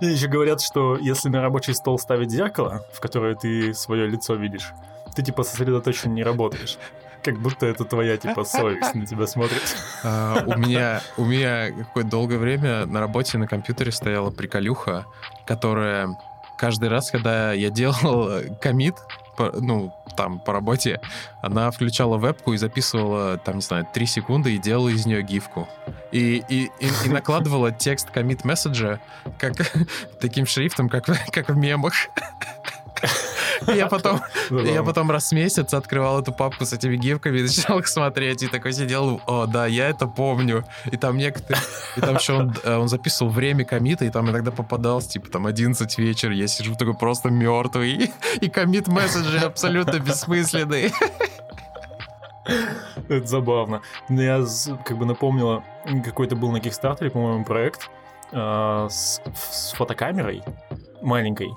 еще 0.00 0.26
говорят, 0.26 0.60
что 0.60 0.96
если 0.96 1.28
на 1.28 1.40
рабочий 1.42 1.74
стол 1.74 1.98
ставить 1.98 2.30
зеркало, 2.30 2.84
в 2.92 3.00
которое 3.00 3.36
ты 3.36 3.72
свое 3.72 4.08
лицо 4.08 4.34
видишь, 4.34 4.72
ты 5.14 5.22
типа 5.22 5.44
сосредоточенно 5.44 6.12
не 6.12 6.24
работаешь. 6.24 6.78
Как 7.22 7.38
будто 7.38 7.66
это 7.66 7.84
твоя 7.84 8.16
типа 8.16 8.44
совесть 8.44 8.94
на 8.94 9.06
тебя 9.06 9.26
смотрит. 9.26 9.62
А, 10.04 10.42
У 10.46 10.58
меня, 10.58 11.00
у 11.16 11.24
меня 11.24 11.70
какое-то 11.70 12.10
долгое 12.10 12.38
время 12.38 12.86
на 12.86 12.98
работе 12.98 13.38
на 13.38 13.46
компьютере 13.46 13.92
стояла 13.92 14.30
приколюха, 14.30 15.06
которая 15.46 16.16
каждый 16.58 16.88
раз, 16.88 17.12
когда 17.12 17.52
я 17.52 17.70
делал 17.70 18.42
комит, 18.60 18.96
ну, 19.38 19.92
там, 20.16 20.40
по 20.40 20.52
работе, 20.52 21.00
она 21.40 21.70
включала 21.70 22.18
вебку 22.18 22.52
и 22.52 22.56
записывала, 22.56 23.38
там, 23.38 23.56
не 23.56 23.62
знаю, 23.62 23.86
3 23.92 24.06
секунды 24.06 24.54
и 24.54 24.58
делала 24.58 24.88
из 24.88 25.06
нее 25.06 25.22
гифку. 25.22 25.68
И, 26.10 26.42
и, 26.48 26.70
и, 26.80 26.88
и 27.06 27.08
накладывала 27.08 27.72
текст 27.72 28.10
комит 28.10 28.44
месседжа 28.44 29.00
как, 29.38 29.54
таким 30.20 30.46
шрифтом, 30.46 30.88
как, 30.88 31.06
как 31.32 31.48
в 31.48 31.56
мемах. 31.56 31.94
Я 33.66 33.86
потом, 33.86 34.20
я 34.50 34.82
потом 34.82 35.10
раз 35.10 35.30
в 35.30 35.32
месяц 35.32 35.72
открывал 35.74 36.20
эту 36.20 36.32
папку 36.32 36.64
с 36.64 36.72
этими 36.72 36.96
гифками 36.96 37.38
и 37.38 37.42
начинал 37.42 37.78
их 37.78 37.88
смотреть. 37.88 38.42
И 38.42 38.48
такой 38.48 38.72
сидел, 38.72 39.20
о, 39.26 39.46
да, 39.46 39.66
я 39.66 39.88
это 39.88 40.06
помню. 40.06 40.64
И 40.90 40.96
там 40.96 41.16
некоторые... 41.16 41.62
И 41.96 42.00
там 42.00 42.16
еще 42.16 42.34
он, 42.34 42.54
э, 42.64 42.76
он 42.76 42.88
записывал 42.88 43.30
время 43.30 43.64
комита, 43.64 44.04
и 44.04 44.10
там 44.10 44.30
иногда 44.30 44.50
попадался, 44.50 45.10
типа, 45.10 45.30
там, 45.30 45.46
11 45.46 45.98
вечера. 45.98 46.34
Я 46.34 46.46
сижу 46.48 46.74
такой 46.74 46.94
просто 46.94 47.30
мертвый. 47.30 48.12
И 48.40 48.48
комит 48.48 48.88
месседжи 48.88 49.38
абсолютно 49.38 49.98
бессмысленные. 49.98 50.92
Это 53.08 53.26
забавно. 53.26 53.82
Но 54.08 54.22
Я 54.22 54.44
как 54.84 54.98
бы 54.98 55.06
напомнила, 55.06 55.62
какой-то 56.04 56.36
был 56.36 56.50
на 56.50 56.60
Кикстартере, 56.60 57.10
по-моему, 57.10 57.44
проект 57.44 57.90
а, 58.32 58.88
с, 58.88 59.20
с 59.34 59.72
фотокамерой 59.72 60.42
маленькой, 61.02 61.50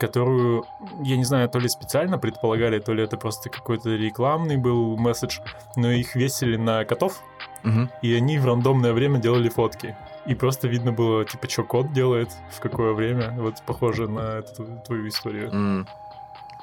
которую, 0.00 0.64
я 1.02 1.16
не 1.16 1.24
знаю, 1.24 1.48
то 1.48 1.58
ли 1.60 1.68
специально 1.68 2.18
предполагали, 2.18 2.78
то 2.80 2.92
ли 2.92 3.04
это 3.04 3.16
просто 3.16 3.50
какой-то 3.50 3.90
рекламный 3.90 4.56
был 4.56 4.96
месседж, 4.96 5.38
но 5.76 5.90
их 5.92 6.16
весили 6.16 6.56
на 6.56 6.84
котов, 6.84 7.22
Мгм. 7.62 7.90
и 8.02 8.14
они 8.14 8.38
в 8.38 8.46
рандомное 8.46 8.92
время 8.92 9.18
делали 9.20 9.48
фотки. 9.50 9.96
И 10.26 10.34
просто 10.34 10.66
видно 10.68 10.92
было, 10.92 11.24
типа, 11.24 11.48
что 11.48 11.62
кот 11.64 11.92
делает, 11.92 12.30
в 12.50 12.60
какое 12.60 12.92
время. 12.94 13.32
Вот 13.38 13.62
похоже 13.66 14.08
на 14.08 14.38
эту 14.38 14.64
твою 14.86 15.08
историю. 15.08 15.50
М, 15.52 15.86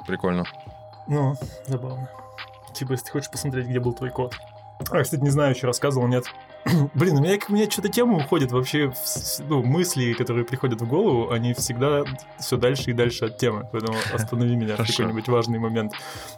Прикольно. 0.08 0.44
Ну, 1.08 1.36
забавно. 1.66 2.10
Типа, 2.74 2.92
если 2.94 3.06
ты 3.06 3.12
хочешь 3.12 3.30
посмотреть, 3.32 3.68
где 3.68 3.80
был 3.80 3.94
твой 3.94 4.10
кот. 4.10 4.36
А, 4.92 5.02
кстати, 5.04 5.22
не 5.22 5.30
знаю, 5.32 5.54
еще 5.56 5.68
рассказывал, 5.68 6.08
нет. 6.08 6.26
Блин, 6.94 7.18
у 7.18 7.22
меня, 7.22 7.38
у 7.50 7.54
меня 7.54 7.70
что-то 7.70 7.90
тема 7.90 8.18
уходит 8.18 8.52
вообще, 8.52 8.90
в 8.90 9.40
ну, 9.48 9.64
мысли, 9.64 10.14
которые 10.14 10.46
приходят 10.46 10.82
в 10.82 10.88
голову, 10.88 11.32
они 11.32 11.54
всегда 11.54 12.04
все 12.40 12.58
дальше 12.58 12.92
и 12.92 12.94
дальше 12.94 13.26
от 13.26 13.38
темы, 13.38 13.68
поэтому 13.72 13.98
останови 14.14 14.56
меня 14.56 14.76
в 14.76 14.78
какой-нибудь 14.78 15.28
важный 15.28 15.60
момент. 15.60 15.94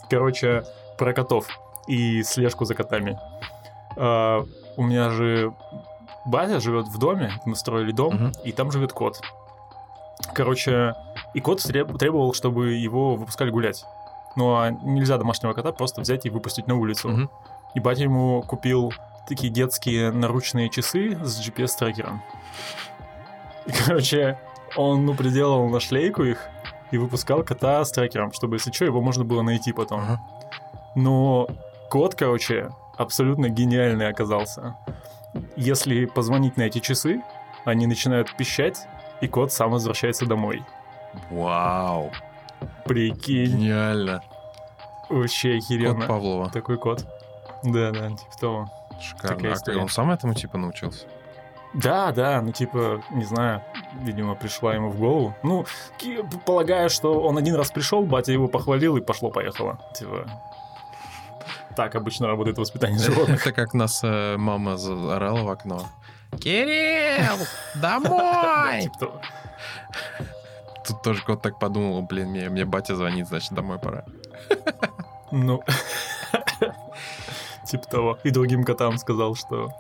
Короче, 0.09 0.63
про 0.97 1.13
котов 1.13 1.47
и 1.87 2.23
слежку 2.23 2.65
за 2.65 2.75
котами. 2.75 3.19
А, 3.97 4.45
у 4.77 4.83
меня 4.83 5.09
же 5.09 5.53
батя 6.25 6.59
живет 6.59 6.87
в 6.87 6.97
доме, 6.97 7.33
мы 7.45 7.55
строили 7.55 7.91
дом, 7.91 8.13
Мгм. 8.15 8.31
и 8.43 8.51
там 8.51 8.71
живет 8.71 8.93
кот. 8.93 9.19
Короче, 10.33 10.95
и 11.33 11.39
кот 11.39 11.61
треб- 11.63 11.97
требовал, 11.97 12.33
чтобы 12.33 12.73
его 12.73 13.15
выпускали 13.15 13.49
гулять. 13.49 13.85
Ну, 14.35 14.53
а 14.55 14.69
нельзя 14.69 15.17
домашнего 15.17 15.53
кота 15.53 15.71
просто 15.71 16.01
взять 16.01 16.25
и 16.25 16.29
выпустить 16.29 16.67
на 16.67 16.75
улицу. 16.75 17.09
Мгм. 17.09 17.29
И 17.75 17.79
батя 17.79 18.03
ему 18.03 18.43
купил 18.43 18.93
такие 19.29 19.51
детские 19.51 20.11
наручные 20.11 20.69
часы 20.69 21.17
с 21.23 21.39
GPS-трекером. 21.39 22.21
И, 23.65 23.71
короче, 23.71 24.37
он, 24.75 25.05
ну, 25.05 25.13
приделал 25.13 25.67
на 25.69 25.79
шлейку 25.79 26.23
их 26.23 26.47
и 26.91 26.97
выпускал 26.97 27.43
кота 27.43 27.83
с 27.85 27.91
трекером, 27.91 28.33
чтобы, 28.33 28.55
если 28.55 28.71
что, 28.71 28.85
его 28.85 29.01
можно 29.01 29.23
было 29.23 29.41
найти 29.41 29.71
потом. 29.71 30.01
Ага. 30.01 30.21
Но 30.95 31.47
кот, 31.89 32.15
короче, 32.15 32.69
абсолютно 32.97 33.49
гениальный 33.49 34.07
оказался. 34.07 34.75
Если 35.55 36.05
позвонить 36.05 36.57
на 36.57 36.63
эти 36.63 36.79
часы, 36.79 37.21
они 37.65 37.85
начинают 37.87 38.35
пищать, 38.35 38.87
и 39.21 39.27
кот 39.27 39.53
сам 39.53 39.71
возвращается 39.71 40.25
домой. 40.25 40.63
Вау. 41.29 42.11
Прикинь, 42.85 43.57
Гениально. 43.57 44.21
вообще 45.09 45.57
охеренно. 45.57 45.95
Кот 45.95 46.07
Павлова. 46.07 46.49
Такой 46.49 46.77
кот. 46.77 47.05
Да, 47.63 47.91
да, 47.91 48.09
типа 48.09 48.37
того. 48.39 48.71
Шикарно. 49.01 49.35
Такая 49.37 49.51
А 49.51 49.55
история. 49.55 49.81
он 49.81 49.89
сам 49.89 50.11
этому 50.11 50.33
типа 50.33 50.57
научился? 50.57 51.05
Да, 51.73 52.11
да, 52.11 52.41
ну 52.41 52.51
типа, 52.51 53.03
не 53.11 53.23
знаю, 53.25 53.61
видимо, 54.01 54.33
пришла 54.35 54.73
ему 54.73 54.89
в 54.89 54.97
голову. 54.97 55.35
Ну, 55.43 55.65
полагаю, 56.45 56.89
что 56.89 57.21
он 57.21 57.37
один 57.37 57.53
раз 57.55 57.69
пришел, 57.71 58.03
батя 58.03 58.31
его 58.31 58.47
похвалил 58.47 58.97
и 58.97 59.01
пошло-поехало. 59.01 59.79
Типа, 59.93 60.25
так 61.75 61.93
обычно 61.95 62.27
работает 62.27 62.57
воспитание 62.57 62.97
животных. 62.99 63.45
Это 63.45 63.53
как 63.55 63.73
нас 63.75 64.01
э, 64.03 64.35
мама 64.37 64.77
орала 65.13 65.43
в 65.43 65.49
окно. 65.49 65.83
Кирилл, 66.39 67.37
домой! 67.75 68.81
Типа 68.81 69.21
тут 70.87 71.01
тоже 71.03 71.21
кот 71.23 71.41
так 71.43 71.59
подумал, 71.59 72.01
блин, 72.01 72.29
мне, 72.29 72.49
мне 72.49 72.65
батя 72.65 72.95
звонит, 72.95 73.27
значит, 73.27 73.53
домой 73.53 73.77
пора. 73.77 74.05
Ну, 75.31 75.61
типа 77.69 77.87
того. 77.87 78.19
И 78.23 78.31
другим 78.31 78.63
котам 78.63 78.97
сказал, 78.97 79.35
что, 79.35 79.73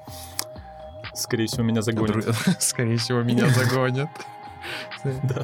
скорее 1.13 1.47
всего, 1.47 1.63
меня 1.63 1.81
загонят. 1.81 2.25
Скорее 2.59 2.97
всего, 2.97 3.21
меня 3.21 3.47
загонят. 3.49 4.09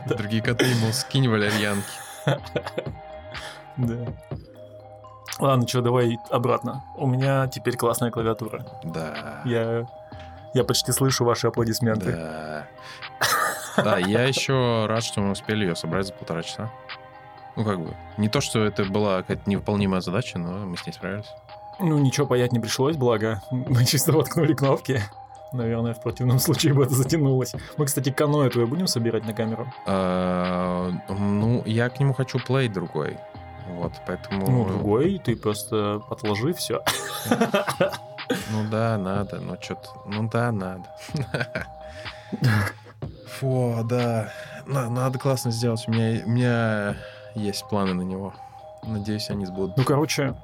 Другие 0.08 0.41
коты 0.41 0.65
ему 0.65 0.91
скинь 0.91 1.27
валерьянки. 1.29 1.86
да. 3.77 3.95
Ладно, 5.39 5.67
что, 5.67 5.81
давай 5.81 6.17
обратно. 6.29 6.84
У 6.95 7.08
меня 7.08 7.47
теперь 7.47 7.75
классная 7.75 8.10
клавиатура. 8.10 8.65
Да. 8.84 9.41
Я, 9.43 9.86
я 10.53 10.63
почти 10.63 10.91
слышу 10.93 11.25
ваши 11.25 11.47
аплодисменты. 11.47 12.13
Да. 12.13 12.67
Да, 13.75 13.97
я 13.97 14.23
еще 14.23 14.86
рад, 14.88 15.03
что 15.03 15.19
мы 15.19 15.31
успели 15.31 15.65
ее 15.65 15.75
собрать 15.75 16.08
за 16.08 16.13
полтора 16.13 16.43
часа. 16.43 16.71
Ну, 17.58 17.65
как 17.65 17.79
бы, 17.79 17.93
не 18.17 18.29
то, 18.29 18.41
что 18.41 18.63
это 18.63 18.86
была 18.86 19.17
какая-то 19.21 19.49
невыполнимая 19.49 20.01
задача, 20.01 20.38
но 20.38 20.65
мы 20.65 20.77
с 20.77 20.86
ней 20.86 20.93
справились. 20.93 21.29
Ну, 21.80 21.98
ничего 22.00 22.26
паять 22.28 22.52
не 22.54 22.60
пришлось, 22.60 22.96
благо 22.96 23.42
мы 23.52 23.86
чисто 23.86 24.12
воткнули 24.14 24.54
кнопки. 24.54 25.02
Наверное, 25.54 25.94
в 25.94 26.02
противном 26.02 26.40
случае 26.40 26.74
бы 26.74 26.84
это 26.84 26.96
затянулось. 26.96 27.54
Мы, 27.78 27.86
кстати, 27.86 28.12
каноэ 28.12 28.50
твое 28.50 28.68
будем 28.68 28.88
собирать 28.88 29.26
на 29.26 29.34
камеру? 29.34 29.72
А, 29.86 30.90
Ну, 31.10 31.64
я 31.66 31.90
к 31.90 32.00
нему 32.00 32.14
хочу 32.14 32.40
плей 32.40 32.68
другой. 32.68 33.18
Вот, 33.70 33.94
поэтому... 34.06 34.46
Ну, 34.50 34.66
другой, 34.66 35.20
ты 35.24 35.36
просто 35.36 36.02
отложи 36.10 36.54
все. 36.54 36.82
Ну 38.52 38.64
да, 38.72 38.98
надо, 38.98 39.40
но 39.40 39.56
что-то... 39.62 39.90
Ну 40.08 40.28
да, 40.30 40.52
надо. 40.52 40.86
Фу, 43.40 43.82
да. 43.84 44.32
На- 44.66 44.90
Надо 44.90 45.20
классно 45.20 45.52
сделать. 45.52 45.84
У 45.88 45.92
меня, 45.92 46.24
у 46.26 46.30
меня 46.30 46.96
есть 47.36 47.68
планы 47.70 47.94
на 47.94 48.02
него. 48.02 48.34
Надеюсь, 48.84 49.30
они 49.30 49.46
сбудутся. 49.46 49.80
Ну, 49.80 49.86
короче, 49.86 50.36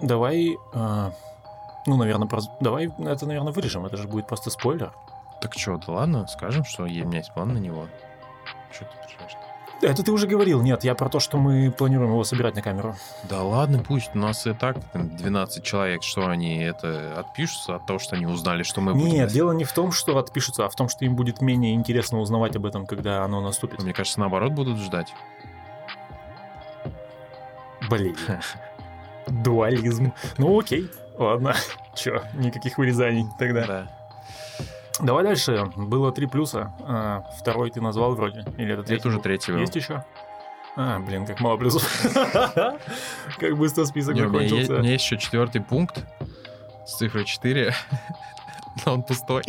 давай... 0.00 0.56
а, 0.72 1.12
ну, 1.86 1.96
наверное, 1.96 2.28
прос- 2.28 2.50
давай 2.60 2.86
это, 2.98 3.26
наверное, 3.26 3.52
вырежем. 3.52 3.84
Это 3.86 3.96
же 3.96 4.08
будет 4.08 4.26
просто 4.26 4.50
спойлер. 4.50 4.92
Так 5.40 5.54
что, 5.54 5.76
да 5.76 5.92
ладно, 5.92 6.26
скажем, 6.26 6.64
что 6.64 6.84
у 6.84 6.86
меня 6.86 7.18
есть 7.18 7.32
план 7.34 7.52
на 7.52 7.58
него. 7.58 7.86
Что 8.70 8.84
ты 8.86 8.90
переживаешь? 9.06 9.36
Это 9.82 10.02
ты 10.02 10.12
уже 10.12 10.26
говорил. 10.26 10.62
Нет, 10.62 10.84
я 10.84 10.94
про 10.94 11.08
то, 11.10 11.20
что 11.20 11.36
мы 11.36 11.70
планируем 11.70 12.12
его 12.12 12.24
собирать 12.24 12.54
на 12.54 12.62
камеру. 12.62 12.94
Да 13.24 13.42
ладно, 13.42 13.82
пусть. 13.86 14.14
У 14.14 14.18
нас 14.18 14.46
и 14.46 14.54
так 14.54 14.78
там 14.92 15.14
12 15.14 15.62
человек, 15.62 16.02
что 16.02 16.26
они 16.26 16.58
это 16.58 17.18
отпишутся 17.18 17.76
от 17.76 17.86
того, 17.86 17.98
что 17.98 18.16
они 18.16 18.26
узнали, 18.26 18.62
что 18.62 18.80
мы 18.80 18.94
будем. 18.94 19.08
Нет, 19.08 19.30
дело 19.30 19.52
не 19.52 19.64
в 19.64 19.72
том, 19.72 19.92
что 19.92 20.16
отпишутся, 20.16 20.64
а 20.64 20.68
в 20.70 20.74
том, 20.74 20.88
что 20.88 21.04
им 21.04 21.16
будет 21.16 21.42
менее 21.42 21.74
интересно 21.74 22.20
узнавать 22.20 22.56
об 22.56 22.64
этом, 22.64 22.86
когда 22.86 23.24
оно 23.24 23.40
наступит. 23.42 23.82
Мне 23.82 23.92
кажется, 23.92 24.20
наоборот, 24.20 24.52
будут 24.52 24.78
ждать. 24.78 25.12
Блин. 27.90 28.16
Дуализм. 29.26 30.12
Ну 30.38 30.58
окей, 30.58 30.90
ладно. 31.18 31.54
Чё, 31.94 32.22
никаких 32.34 32.78
вырезаний 32.78 33.26
тогда. 33.38 33.66
Да. 33.66 33.90
Давай 35.00 35.24
дальше. 35.24 35.70
Было 35.76 36.12
три 36.12 36.26
плюса. 36.26 36.72
А, 36.80 37.24
второй 37.38 37.70
ты 37.70 37.80
назвал 37.80 38.14
вроде. 38.14 38.44
Или 38.58 38.74
это 38.74 38.82
третий? 38.84 39.00
Это 39.00 39.08
уже 39.08 39.20
третий 39.20 39.52
был. 39.52 39.58
Есть 39.60 39.74
еще? 39.76 40.04
А, 40.76 40.98
блин, 40.98 41.26
как 41.26 41.40
мало 41.40 41.56
плюсов. 41.56 41.82
Как 43.38 43.56
быстро 43.56 43.84
список 43.84 44.14
Не, 44.16 44.22
у, 44.22 44.26
закончился. 44.28 44.72
меня 44.72 44.90
есть 44.92 45.04
еще 45.04 45.18
четвертый 45.18 45.60
пункт 45.60 46.04
с 46.84 46.96
цифрой 46.96 47.24
4, 47.24 47.72
но 48.86 48.94
он 48.94 49.02
пустой. 49.04 49.44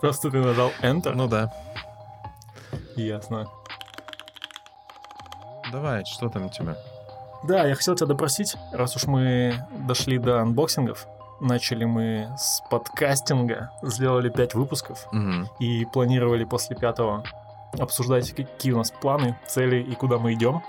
Просто 0.00 0.30
ты 0.30 0.38
нажал 0.38 0.72
Enter. 0.80 1.12
Ну 1.14 1.28
да. 1.28 1.52
Ясно. 2.96 3.46
Давай, 5.70 6.04
что 6.06 6.28
там 6.28 6.46
у 6.46 6.48
тебя? 6.48 6.76
Да, 7.42 7.66
я 7.66 7.74
хотел 7.74 7.94
тебя 7.94 8.06
допросить, 8.06 8.56
раз 8.72 8.96
уж 8.96 9.04
мы 9.06 9.64
дошли 9.86 10.18
до 10.18 10.40
анбоксингов, 10.40 11.06
начали 11.40 11.84
мы 11.84 12.30
с 12.38 12.62
подкастинга, 12.70 13.70
сделали 13.82 14.28
пять 14.30 14.54
выпусков 14.54 15.08
Мгм. 15.12 15.48
и 15.58 15.84
планировали 15.86 16.44
после 16.44 16.76
пятого 16.76 17.24
обсуждать, 17.78 18.30
какие 18.32 18.72
у 18.72 18.78
нас 18.78 18.90
планы, 18.90 19.38
цели 19.46 19.82
и 19.82 19.94
куда 19.94 20.18
мы 20.18 20.34
идем. 20.34 20.62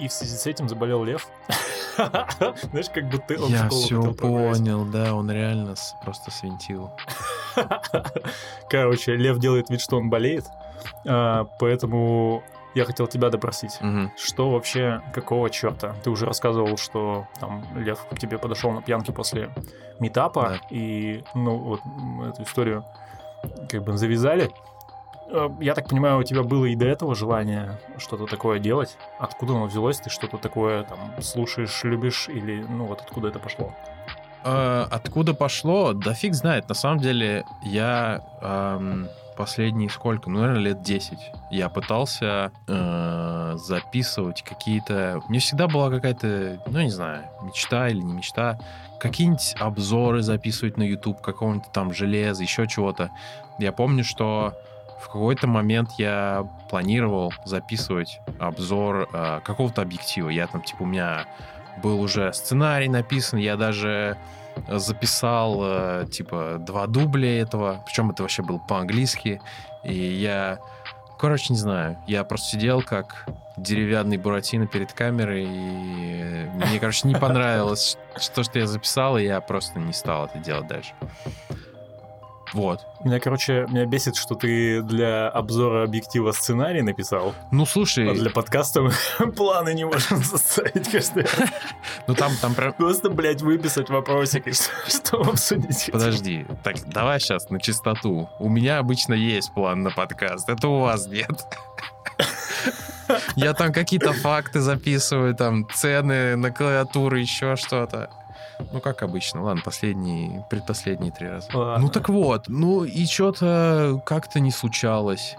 И 0.00 0.08
в 0.08 0.12
связи 0.12 0.36
с 0.36 0.46
этим 0.46 0.68
заболел 0.68 1.04
Лев. 1.04 1.28
Знаешь, 1.96 2.90
как 2.92 3.04
он 3.04 3.46
в 3.46 3.48
Я 3.48 3.68
все 3.68 4.12
понял, 4.12 4.84
да, 4.86 5.14
он 5.14 5.30
реально 5.30 5.74
просто 6.02 6.32
свинтил. 6.32 6.90
Короче, 8.68 9.14
Лев 9.14 9.38
делает 9.38 9.70
вид, 9.70 9.80
что 9.80 9.96
он 9.98 10.10
болеет, 10.10 10.46
а, 11.06 11.44
поэтому 11.60 12.42
я 12.74 12.84
хотел 12.84 13.06
тебя 13.06 13.30
допросить. 13.30 13.78
Мгм. 13.80 14.12
Что 14.16 14.50
вообще, 14.50 15.00
какого 15.12 15.50
черта? 15.50 15.94
Ты 16.02 16.10
уже 16.10 16.26
рассказывал, 16.26 16.76
что 16.76 17.26
там 17.40 17.64
Лев 17.76 18.04
к 18.10 18.18
тебе 18.18 18.38
подошел 18.38 18.70
на 18.72 18.82
пьянке 18.82 19.12
после 19.12 19.50
метапа, 20.00 20.48
Да. 20.60 20.60
и, 20.70 21.22
ну, 21.34 21.56
вот 21.56 21.80
эту 22.28 22.42
историю 22.42 22.84
как 23.68 23.82
бы 23.84 23.96
завязали. 23.96 24.50
Э, 25.30 25.48
Я 25.60 25.74
так 25.74 25.88
понимаю, 25.88 26.18
у 26.18 26.22
тебя 26.22 26.42
было 26.42 26.64
и 26.66 26.74
до 26.76 26.86
этого 26.86 27.14
желание 27.14 27.78
что-то 27.98 28.26
такое 28.26 28.58
делать. 28.58 28.96
Откуда 29.18 29.52
оно 29.54 29.64
взялось? 29.66 29.98
Ты 29.98 30.10
что-то 30.10 30.38
такое 30.38 30.82
там 30.84 30.98
слушаешь, 31.20 31.84
любишь, 31.84 32.28
или, 32.28 32.62
ну, 32.68 32.86
вот 32.86 33.00
откуда 33.00 33.28
это 33.28 33.38
пошло? 33.38 33.72
А, 34.46 34.86
Откуда 34.90 35.32
пошло? 35.34 35.92
Да 35.94 36.12
фиг 36.12 36.34
знает. 36.34 36.68
На 36.68 36.74
самом 36.74 36.98
деле, 36.98 37.44
я 37.62 38.20
ам, 38.42 39.08
последние 39.36 39.90
сколько? 39.90 40.30
Ну, 40.30 40.40
наверное, 40.40 40.62
лет 40.62 40.82
10. 40.82 41.18
Я 41.50 41.68
пытался 41.68 42.52
э, 42.66 43.54
записывать 43.56 44.42
какие-то... 44.42 45.22
Мне 45.28 45.38
всегда 45.38 45.68
была 45.68 45.90
какая-то, 45.90 46.62
ну, 46.66 46.80
не 46.80 46.90
знаю, 46.90 47.24
мечта 47.42 47.88
или 47.88 48.00
не 48.00 48.12
мечта. 48.12 48.58
Какие-нибудь 48.98 49.54
обзоры 49.58 50.22
записывать 50.22 50.76
на 50.76 50.82
YouTube, 50.82 51.20
какого-нибудь 51.20 51.70
там 51.72 51.92
железа, 51.92 52.42
еще 52.42 52.66
чего-то. 52.66 53.10
Я 53.58 53.72
помню, 53.72 54.04
что 54.04 54.54
в 55.00 55.06
какой-то 55.06 55.46
момент 55.46 55.90
я 55.98 56.48
планировал 56.70 57.32
записывать 57.44 58.20
обзор 58.38 59.08
э, 59.12 59.40
какого-то 59.44 59.82
объектива. 59.82 60.30
Я 60.30 60.46
там, 60.46 60.62
типа, 60.62 60.82
у 60.82 60.86
меня 60.86 61.26
был 61.82 62.00
уже 62.00 62.32
сценарий 62.32 62.88
написан, 62.88 63.38
я 63.38 63.56
даже 63.56 64.16
записал, 64.68 65.60
э, 65.62 66.06
типа, 66.10 66.56
два 66.60 66.86
дубля 66.86 67.40
этого, 67.40 67.82
причем 67.86 68.10
это 68.10 68.22
вообще 68.22 68.42
было 68.42 68.58
по-английски, 68.58 69.40
и 69.84 69.94
я, 69.94 70.58
короче, 71.18 71.46
не 71.50 71.58
знаю, 71.58 71.98
я 72.06 72.24
просто 72.24 72.50
сидел 72.50 72.82
как 72.82 73.26
деревянный 73.56 74.16
Буратино 74.16 74.66
перед 74.66 74.92
камерой, 74.92 75.44
и 75.44 76.48
мне, 76.54 76.78
короче, 76.80 77.06
не 77.06 77.14
понравилось 77.14 77.96
то, 78.34 78.42
что 78.42 78.58
я 78.58 78.66
записал, 78.66 79.18
и 79.18 79.24
я 79.24 79.40
просто 79.40 79.78
не 79.78 79.92
стал 79.92 80.26
это 80.26 80.38
делать 80.38 80.66
дальше. 80.66 80.92
Вот. 82.54 82.86
Меня, 83.04 83.18
короче, 83.18 83.66
меня 83.68 83.84
бесит, 83.84 84.14
что 84.14 84.36
ты 84.36 84.80
для 84.80 85.28
обзора 85.28 85.82
объектива 85.82 86.30
сценарий 86.30 86.82
написал, 86.82 87.34
Ну, 87.50 87.66
слушай, 87.66 88.08
а 88.08 88.14
для 88.14 88.30
подкаста 88.30 88.88
планы 89.36 89.74
не 89.74 89.84
можем 89.84 90.22
составить 90.22 90.88
каждый 90.88 91.24
раз. 91.24 91.50
ну 92.06 92.14
там, 92.14 92.32
там. 92.40 92.54
Просто, 92.54 93.10
блядь, 93.10 93.42
выписать 93.42 93.90
вопросик 93.90 94.46
и 94.46 94.52
что, 94.86 95.20
обсудить. 95.20 95.90
Подожди, 95.90 96.46
так, 96.62 96.76
давай 96.86 97.18
сейчас 97.18 97.50
на 97.50 97.60
чистоту. 97.60 98.30
У 98.38 98.48
меня 98.48 98.78
обычно 98.78 99.14
есть 99.14 99.52
план 99.52 99.82
на 99.82 99.90
подкаст, 99.90 100.48
это 100.48 100.68
у 100.68 100.78
вас 100.78 101.08
нет. 101.08 101.44
Я 103.34 103.52
там 103.52 103.72
какие-то 103.72 104.12
факты 104.12 104.60
записываю, 104.60 105.34
там 105.34 105.68
цены 105.74 106.36
на 106.36 106.52
клавиатуру, 106.52 107.18
еще 107.18 107.56
что-то. 107.56 108.10
Ну, 108.72 108.80
как 108.80 109.02
обычно. 109.02 109.42
Ладно, 109.42 109.62
последние, 109.64 110.44
предпоследние 110.50 111.12
три 111.12 111.28
раза. 111.28 111.48
Ладно. 111.56 111.78
Ну, 111.84 111.88
так 111.90 112.08
вот. 112.08 112.48
Ну, 112.48 112.84
и 112.84 113.06
что-то 113.06 114.00
как-то 114.06 114.40
не 114.40 114.50
случалось. 114.50 115.36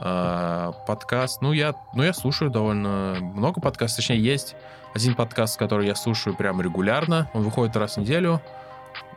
А, 0.00 0.72
подкаст. 0.86 1.40
Ну 1.40 1.52
я, 1.52 1.74
ну, 1.94 2.02
я 2.02 2.12
слушаю 2.12 2.50
довольно 2.50 3.16
много 3.20 3.60
подкастов. 3.60 3.98
Точнее, 3.98 4.18
есть 4.20 4.56
один 4.94 5.14
подкаст, 5.14 5.58
который 5.58 5.86
я 5.86 5.94
слушаю 5.94 6.36
прям 6.36 6.60
регулярно. 6.60 7.30
Он 7.32 7.42
выходит 7.44 7.76
раз 7.76 7.94
в 7.96 8.00
неделю. 8.00 8.40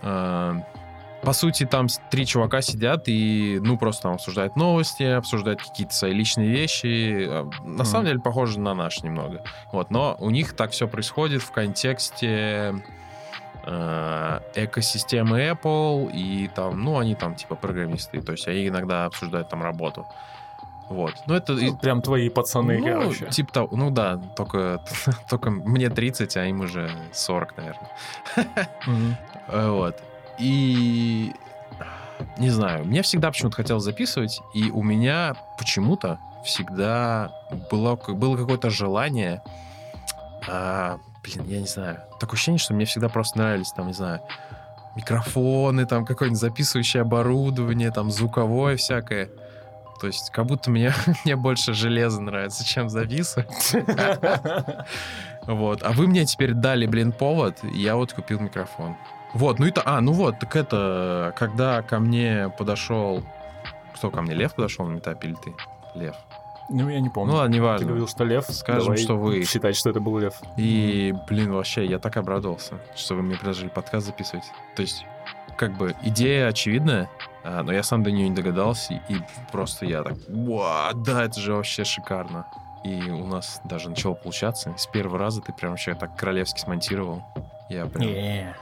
А, 0.03 0.55
по 1.23 1.33
сути, 1.33 1.65
там 1.65 1.87
три 2.11 2.25
чувака 2.27 2.61
сидят 2.61 3.03
и, 3.07 3.59
ну, 3.61 3.75
просто 3.77 4.03
там 4.03 4.13
обсуждают 4.13 4.55
новости, 4.55 5.03
обсуждают 5.03 5.61
какие-то 5.63 5.93
свои 5.93 6.13
личные 6.13 6.47
вещи. 6.49 7.25
А, 7.27 7.49
На 7.63 7.69
Мгм. 7.83 7.85
самом 7.85 8.05
деле, 8.05 8.19
похоже 8.19 8.59
на 8.59 8.73
наш 8.75 9.01
немного. 9.01 9.41
Вот, 9.73 9.89
но 9.89 10.15
у 10.19 10.29
них 10.29 10.53
так 10.55 10.71
все 10.71 10.87
происходит 10.87 11.41
в 11.41 11.51
контексте 11.51 12.75
экосистемы 13.67 15.49
Apple, 15.49 16.11
и 16.11 16.47
там, 16.55 16.81
ну, 16.83 16.97
они 16.97 17.15
там 17.15 17.35
типа 17.35 17.55
программисты, 17.55 18.21
то 18.21 18.31
есть 18.31 18.47
они 18.47 18.67
иногда 18.67 19.05
обсуждают 19.05 19.49
там 19.49 19.61
работу. 19.61 20.05
Вот. 20.89 21.13
Ну, 21.25 21.33
это... 21.35 21.53
Ну, 21.53 21.77
Прям 21.77 22.01
твои 22.01 22.29
пацаны, 22.29 22.79
ну, 22.79 22.85
короче. 22.85 23.25
типа 23.27 23.51
того, 23.51 23.69
ну 23.75 23.91
да, 23.91 24.17
только, 24.35 24.81
только 25.29 25.51
мне 25.51 25.89
30, 25.89 26.37
а 26.37 26.45
им 26.45 26.61
уже 26.61 26.89
40, 27.11 27.57
наверное. 27.57 27.89
Мгм. 28.85 29.17
Э, 29.49 29.69
Вот. 29.69 30.01
И 30.39 31.33
не 32.37 32.49
знаю, 32.49 32.85
мне 32.85 33.01
всегда 33.01 33.29
почему-то 33.31 33.57
хотелось 33.57 33.83
записывать, 33.83 34.41
и 34.53 34.71
у 34.71 34.81
меня 34.81 35.35
почему-то 35.57 36.19
всегда 36.45 37.31
было, 37.69 37.95
было 37.95 38.37
какое-то 38.37 38.69
желание, 38.69 39.41
а, 40.47 40.99
блин, 41.35 41.47
я 41.47 41.59
не 41.59 41.67
знаю, 41.67 41.99
такое 42.19 42.35
ощущение, 42.35 42.59
что 42.59 42.73
мне 42.73 42.85
всегда 42.85 43.09
просто 43.09 43.37
нравились, 43.37 43.71
там, 43.71 43.87
не 43.87 43.93
знаю, 43.93 44.21
микрофоны, 44.95 45.85
там, 45.85 46.05
какое-нибудь 46.05 46.39
записывающее 46.39 47.01
оборудование, 47.01 47.91
там, 47.91 48.11
звуковое 48.11 48.77
всякое. 48.77 49.29
То 49.99 50.07
есть, 50.07 50.29
как 50.31 50.45
будто 50.45 50.69
мне, 50.69 50.93
мне 51.25 51.35
больше 51.35 51.73
железа 51.73 52.21
нравится, 52.21 52.65
чем 52.65 52.89
записывать. 52.89 53.75
Вот. 55.47 55.81
А 55.81 55.93
вы 55.93 56.07
мне 56.07 56.25
теперь 56.25 56.53
дали, 56.53 56.85
блин, 56.87 57.13
повод, 57.13 57.59
и 57.63 57.79
я 57.79 57.95
вот 57.95 58.11
купил 58.11 58.37
микрофон. 58.41 58.97
Вот, 59.33 59.59
ну 59.59 59.65
это... 59.65 59.81
А, 59.85 60.01
ну 60.01 60.11
вот, 60.11 60.39
так 60.39 60.55
это... 60.57 61.33
Когда 61.37 61.81
ко 61.81 61.99
мне 61.99 62.51
подошел... 62.57 63.23
Кто 63.95 64.11
ко 64.11 64.21
мне? 64.21 64.33
Лев 64.33 64.53
подошел 64.55 64.85
на 64.85 64.95
метапе 64.95 65.29
или 65.29 65.35
ты? 65.35 65.53
Лев. 65.95 66.15
Ну, 66.69 66.89
я 66.89 66.99
не 66.99 67.09
помню. 67.09 67.31
Ну 67.33 67.37
ладно, 67.37 67.51
Ты 67.51 67.57
неважно. 67.59 67.87
говорил, 67.87 68.07
что 68.07 68.23
лев. 68.25 68.45
Скажем, 68.49 68.83
Давай 68.85 68.97
что 68.97 69.15
вы. 69.17 69.43
Считать, 69.45 69.75
что 69.75 69.89
это 69.89 69.99
был 69.99 70.17
лев. 70.19 70.35
И, 70.57 71.13
блин, 71.29 71.51
вообще, 71.53 71.85
я 71.85 71.99
так 71.99 72.17
обрадовался, 72.17 72.75
что 72.95 73.15
вы 73.15 73.21
мне 73.21 73.35
предложили 73.35 73.69
подкаст 73.69 74.07
записывать. 74.07 74.45
То 74.75 74.81
есть, 74.81 75.05
как 75.57 75.77
бы, 75.77 75.95
идея 76.03 76.47
очевидная, 76.47 77.09
а, 77.43 77.63
но 77.63 77.71
я 77.71 77.83
сам 77.83 78.03
до 78.03 78.11
нее 78.11 78.27
не 78.29 78.35
догадался, 78.35 79.01
и 79.07 79.15
просто 79.51 79.85
я 79.85 80.03
так, 80.03 80.17
«Уа, 80.27 80.91
да, 80.93 81.23
это 81.23 81.39
же 81.39 81.53
вообще 81.53 81.83
шикарно. 81.85 82.45
И 82.83 83.09
у 83.09 83.25
нас 83.25 83.59
даже 83.63 83.89
начало 83.89 84.13
получаться. 84.13 84.73
С 84.77 84.85
первого 84.87 85.17
раза 85.17 85.41
ты 85.41 85.51
прям 85.51 85.71
вообще 85.71 85.93
так 85.95 86.15
королевски 86.15 86.59
смонтировал. 86.59 87.23
Я 87.69 87.85
прям, 87.85 88.07
Не. 88.07 88.55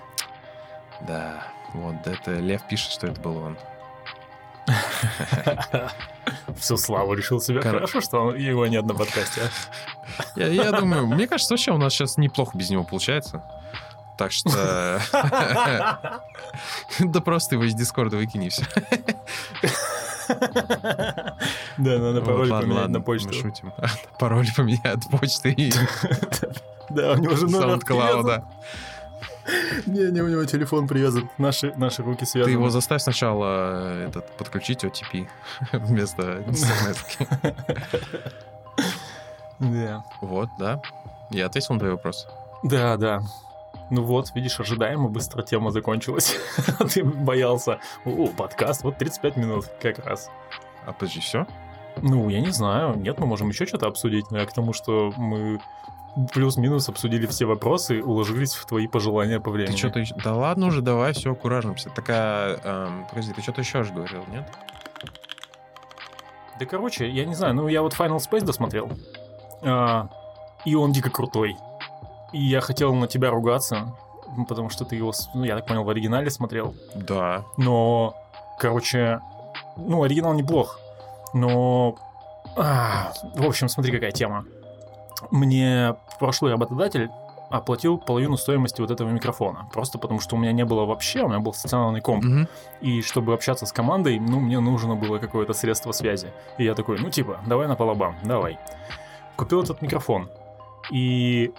да, 1.07 1.43
вот, 1.73 1.95
это 2.07 2.35
Лев 2.39 2.65
пишет, 2.67 2.91
что 2.91 3.07
это 3.07 3.19
был 3.21 3.37
он. 3.37 3.57
Всю 6.59 6.77
славу 6.77 7.13
решил 7.13 7.39
себе. 7.41 7.61
Кор- 7.61 7.73
Хорошо, 7.75 8.01
что 8.01 8.19
он- 8.19 8.35
его 8.37 8.65
нет 8.67 8.85
на 8.85 8.93
подкасте. 8.95 9.41
а. 9.43 10.23
Я, 10.39 10.47
я 10.47 10.71
думаю, 10.71 11.05
мне 11.07 11.27
кажется, 11.27 11.53
вообще 11.53 11.71
у 11.71 11.77
нас 11.77 11.93
сейчас 11.93 12.17
неплохо 12.17 12.57
без 12.57 12.69
него 12.69 12.83
получается. 12.83 13.43
Так 14.17 14.31
что... 14.31 14.99
Да 16.99 17.19
просто 17.21 17.55
его 17.55 17.65
из 17.65 17.73
Дискорда 17.75 18.15
выкини 18.17 18.47
все. 18.49 18.63
Да, 21.77 21.97
надо 21.99 22.21
пароль 22.21 22.49
поменять 22.61 22.87
на 22.89 23.01
почту. 23.01 23.27
Мы 23.29 23.33
шутим. 23.33 23.73
Пароль 24.17 24.47
поменять 24.55 24.85
от 24.85 25.09
почты 25.09 25.71
Да, 26.89 27.11
у 27.13 27.17
него 27.17 27.35
же 27.35 27.47
номер 27.47 27.75
SoundCloud. 27.77 27.81
привязан. 27.85 28.43
Не, 29.85 30.11
не, 30.11 30.21
у 30.21 30.27
него 30.27 30.45
телефон 30.45 30.87
привязан. 30.87 31.29
Наши, 31.37 31.73
наши 31.75 32.01
руки 32.03 32.21
Ты 32.21 32.25
связаны. 32.25 32.53
его 32.53 32.69
заставь 32.69 33.01
сначала 33.01 33.93
э, 33.93 34.07
этот, 34.09 34.29
подключить 34.37 34.83
OTP 34.83 35.27
вместо 35.73 36.43
смс. 36.53 37.17
Да. 39.59 40.03
Вот, 40.19 40.49
да. 40.59 40.81
Я 41.29 41.45
ответил 41.45 41.75
на 41.75 41.79
твой 41.79 41.91
вопрос. 41.93 42.27
Да, 42.63 42.97
да. 42.97 43.21
Ну 43.89 44.03
вот, 44.03 44.33
видишь, 44.35 44.59
ожидаемо 44.59 45.09
быстро 45.09 45.43
тема 45.43 45.71
закончилась. 45.71 46.35
Ты 46.93 47.03
боялся. 47.03 47.79
О, 48.03 48.27
подкаст, 48.27 48.83
вот 48.83 48.97
35 48.97 49.37
минут 49.37 49.65
как 49.81 49.99
раз. 50.05 50.29
А 50.85 50.91
подожди, 50.91 51.19
все? 51.19 51.47
Ну, 52.01 52.27
я 52.29 52.41
не 52.41 52.51
знаю. 52.51 52.95
Нет, 52.97 53.19
мы 53.19 53.27
можем 53.27 53.49
еще 53.49 53.65
что-то 53.65 53.87
обсудить. 53.87 54.29
Но 54.31 54.39
я 54.39 54.45
к 54.45 54.53
тому, 54.53 54.73
что 54.73 55.13
мы 55.15 55.61
плюс-минус 56.33 56.89
обсудили 56.89 57.25
все 57.27 57.45
вопросы, 57.45 58.01
уложились 58.01 58.53
в 58.53 58.65
твои 58.65 58.87
пожелания 58.87 59.39
по 59.39 59.51
времени. 59.51 59.73
Ты 59.73 59.77
что-то 59.77 59.99
еще... 59.99 60.15
Да 60.23 60.33
ладно 60.33 60.67
уже, 60.67 60.81
давай, 60.81 61.13
все, 61.13 61.35
куражимся. 61.35 61.89
Такая... 61.89 62.57
эм, 62.63 63.05
Подожди, 63.09 63.33
ты 63.33 63.41
что-то 63.41 63.61
еще 63.61 63.83
же 63.83 63.93
говорил, 63.93 64.23
нет? 64.31 64.47
Да, 66.59 66.65
короче, 66.65 67.09
я 67.09 67.25
не 67.25 67.35
знаю, 67.35 67.53
ну 67.53 67.67
я 67.67 67.81
вот 67.81 67.93
Final 67.93 68.17
Space 68.17 68.45
досмотрел. 68.45 68.89
А, 69.61 70.09
и 70.63 70.75
он 70.75 70.91
дико 70.93 71.09
крутой. 71.09 71.57
И 72.31 72.41
я 72.41 72.61
хотел 72.61 72.93
на 72.93 73.07
тебя 73.07 73.29
ругаться, 73.29 73.93
потому 74.47 74.69
что 74.69 74.85
ты 74.85 74.95
его, 74.95 75.13
ну, 75.33 75.43
я 75.43 75.55
так 75.55 75.65
понял, 75.67 75.83
в 75.83 75.89
оригинале 75.89 76.29
смотрел. 76.29 76.73
Да. 76.95 77.43
Но, 77.57 78.15
короче, 78.57 79.19
ну, 79.75 80.03
оригинал 80.03 80.33
неплох. 80.33 80.79
Но, 81.33 81.95
а, 82.55 83.11
в 83.35 83.45
общем, 83.45 83.67
смотри, 83.67 83.91
какая 83.91 84.11
тема. 84.11 84.45
Мне 85.31 85.95
прошлый 86.19 86.51
работодатель 86.51 87.09
оплатил 87.49 87.97
половину 87.97 88.37
стоимости 88.37 88.81
вот 88.81 88.91
этого 88.91 89.09
микрофона. 89.09 89.69
Просто 89.71 89.97
потому, 89.97 90.19
что 90.19 90.35
у 90.35 90.39
меня 90.39 90.51
не 90.51 90.65
было 90.65 90.85
вообще, 90.85 91.21
у 91.21 91.27
меня 91.27 91.39
был 91.39 91.53
стационарный 91.53 92.01
комп. 92.01 92.23
Мгм. 92.23 92.47
И 92.81 93.01
чтобы 93.01 93.33
общаться 93.33 93.65
с 93.65 93.71
командой, 93.71 94.19
ну, 94.19 94.39
мне 94.39 94.59
нужно 94.59 94.95
было 94.95 95.19
какое-то 95.19 95.53
средство 95.53 95.91
связи. 95.91 96.31
И 96.57 96.63
я 96.63 96.73
такой, 96.73 96.99
ну, 96.99 97.09
типа, 97.09 97.39
давай 97.45 97.67
на 97.67 97.75
полобам, 97.75 98.15
давай. 98.23 98.57
Купил 99.35 99.61
этот 99.61 99.81
микрофон. 99.81 100.29
И, 100.91 101.53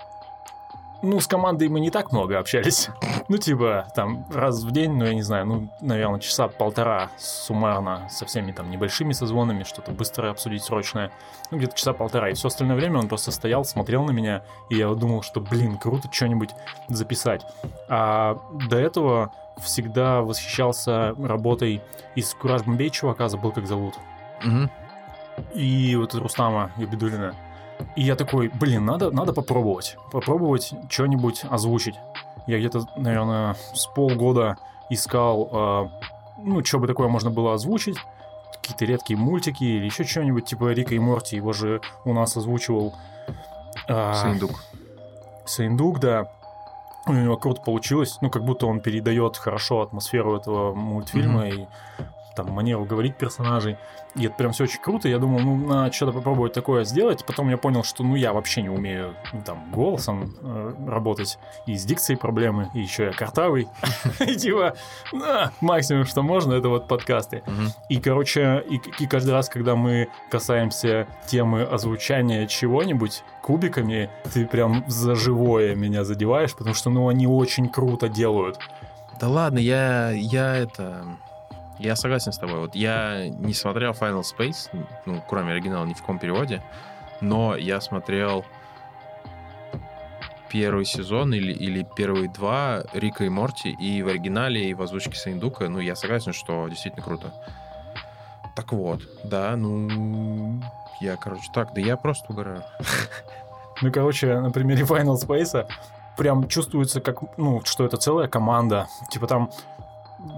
ну, 1.02 1.20
с 1.20 1.26
командой 1.26 1.68
мы 1.68 1.80
не 1.80 1.90
так 1.90 2.12
много 2.12 2.38
общались. 2.38 2.88
Ну, 3.28 3.38
типа, 3.38 3.88
там, 3.96 4.24
раз 4.32 4.62
в 4.62 4.70
день, 4.70 4.92
ну, 4.92 5.04
я 5.04 5.12
не 5.12 5.22
знаю, 5.22 5.46
ну, 5.46 5.68
наверное, 5.80 6.20
часа 6.20 6.46
полтора 6.46 7.10
суммарно 7.18 8.06
со 8.08 8.24
всеми 8.24 8.52
там 8.52 8.70
небольшими 8.70 9.12
созвонами, 9.12 9.64
что-то 9.64 9.90
быстро 9.90 10.30
обсудить 10.30 10.62
срочное. 10.62 11.10
Ну, 11.50 11.58
где-то 11.58 11.76
часа 11.76 11.92
полтора. 11.92 12.30
И 12.30 12.34
все 12.34 12.46
остальное 12.46 12.76
время 12.76 13.00
он 13.00 13.08
просто 13.08 13.32
стоял, 13.32 13.64
смотрел 13.64 14.04
на 14.04 14.12
меня, 14.12 14.42
и 14.70 14.76
я 14.76 14.88
думал, 14.94 15.22
что, 15.22 15.40
блин, 15.40 15.76
круто 15.76 16.08
что-нибудь 16.12 16.50
записать. 16.88 17.44
А 17.88 18.38
до 18.68 18.78
этого 18.78 19.32
всегда 19.58 20.20
восхищался 20.20 21.14
работой 21.18 21.82
из 22.14 22.32
Кураж 22.34 22.62
Бомбей 22.62 22.90
чувака, 22.90 23.28
забыл, 23.28 23.50
как 23.50 23.66
зовут. 23.66 23.94
Мгм. 24.44 24.70
И 25.54 25.96
вот 25.96 26.14
Рустама 26.14 26.70
Габидулина. 26.76 27.34
И 27.96 28.02
я 28.02 28.16
такой, 28.16 28.48
блин, 28.48 28.84
надо, 28.84 29.10
надо 29.10 29.32
попробовать. 29.32 29.96
Попробовать 30.12 30.72
что-нибудь 30.88 31.44
озвучить. 31.48 31.94
Я 32.46 32.58
где-то, 32.58 32.86
наверное, 32.96 33.56
с 33.74 33.86
полгода 33.86 34.56
искал, 34.90 35.48
э, 35.52 35.88
ну, 36.42 36.64
что 36.64 36.78
бы 36.78 36.86
такое 36.86 37.08
можно 37.08 37.30
было 37.30 37.54
озвучить. 37.54 37.96
Какие-то 38.52 38.84
редкие 38.84 39.18
мультики 39.18 39.64
или 39.64 39.84
еще 39.84 40.04
что-нибудь, 40.04 40.44
типа 40.46 40.72
Рика 40.72 40.94
и 40.94 40.98
Морти. 40.98 41.36
Его 41.36 41.52
же 41.52 41.80
у 42.04 42.12
нас 42.12 42.36
озвучивал... 42.36 42.94
э, 43.88 44.14
Сындук. 44.14 44.62
Саиндук, 45.44 46.00
да. 46.00 46.30
У 47.06 47.12
него 47.12 47.36
круто 47.36 47.62
получилось. 47.62 48.18
Ну, 48.20 48.30
как 48.30 48.44
будто 48.44 48.66
он 48.66 48.80
передает 48.80 49.36
хорошо 49.36 49.82
атмосферу 49.82 50.36
этого 50.36 50.74
мультфильма 50.74 51.48
и 51.48 51.66
там 52.36 52.50
манеру 52.50 52.84
говорить 52.84 53.16
персонажей. 53.16 53.76
И 54.14 54.26
это 54.26 54.34
прям 54.36 54.52
все 54.52 54.64
очень 54.64 54.80
круто. 54.80 55.08
Я 55.08 55.18
думал, 55.18 55.40
ну, 55.40 55.56
надо 55.56 55.92
что-то 55.92 56.12
попробовать 56.12 56.52
такое 56.52 56.84
сделать. 56.84 57.24
Потом 57.26 57.50
я 57.50 57.56
понял, 57.56 57.82
что, 57.82 58.04
ну, 58.04 58.14
я 58.14 58.32
вообще 58.32 58.62
не 58.62 58.68
умею 58.68 59.14
ну, 59.32 59.42
там 59.42 59.70
голосом 59.72 60.34
э, 60.40 60.74
работать. 60.86 61.38
И 61.66 61.76
с 61.76 61.84
дикцией 61.84 62.18
проблемы, 62.18 62.70
и 62.74 62.80
еще 62.80 63.06
я 63.06 63.12
картавый. 63.12 63.68
Типа, 64.38 64.74
на, 65.12 65.52
максимум, 65.60 66.04
что 66.04 66.22
можно, 66.22 66.54
это 66.54 66.68
вот 66.68 66.86
подкасты. 66.88 67.42
И, 67.88 67.98
короче, 67.98 68.64
и 68.98 69.06
каждый 69.06 69.30
раз, 69.30 69.48
когда 69.48 69.74
мы 69.76 70.08
касаемся 70.30 71.06
темы 71.26 71.62
озвучания 71.62 72.46
чего-нибудь 72.46 73.24
кубиками, 73.42 74.10
ты 74.32 74.46
прям 74.46 74.84
за 74.86 75.14
живое 75.14 75.74
меня 75.74 76.04
задеваешь, 76.04 76.54
потому 76.54 76.74
что, 76.74 76.90
ну, 76.90 77.08
они 77.08 77.26
очень 77.26 77.68
круто 77.68 78.08
делают. 78.08 78.58
Да 79.20 79.28
ладно, 79.28 79.58
я, 79.58 80.10
я 80.10 80.56
это... 80.56 81.04
Я 81.78 81.96
согласен 81.96 82.32
с 82.32 82.38
тобой. 82.38 82.60
Вот 82.60 82.74
я 82.74 83.28
не 83.28 83.54
смотрел 83.54 83.92
Final 83.92 84.22
Space, 84.22 84.70
ну, 85.04 85.22
кроме 85.28 85.52
оригинала, 85.52 85.84
ни 85.84 85.92
в 85.92 86.00
каком 86.00 86.18
переводе, 86.18 86.62
но 87.20 87.56
я 87.56 87.80
смотрел 87.80 88.44
первый 90.48 90.84
сезон 90.84 91.34
или, 91.34 91.52
или 91.52 91.86
первые 91.96 92.28
два 92.28 92.82
Рика 92.94 93.24
и 93.24 93.28
Морти 93.28 93.70
и 93.70 94.02
в 94.02 94.08
оригинале, 94.08 94.70
и 94.70 94.74
в 94.74 94.82
озвучке 94.82 95.16
Саиндука. 95.16 95.68
Ну, 95.68 95.80
я 95.80 95.96
согласен, 95.96 96.32
что 96.32 96.66
действительно 96.68 97.04
круто. 97.04 97.32
Так 98.54 98.72
вот, 98.72 99.02
да, 99.24 99.54
ну... 99.56 100.60
Я, 101.00 101.16
короче, 101.16 101.50
так, 101.52 101.74
да 101.74 101.80
я 101.80 101.96
просто 101.96 102.32
угораю. 102.32 102.62
Ну, 103.82 103.92
короче, 103.92 104.40
на 104.40 104.50
примере 104.50 104.84
Final 104.84 105.16
Space 105.16 105.66
прям 106.16 106.48
чувствуется, 106.48 107.02
как, 107.02 107.36
ну, 107.36 107.60
что 107.66 107.84
это 107.84 107.98
целая 107.98 108.26
команда. 108.26 108.88
Типа 109.10 109.26
там 109.26 109.50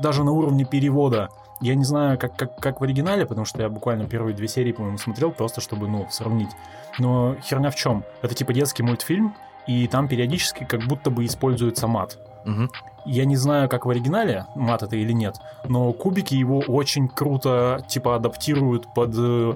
даже 0.00 0.24
на 0.24 0.32
уровне 0.32 0.64
перевода. 0.64 1.28
Я 1.60 1.74
не 1.74 1.84
знаю, 1.84 2.18
как, 2.18 2.36
как, 2.36 2.56
как 2.56 2.80
в 2.80 2.84
оригинале, 2.84 3.26
потому 3.26 3.44
что 3.44 3.60
я 3.62 3.68
буквально 3.68 4.06
первые 4.06 4.34
две 4.34 4.46
серии, 4.46 4.72
по-моему, 4.72 4.98
смотрел, 4.98 5.32
просто 5.32 5.60
чтобы, 5.60 5.88
ну, 5.88 6.06
сравнить. 6.10 6.50
Но 6.98 7.36
херня 7.42 7.70
в 7.70 7.74
чем? 7.74 8.04
Это 8.22 8.34
типа 8.34 8.52
детский 8.52 8.82
мультфильм, 8.82 9.34
и 9.66 9.88
там 9.88 10.08
периодически 10.08 10.64
как 10.64 10.82
будто 10.86 11.10
бы 11.10 11.24
используется 11.24 11.86
мат. 11.86 12.18
Мгм. 12.44 12.70
Я 13.04 13.24
не 13.24 13.36
знаю, 13.36 13.68
как 13.68 13.86
в 13.86 13.90
оригинале, 13.90 14.46
мат 14.54 14.82
это 14.82 14.96
или 14.96 15.12
нет, 15.12 15.36
но 15.64 15.92
кубики 15.92 16.34
его 16.34 16.58
очень 16.60 17.08
круто, 17.08 17.82
типа, 17.88 18.16
адаптируют 18.16 18.92
под 18.94 19.14
э, 19.16 19.54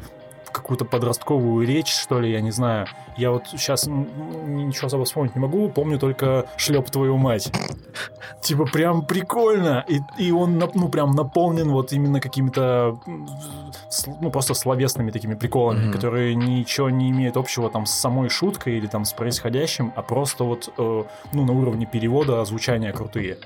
какую-то 0.53 0.85
подростковую 0.85 1.67
речь, 1.67 1.93
что 1.93 2.21
ли, 2.21 2.31
я 2.31 2.41
не 2.41 2.51
знаю. 2.51 2.87
Я 3.17 3.31
вот 3.31 3.45
сейчас 3.49 3.87
ничего 3.87 4.87
особо 4.87 5.05
вспомнить 5.05 5.35
не 5.35 5.41
могу, 5.41 5.69
помню 5.69 5.99
только 5.99 6.47
«Шлеп 6.57 6.91
твою 6.91 7.17
мать». 7.17 7.53
Типа 8.41 8.65
прям 8.65 9.05
прикольно, 9.05 9.85
и, 9.89 10.01
и 10.19 10.33
он, 10.33 10.59
ну, 10.59 10.89
прям 10.89 11.13
наполнен 11.13 11.71
вот 11.71 11.93
именно 11.93 12.21
какими-то, 12.21 12.99
ну, 14.21 14.31
просто 14.31 14.55
словесными 14.55 15.11
такими 15.11 15.35
приколами, 15.35 15.87
mm-hmm. 15.87 15.93
которые 15.93 16.35
ничего 16.35 16.91
не 16.91 17.11
имеют 17.11 17.37
общего 17.37 17.69
там 17.71 17.87
с 17.87 17.93
самой 17.93 18.29
шуткой 18.29 18.79
или 18.79 18.87
там 18.87 19.05
с 19.05 19.13
происходящим, 19.13 19.93
а 19.95 20.03
просто 20.03 20.45
вот, 20.45 20.73
э, 20.77 21.05
ну, 21.33 21.45
на 21.45 21.53
уровне 21.53 21.87
перевода 21.87 22.41
озвучания 22.41 22.93
крутые. 22.93 23.39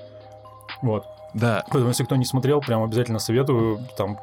Вот. 0.82 1.06
Да. 1.36 1.62
Поэтому, 1.66 1.88
если 1.88 2.04
кто 2.04 2.16
не 2.16 2.24
смотрел, 2.24 2.60
прям 2.60 2.82
обязательно 2.82 3.18
советую. 3.18 3.78
Там, 3.96 4.18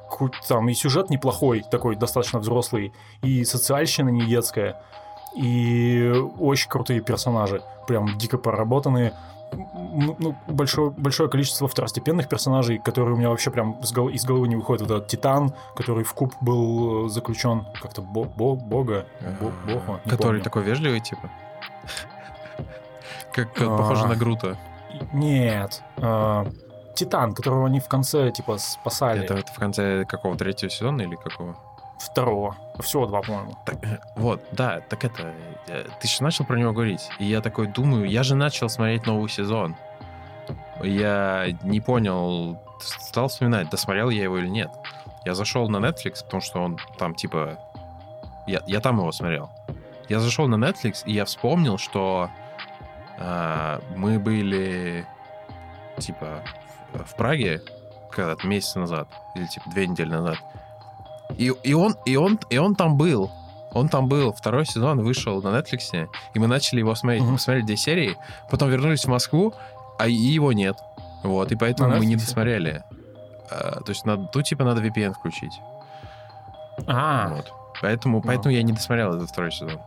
там 0.47 0.67
и 0.69 0.73
сюжет 0.73 1.09
неплохой, 1.11 1.63
такой 1.69 1.95
достаточно 1.95 2.39
взрослый, 2.39 2.91
и 3.21 3.43
социальщина 3.45 4.09
не 4.09 4.25
детская, 4.25 4.81
и 5.35 6.11
очень 6.39 6.69
крутые 6.69 7.01
персонажи, 7.01 7.61
прям 7.87 8.17
дико 8.17 8.37
проработанные. 8.37 9.13
Ну, 9.51 10.35
большое, 10.47 10.89
большое 10.89 11.29
количество 11.29 11.67
второстепенных 11.67 12.27
персонажей, 12.27 12.79
которые 12.79 13.13
у 13.13 13.17
меня 13.17 13.29
вообще 13.29 13.51
прям 13.51 13.73
из, 13.83 13.91
гол- 13.91 14.09
из 14.09 14.25
головы 14.25 14.47
не 14.47 14.55
выходят. 14.55 14.81
Вот 14.81 14.89
этот 14.95 15.07
Титан, 15.07 15.53
который 15.75 16.03
в 16.03 16.13
куб 16.15 16.33
был 16.41 17.07
заключен 17.09 17.67
как-то 17.79 18.01
бо- 18.01 18.23
бо- 18.23 18.55
бога, 18.55 19.05
бо- 19.39 19.51
бога, 19.71 20.01
Который 20.05 20.17
помню. 20.39 20.41
такой 20.43 20.63
вежливый, 20.63 21.01
типа? 21.01 21.29
Как 23.31 23.53
похоже 23.53 24.07
на 24.07 24.15
Грута. 24.15 24.57
Нет. 25.11 25.83
Титан, 26.93 27.33
которого 27.33 27.67
они 27.67 27.79
в 27.79 27.87
конце, 27.87 28.31
типа, 28.31 28.57
спасали. 28.57 29.23
Это, 29.23 29.35
это 29.35 29.51
в 29.51 29.57
конце 29.57 30.05
какого 30.05 30.37
третьего 30.37 30.69
сезона 30.69 31.01
или 31.01 31.15
какого? 31.15 31.55
Второго. 31.99 32.55
Всего 32.79 33.05
два, 33.05 33.21
по-моему. 33.21 33.57
Так, 33.65 33.83
э, 33.83 33.99
вот, 34.15 34.41
да, 34.51 34.81
так 34.81 35.05
это... 35.05 35.33
Э, 35.67 35.85
ты 35.99 36.07
же 36.07 36.21
начал 36.21 36.45
про 36.45 36.57
него 36.57 36.73
говорить. 36.73 37.09
И 37.19 37.25
я 37.25 37.41
такой 37.41 37.67
думаю, 37.67 38.09
я 38.09 38.23
же 38.23 38.35
начал 38.35 38.69
смотреть 38.69 39.05
новый 39.05 39.29
сезон. 39.29 39.75
Я 40.81 41.47
не 41.63 41.79
понял, 41.79 42.59
стал 42.79 43.29
вспоминать, 43.29 43.69
досмотрел 43.69 44.09
я 44.09 44.23
его 44.23 44.37
или 44.37 44.49
нет. 44.49 44.69
Я 45.23 45.33
зашел 45.33 45.69
на 45.69 45.77
Netflix, 45.77 46.23
потому 46.23 46.41
что 46.41 46.61
он 46.61 46.77
там, 46.97 47.15
типа... 47.15 47.57
Я, 48.47 48.61
я 48.67 48.81
там 48.81 48.97
его 48.97 49.11
смотрел. 49.11 49.49
Я 50.09 50.19
зашел 50.19 50.47
на 50.47 50.55
Netflix, 50.55 51.03
и 51.05 51.13
я 51.13 51.23
вспомнил, 51.23 51.77
что 51.77 52.29
э, 53.17 53.79
мы 53.95 54.19
были, 54.19 55.05
типа, 55.97 56.43
в 56.93 57.15
Праге 57.15 57.61
когда-то 58.11 58.45
месяц 58.47 58.75
назад, 58.75 59.07
или 59.35 59.47
типа 59.47 59.69
две 59.69 59.87
недели 59.87 60.09
назад. 60.09 60.37
И, 61.37 61.51
и, 61.63 61.73
он, 61.73 61.95
и, 62.05 62.15
он, 62.15 62.39
и 62.49 62.57
он 62.57 62.75
там 62.75 62.97
был. 62.97 63.31
Он 63.71 63.89
там 63.89 64.07
был. 64.07 64.33
Второй 64.33 64.65
сезон 64.65 65.01
вышел 65.01 65.41
на 65.41 65.47
Netflix, 65.47 66.07
и 66.33 66.39
мы 66.39 66.47
начали 66.47 66.79
его 66.79 66.93
смотреть. 66.93 67.23
Mm-hmm. 67.23 67.31
Мы 67.31 67.39
смотрели 67.39 67.65
две 67.65 67.77
серии, 67.77 68.17
потом 68.51 68.69
вернулись 68.69 69.05
в 69.05 69.07
Москву, 69.07 69.53
а 69.97 70.07
и 70.07 70.13
его 70.13 70.51
нет. 70.53 70.77
Вот, 71.23 71.51
и 71.51 71.55
поэтому 71.55 71.89
на 71.89 71.97
мы 71.97 72.05
не 72.05 72.15
досмотрели. 72.15 72.83
А, 73.49 73.81
то 73.81 73.89
есть, 73.89 74.05
надо, 74.05 74.27
тут 74.27 74.45
типа 74.45 74.63
надо 74.63 74.81
VPN 74.81 75.13
включить. 75.13 75.59
А. 76.85 77.29
Вот. 77.29 77.51
Поэтому, 77.81 78.21
поэтому 78.21 78.53
я 78.53 78.63
не 78.63 78.73
досмотрел 78.73 79.15
этот 79.15 79.29
второй 79.29 79.51
сезон. 79.51 79.79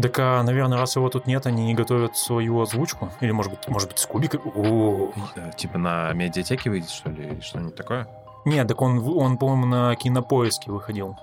Так, 0.00 0.18
а, 0.18 0.42
наверное, 0.42 0.78
раз 0.78 0.96
его 0.96 1.08
тут 1.08 1.26
нет, 1.26 1.46
они 1.46 1.66
не 1.66 1.74
готовят 1.74 2.16
свою 2.16 2.60
озвучку? 2.60 3.10
Или, 3.20 3.32
может 3.32 3.52
быть, 3.52 3.68
может 3.68 3.88
быть, 3.88 3.98
с 3.98 4.06
кубиком? 4.06 4.40
О, 4.54 5.12
Типа 5.56 5.78
на 5.78 6.12
медиатеке 6.12 6.70
выйдет, 6.70 6.90
что 6.90 7.10
ли, 7.10 7.24
или 7.24 7.40
что-нибудь 7.40 7.74
такое? 7.74 8.06
Нет, 8.44 8.68
так 8.68 8.80
он, 8.80 8.98
он, 9.06 9.36
по-моему, 9.38 9.66
на 9.66 9.94
кинопоиске 9.96 10.70
выходил. 10.70 11.16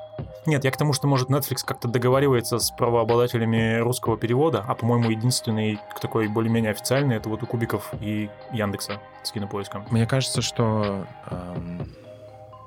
Нет, 0.46 0.64
я 0.64 0.72
к 0.72 0.78
тому, 0.78 0.94
что, 0.94 1.08
может, 1.08 1.30
Netflix 1.30 1.66
как-то 1.66 1.88
договаривается 1.88 2.60
с 2.60 2.70
правообладателями 2.72 3.80
русского 3.80 4.18
перевода, 4.18 4.64
а, 4.68 4.76
по-моему, 4.76 5.10
единственный 5.10 5.80
такой 6.02 6.28
более-менее 6.28 6.72
официальный 6.72 7.16
это 7.16 7.30
вот 7.30 7.42
у 7.44 7.48
Кубиков 7.48 7.94
и 8.00 8.30
Яндекса 8.52 9.00
с 9.24 9.32
кинопоиском. 9.32 9.86
Мне 9.90 10.06
кажется, 10.06 10.42
что, 10.42 11.06
эм, 11.32 11.90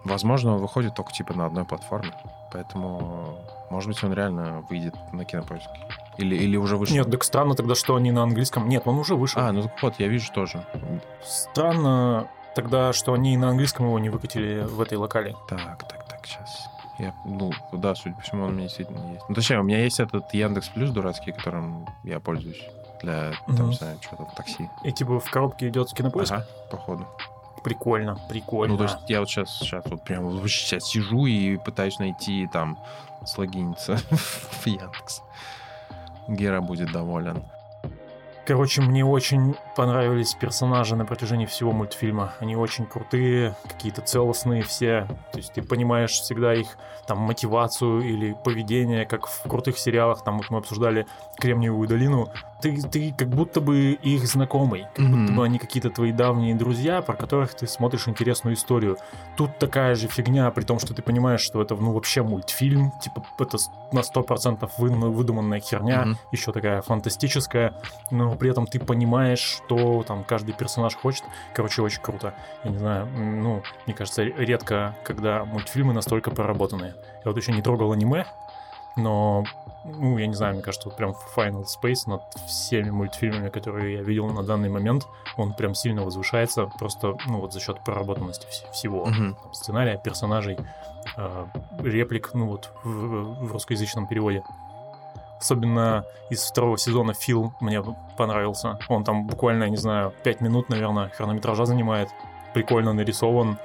возможно, 0.04 0.54
он 0.54 0.60
выходит 0.60 0.94
только 0.94 1.12
типа 1.12 1.34
на 1.34 1.46
одной 1.46 1.64
платформе, 1.64 2.12
поэтому 2.52 3.38
может 3.70 3.88
быть, 3.88 4.02
он 4.02 4.12
реально 4.12 4.64
выйдет 4.68 4.94
на 5.12 5.24
кинопоиске. 5.24 5.68
Или, 6.16 6.36
или 6.36 6.56
уже 6.56 6.76
вышел? 6.76 6.96
Нет, 6.96 7.10
так 7.10 7.22
странно 7.22 7.54
тогда, 7.54 7.74
что 7.74 7.94
они 7.94 8.10
на 8.10 8.22
английском. 8.22 8.68
Нет, 8.68 8.82
он 8.86 8.98
уже 8.98 9.14
вышел. 9.14 9.40
А, 9.40 9.52
ну 9.52 9.62
так 9.62 9.82
вот, 9.82 9.94
я 9.98 10.08
вижу 10.08 10.32
тоже. 10.32 10.64
Странно 11.22 12.28
тогда, 12.54 12.92
что 12.92 13.12
они 13.12 13.36
на 13.36 13.50
английском 13.50 13.86
его 13.86 13.98
не 13.98 14.10
выкатили 14.10 14.62
в 14.62 14.80
этой 14.80 14.98
локале. 14.98 15.36
Так, 15.48 15.86
так, 15.88 16.08
так, 16.08 16.26
сейчас. 16.26 16.68
Я, 16.98 17.14
ну, 17.24 17.52
да, 17.72 17.94
судя 17.94 18.16
по 18.16 18.22
всему, 18.22 18.42
он 18.44 18.50
у 18.50 18.52
меня 18.54 18.64
действительно 18.64 19.12
есть. 19.12 19.24
Ну, 19.28 19.34
точнее, 19.34 19.60
у 19.60 19.62
меня 19.62 19.84
есть 19.84 20.00
этот 20.00 20.34
Яндекс 20.34 20.68
Плюс 20.70 20.90
дурацкий, 20.90 21.30
которым 21.30 21.86
я 22.02 22.18
пользуюсь 22.18 22.60
для, 23.00 23.32
там, 23.46 23.68
не 23.68 23.76
знаю, 23.76 23.98
что-то, 24.00 24.26
такси. 24.34 24.68
И 24.82 24.90
типа 24.90 25.20
в 25.20 25.30
коробке 25.30 25.68
идет 25.68 25.92
кинопоиск? 25.92 26.32
Ага, 26.32 26.46
походу. 26.70 27.06
Прикольно, 27.62 28.18
прикольно. 28.28 28.74
Ну, 28.74 28.78
то 28.78 28.84
есть 28.84 28.98
я 29.08 29.20
вот 29.20 29.28
сейчас, 29.28 29.58
сейчас 29.58 29.84
вот 29.86 30.02
прям 30.04 30.46
сейчас 30.48 30.84
сижу 30.84 31.26
и 31.26 31.56
пытаюсь 31.56 31.98
найти 31.98 32.48
там 32.52 32.78
слогиниться 33.24 33.96
в 34.10 34.66
Яндекс. 34.66 35.22
Гера 36.28 36.60
будет 36.60 36.92
доволен. 36.92 37.42
Короче, 38.48 38.80
мне 38.80 39.04
очень 39.04 39.56
понравились 39.76 40.32
персонажи 40.32 40.96
на 40.96 41.04
протяжении 41.04 41.44
всего 41.44 41.72
мультфильма. 41.72 42.32
Они 42.40 42.56
очень 42.56 42.86
крутые, 42.86 43.54
какие-то 43.68 44.00
целостные 44.00 44.62
все. 44.62 45.06
То 45.32 45.38
есть 45.38 45.52
ты 45.52 45.60
понимаешь 45.60 46.12
всегда 46.12 46.54
их 46.54 46.78
там 47.06 47.18
мотивацию 47.18 48.00
или 48.00 48.34
поведение, 48.42 49.04
как 49.04 49.26
в 49.26 49.42
крутых 49.42 49.78
сериалах. 49.78 50.24
Там 50.24 50.38
вот 50.38 50.48
мы 50.48 50.56
обсуждали 50.56 51.06
Кремниевую 51.36 51.86
долину 51.86 52.32
ты, 52.60 52.82
ты 52.82 53.14
как 53.16 53.28
будто 53.28 53.60
бы 53.60 53.92
их 53.92 54.26
знакомый, 54.26 54.86
как 54.94 55.04
mm-hmm. 55.04 55.20
будто 55.20 55.32
бы 55.32 55.44
они 55.44 55.58
какие-то 55.58 55.90
твои 55.90 56.12
давние 56.12 56.54
друзья, 56.54 57.02
про 57.02 57.14
которых 57.14 57.54
ты 57.54 57.66
смотришь 57.66 58.08
интересную 58.08 58.54
историю. 58.54 58.96
Тут 59.36 59.58
такая 59.58 59.94
же 59.94 60.08
фигня, 60.08 60.50
при 60.50 60.62
том, 60.62 60.78
что 60.78 60.94
ты 60.94 61.02
понимаешь, 61.02 61.40
что 61.40 61.62
это 61.62 61.76
ну 61.76 61.92
вообще 61.92 62.22
мультфильм, 62.22 62.92
типа 63.02 63.24
это 63.38 63.58
на 63.92 64.00
100% 64.00 64.68
вы, 64.78 64.88
выдуманная 65.10 65.60
херня, 65.60 66.04
mm-hmm. 66.04 66.16
еще 66.32 66.52
такая 66.52 66.82
фантастическая, 66.82 67.74
но 68.10 68.34
при 68.34 68.50
этом 68.50 68.66
ты 68.66 68.80
понимаешь, 68.80 69.40
что 69.40 70.02
там 70.02 70.24
каждый 70.24 70.52
персонаж 70.52 70.96
хочет. 70.96 71.24
Короче, 71.54 71.82
очень 71.82 72.02
круто. 72.02 72.34
Я 72.64 72.70
не 72.70 72.78
знаю, 72.78 73.06
ну, 73.06 73.62
мне 73.86 73.94
кажется, 73.94 74.22
редко, 74.24 74.96
когда 75.04 75.44
мультфильмы 75.44 75.92
настолько 75.92 76.30
проработанные. 76.30 76.94
Я 77.24 77.30
вот 77.30 77.36
еще 77.36 77.52
не 77.52 77.62
трогал 77.62 77.92
аниме, 77.92 78.26
но, 78.98 79.44
ну, 79.84 80.18
я 80.18 80.26
не 80.26 80.34
знаю, 80.34 80.54
мне 80.54 80.62
кажется, 80.62 80.88
вот 80.88 80.96
прям 80.96 81.14
Final 81.36 81.64
Space 81.64 82.02
над 82.06 82.22
всеми 82.46 82.90
мультфильмами, 82.90 83.48
которые 83.48 83.94
я 83.94 84.02
видел 84.02 84.26
на 84.28 84.42
данный 84.42 84.68
момент, 84.68 85.06
он 85.36 85.54
прям 85.54 85.74
сильно 85.74 86.02
возвышается, 86.02 86.66
просто, 86.78 87.14
ну, 87.26 87.40
вот 87.40 87.52
за 87.52 87.60
счет 87.60 87.80
проработанности 87.84 88.46
вс- 88.46 88.70
всего. 88.72 89.06
Mm-hmm. 89.06 89.36
Там, 89.42 89.54
сценария, 89.54 89.98
персонажей, 90.02 90.58
э, 91.16 91.46
реплик, 91.78 92.34
ну, 92.34 92.48
вот 92.48 92.72
в, 92.84 93.46
в 93.46 93.52
русскоязычном 93.52 94.06
переводе. 94.06 94.42
Особенно 95.40 96.04
из 96.30 96.42
второго 96.42 96.76
сезона 96.76 97.14
Фил 97.14 97.54
мне 97.60 97.82
понравился. 98.16 98.78
Он 98.88 99.04
там 99.04 99.26
буквально, 99.28 99.64
я 99.64 99.70
не 99.70 99.76
знаю, 99.76 100.12
5 100.24 100.40
минут, 100.40 100.68
наверное, 100.68 101.10
хронометража 101.10 101.64
занимает. 101.64 102.08
Прикольно 102.54 102.92
нарисован, 102.92 103.58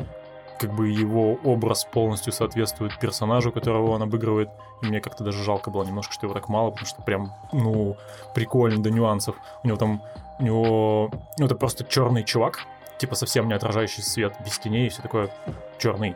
как 0.60 0.74
бы 0.74 0.90
его 0.90 1.38
образ 1.44 1.86
полностью 1.86 2.34
соответствует 2.34 2.98
персонажу, 3.00 3.52
которого 3.52 3.92
он 3.92 4.02
обыгрывает. 4.02 4.50
И 4.82 4.86
мне 4.86 5.02
как-то 5.02 5.24
даже 5.24 5.44
жалко 5.44 5.72
было 5.72 5.84
немножко, 5.84 6.14
что 6.14 6.26
его 6.26 6.34
так 6.34 6.50
мало, 6.50 6.72
потому 6.72 6.88
что 6.88 7.02
прям, 7.02 7.34
ну, 7.52 7.98
прикольно 8.34 8.82
до 8.82 8.92
нюансов. 8.92 9.36
У 9.64 9.68
него 9.68 9.78
там, 9.78 10.02
у 10.40 10.44
него, 10.44 11.12
ну, 11.38 11.46
это 11.46 11.56
просто 11.56 11.84
черный 11.84 12.24
чувак, 12.24 12.60
типа 12.98 13.16
совсем 13.16 13.48
не 13.48 13.54
отражающий 13.54 14.04
свет, 14.04 14.36
без 14.46 14.60
теней 14.60 14.88
и 14.88 14.90
все 14.90 15.02
такое 15.02 15.30
черный. 15.78 16.16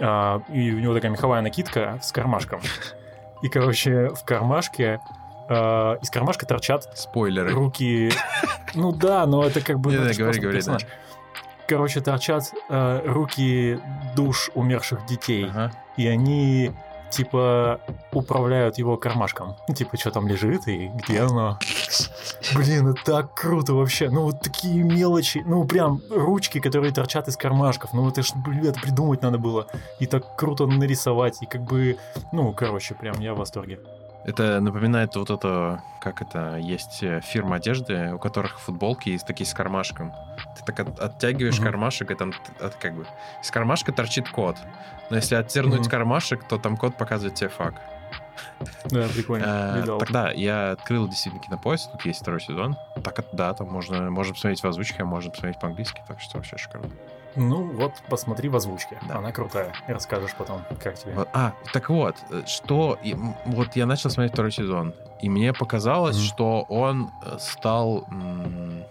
А, 0.00 0.42
и 0.48 0.72
у 0.72 0.78
него 0.78 0.94
такая 0.94 1.10
меховая 1.10 1.42
накидка 1.42 1.98
с 2.02 2.12
кармашком. 2.12 2.60
И, 3.42 3.48
короче, 3.48 4.08
в 4.08 4.24
кармашке 4.24 5.00
Uh, 5.48 6.00
из 6.00 6.08
кармашка 6.08 6.46
торчат 6.46 6.96
спойлеры 6.96 7.50
руки. 7.50 8.10
Ну 8.74 8.92
да, 8.92 9.26
но 9.26 9.44
это 9.44 9.60
как 9.60 9.80
бы. 9.80 9.90
Не, 9.90 9.98
ну, 9.98 10.10
говори, 10.16 10.38
говори, 10.38 10.62
да 10.62 10.78
короче, 11.72 12.02
торчат 12.02 12.52
э, 12.68 13.02
руки 13.06 13.80
душ 14.14 14.50
умерших 14.54 15.06
детей. 15.06 15.46
Ага. 15.46 15.72
И 15.96 16.06
они 16.06 16.70
типа 17.10 17.80
управляют 18.12 18.76
его 18.76 18.98
кармашком. 18.98 19.56
Ну, 19.68 19.74
типа, 19.74 19.96
что 19.96 20.10
там 20.10 20.28
лежит 20.28 20.68
и 20.68 20.88
где 20.88 21.20
оно. 21.20 21.58
Блин, 22.54 22.88
это 22.88 23.04
так 23.04 23.34
круто 23.34 23.72
вообще. 23.72 24.10
Ну, 24.10 24.24
вот 24.24 24.40
такие 24.40 24.82
мелочи. 24.82 25.42
Ну, 25.46 25.64
прям 25.64 26.02
ручки, 26.10 26.60
которые 26.60 26.92
торчат 26.92 27.28
из 27.28 27.38
кармашков. 27.38 27.94
Ну, 27.94 28.06
это 28.06 28.22
ж, 28.22 28.32
блин, 28.34 28.66
это 28.66 28.78
придумать 28.78 29.22
надо 29.22 29.38
было. 29.38 29.66
И 29.98 30.06
так 30.06 30.36
круто 30.36 30.66
нарисовать. 30.66 31.42
И 31.42 31.46
как 31.46 31.62
бы, 31.62 31.96
ну, 32.32 32.52
короче, 32.52 32.94
прям 32.94 33.18
я 33.20 33.32
в 33.32 33.38
восторге. 33.38 33.78
Это 34.24 34.60
напоминает 34.60 35.16
вот 35.16 35.30
это, 35.30 35.82
как 36.00 36.22
это, 36.22 36.56
есть 36.56 37.02
э, 37.02 37.20
фирма 37.22 37.56
одежды, 37.56 38.14
у 38.14 38.18
которых 38.18 38.60
футболки 38.60 39.08
есть 39.08 39.26
такие 39.26 39.46
с 39.46 39.52
кармашком. 39.52 40.12
Ты 40.56 40.64
так 40.64 40.78
от- 40.80 41.00
оттягиваешь 41.00 41.56
Мгм. 41.58 41.64
кармашек, 41.66 42.10
и 42.12 42.14
там 42.14 42.32
от- 42.60 42.76
как 42.76 42.94
бы 42.94 43.06
из 43.42 43.50
кармашка 43.50 43.92
торчит 43.92 44.28
код. 44.28 44.56
Но 45.10 45.16
если 45.16 45.34
оттернуть 45.34 45.80
Мгм. 45.80 45.90
кармашек, 45.90 46.44
то 46.46 46.56
там 46.58 46.76
код 46.76 46.96
показывает 46.96 47.34
тебе 47.34 47.48
фак. 47.50 47.74
Да, 48.90 49.08
прикольно. 49.08 49.44
Э. 49.84 49.98
Тогда 49.98 50.30
я 50.30 50.72
открыл 50.72 51.08
действительно 51.08 51.42
кинопоиск, 51.42 51.90
тут 51.90 52.04
есть 52.04 52.20
второй 52.20 52.40
сезон. 52.40 52.76
Так, 53.02 53.24
да, 53.32 53.52
там 53.54 53.68
можно, 53.70 54.08
можно 54.10 54.34
посмотреть 54.34 54.62
в 54.62 54.66
озвучке, 54.66 55.02
а 55.02 55.06
можно 55.06 55.30
посмотреть 55.30 55.58
по-английски, 55.60 56.02
так 56.06 56.20
что 56.20 56.36
вообще 56.38 56.56
шикарно. 56.58 56.88
Ну 57.36 57.62
вот, 57.72 57.94
посмотри 58.08 58.48
в 58.48 58.56
озвучке. 58.56 58.98
Да. 59.08 59.18
Она 59.18 59.32
крутая. 59.32 59.72
Расскажешь 59.86 60.34
потом, 60.36 60.62
как 60.82 60.94
тебе. 60.98 61.14
А, 61.32 61.52
так 61.72 61.88
вот, 61.88 62.16
э, 62.30 62.42
что... 62.46 62.98
Вот 63.46 63.74
я 63.76 63.86
начал 63.86 64.10
смотреть 64.10 64.32
второй 64.32 64.52
сезон, 64.52 64.94
и 65.20 65.28
мне 65.28 65.52
показалось, 65.52 66.16
Мгм. 66.16 66.24
что 66.24 66.62
он 66.68 67.10
э, 67.24 67.36
стал 67.38 68.04
м, 68.10 68.84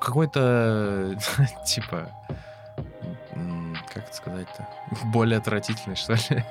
какой-то, 0.00 1.14
типа... 1.66 2.08
м, 3.34 3.76
Как 3.92 4.04
это 4.04 4.14
сказать-то? 4.16 4.66
Более 5.12 5.38
отвратительный, 5.38 5.96
что 5.96 6.14
ли? 6.14 6.44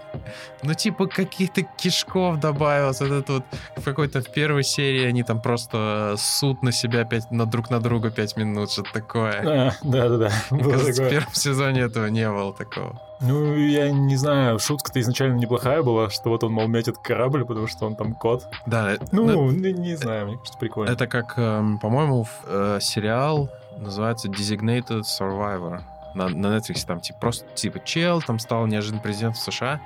Ну, 0.64 0.74
типа, 0.74 1.08
каких-то 1.08 1.62
кишков 1.64 2.40
добавилось. 2.40 3.00
Вот 3.00 3.12
это 3.12 3.34
вот 3.34 3.44
в 3.76 3.84
какой-то 3.84 4.22
в 4.22 4.30
первой 4.32 4.64
серии 4.64 5.06
они 5.06 5.24
там 5.24 5.42
просто 5.42 6.16
суд 6.18 6.64
на 6.64 6.72
себя 6.72 7.06
пять, 7.06 7.32
на 7.32 7.46
друг 7.46 7.70
на 7.70 7.80
друга 7.80 8.10
пять 8.12 8.38
минут, 8.38 8.72
что-то 8.72 8.94
такое. 8.94 9.68
А, 9.70 9.72
Да-да-да. 9.84 10.32
Кажется, 10.50 11.04
в 11.04 11.10
первом 11.10 11.34
сезоне 11.34 11.82
этого 11.82 12.08
не 12.08 12.30
было 12.30 12.54
такого. 12.54 13.00
Ну, 13.20 13.56
я 13.56 13.90
не 13.92 14.16
знаю, 14.16 14.60
шутка-то 14.60 15.00
изначально 15.00 15.38
неплохая 15.38 15.82
была, 15.82 16.10
что 16.10 16.30
вот 16.30 16.44
он, 16.44 16.52
мол, 16.54 16.68
метит 16.68 16.98
корабль, 17.00 17.46
потому 17.46 17.66
что 17.68 17.86
он 17.88 17.96
там 17.96 18.14
кот. 18.14 18.48
Да, 18.68 18.94
э, 18.94 18.98
Ну, 19.12 19.50
не, 19.50 19.74
не 19.74 19.96
знаю, 19.96 20.28
мне 20.28 20.38
кажется, 20.38 20.60
прикольно. 20.60 20.92
Это 20.92 21.08
как, 21.08 21.34
эм, 21.38 21.80
по-моему, 21.80 22.28
э, 22.46 22.78
сериал 22.80 23.50
называется 23.78 24.28
Designated 24.28 25.02
Survivor. 25.02 25.82
На, 26.14 26.30
на 26.30 26.58
Netflix 26.58 26.86
там 26.86 27.00
типа 27.00 27.20
просто 27.20 27.46
типа 27.54 27.80
чел, 27.80 28.22
там 28.22 28.40
стал 28.40 28.66
неожиданно 28.68 29.02
президентом 29.02 29.42
США. 29.42 29.82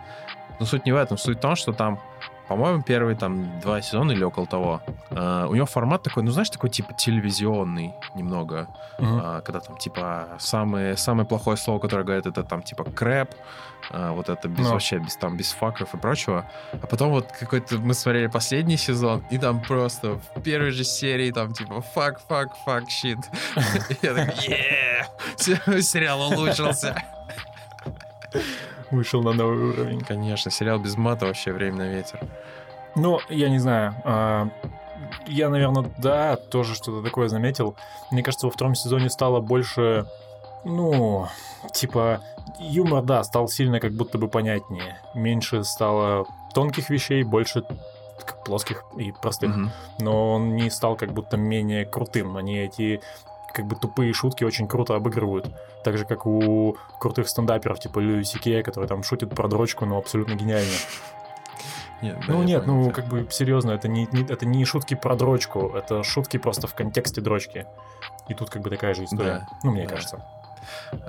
Но 0.59 0.65
суть 0.65 0.85
не 0.85 0.91
в 0.91 0.95
этом. 0.95 1.17
Суть 1.17 1.37
в 1.37 1.41
том, 1.41 1.55
что 1.55 1.73
там, 1.73 1.99
по-моему, 2.51 2.83
первые 2.83 3.15
там 3.15 3.59
два 3.61 3.81
сезона 3.81 4.11
или 4.11 4.25
около 4.25 4.45
того. 4.45 4.81
э, 5.09 5.45
у 5.49 5.55
него 5.55 5.65
формат 5.65 6.03
такой, 6.03 6.21
ну 6.23 6.31
знаешь, 6.31 6.49
такой 6.49 6.69
типа 6.69 6.93
телевизионный 6.93 7.93
немного. 8.13 8.67
А, 8.99 9.39
когда 9.41 9.59
там 9.61 9.77
типа 9.77 10.27
самое, 10.37 10.97
самое 10.97 11.25
плохое 11.25 11.55
слово, 11.55 11.79
которое 11.79 12.03
говорят, 12.03 12.25
это 12.25 12.43
там 12.43 12.61
типа 12.61 12.83
crap, 12.83 13.29
а, 13.89 14.11
вот 14.11 14.27
это 14.27 14.49
без 14.49 14.65
Ну. 14.65 14.73
вообще 14.73 14.97
без 14.97 15.15
там 15.15 15.37
без 15.37 15.51
факов 15.53 15.93
и 15.93 15.97
прочего. 15.97 16.45
А 16.73 16.87
потом 16.87 17.11
вот 17.11 17.31
какой-то 17.39 17.77
мы 17.77 17.93
смотрели 17.93 18.27
последний 18.27 18.77
сезон, 18.77 19.23
и 19.31 19.37
там 19.37 19.61
просто 19.61 20.19
в 20.35 20.41
первой 20.41 20.71
же 20.71 20.83
серии 20.83 21.31
там 21.31 21.53
типа 21.53 21.81
fuck, 21.81 22.19
fuck, 22.27 22.49
fuck, 22.65 22.89
shit. 22.89 23.19
Я 24.01 24.13
такой, 24.13 24.35
yeah! 24.49 25.81
сериал 25.81 26.21
улучшился. 26.33 27.01
Вышел 28.91 29.21
на 29.23 29.33
новый 29.33 29.69
уровень. 29.69 30.01
Конечно, 30.01 30.51
сериал 30.51 30.79
без 30.79 30.97
мата 30.97 31.25
вообще 31.25 31.51
время 31.53 31.77
на 31.77 31.87
ветер. 31.89 32.19
Ну, 32.95 33.19
я 33.29 33.49
не 33.49 33.59
знаю. 33.59 33.95
а, 34.03 34.49
Я, 35.27 35.49
наверное, 35.49 35.89
да, 35.97 36.35
тоже 36.35 36.75
что-то 36.75 37.01
такое 37.01 37.29
заметил. 37.29 37.75
Мне 38.11 38.21
кажется, 38.23 38.47
во 38.47 38.51
втором 38.51 38.75
сезоне 38.75 39.09
стало 39.09 39.39
больше, 39.39 40.05
ну, 40.65 41.27
типа, 41.73 42.21
юмор, 42.59 43.03
да, 43.03 43.23
стал 43.23 43.47
сильно 43.47 43.79
как 43.79 43.93
будто 43.93 44.17
бы 44.17 44.27
понятнее. 44.27 44.97
Меньше 45.15 45.63
стало 45.63 46.25
тонких 46.53 46.89
вещей, 46.89 47.23
больше 47.23 47.63
плоских 48.45 48.83
и 48.97 49.11
простых. 49.21 49.55
Мгм. 49.55 49.71
Но 49.99 50.33
он 50.33 50.55
не 50.55 50.69
стал 50.69 50.95
как 50.95 51.13
будто 51.13 51.37
менее 51.37 51.85
крутым. 51.85 52.35
Они 52.37 52.57
эти 52.57 53.01
как 53.53 53.65
бы 53.65 53.75
тупые 53.75 54.13
шутки 54.13 54.43
очень 54.43 54.67
круто 54.67 54.95
обыгрывают. 54.95 55.51
Так 55.83 55.97
же, 55.97 56.05
как 56.05 56.25
у 56.25 56.77
крутых 56.99 57.27
стендаперов, 57.29 57.79
типа 57.79 57.99
Льюи 57.99 58.23
Сикея, 58.23 58.63
который 58.63 58.87
там 58.87 59.03
шутит 59.03 59.29
про 59.35 59.47
дрочку, 59.47 59.85
но 59.85 59.97
абсолютно 59.97 60.35
гениально. 60.35 60.71
Нет, 62.01 62.17
да, 62.27 62.33
Ну 62.33 62.43
нет, 62.43 62.65
понял 62.65 62.85
ну 62.85 62.91
как 62.91 63.05
бы 63.05 63.27
серьезно, 63.29 63.71
это 63.71 63.87
не, 63.87 64.07
не- 64.11 64.25
это 64.25 64.45
не 64.45 64.65
шутки 64.65 64.95
про 64.95 65.15
дрочку, 65.15 65.71
это 65.75 66.03
шутки 66.03 66.37
просто 66.37 66.65
в 66.65 66.73
контексте 66.73 67.21
дрочки. 67.21 67.67
И 68.27 68.33
тут 68.33 68.49
как 68.49 68.63
бы 68.63 68.69
такая 68.69 68.93
же 68.95 69.03
история. 69.03 69.39
Да, 69.39 69.47
ну, 69.63 69.71
мне 69.71 69.83
да. 69.83 69.89
кажется. 69.89 70.25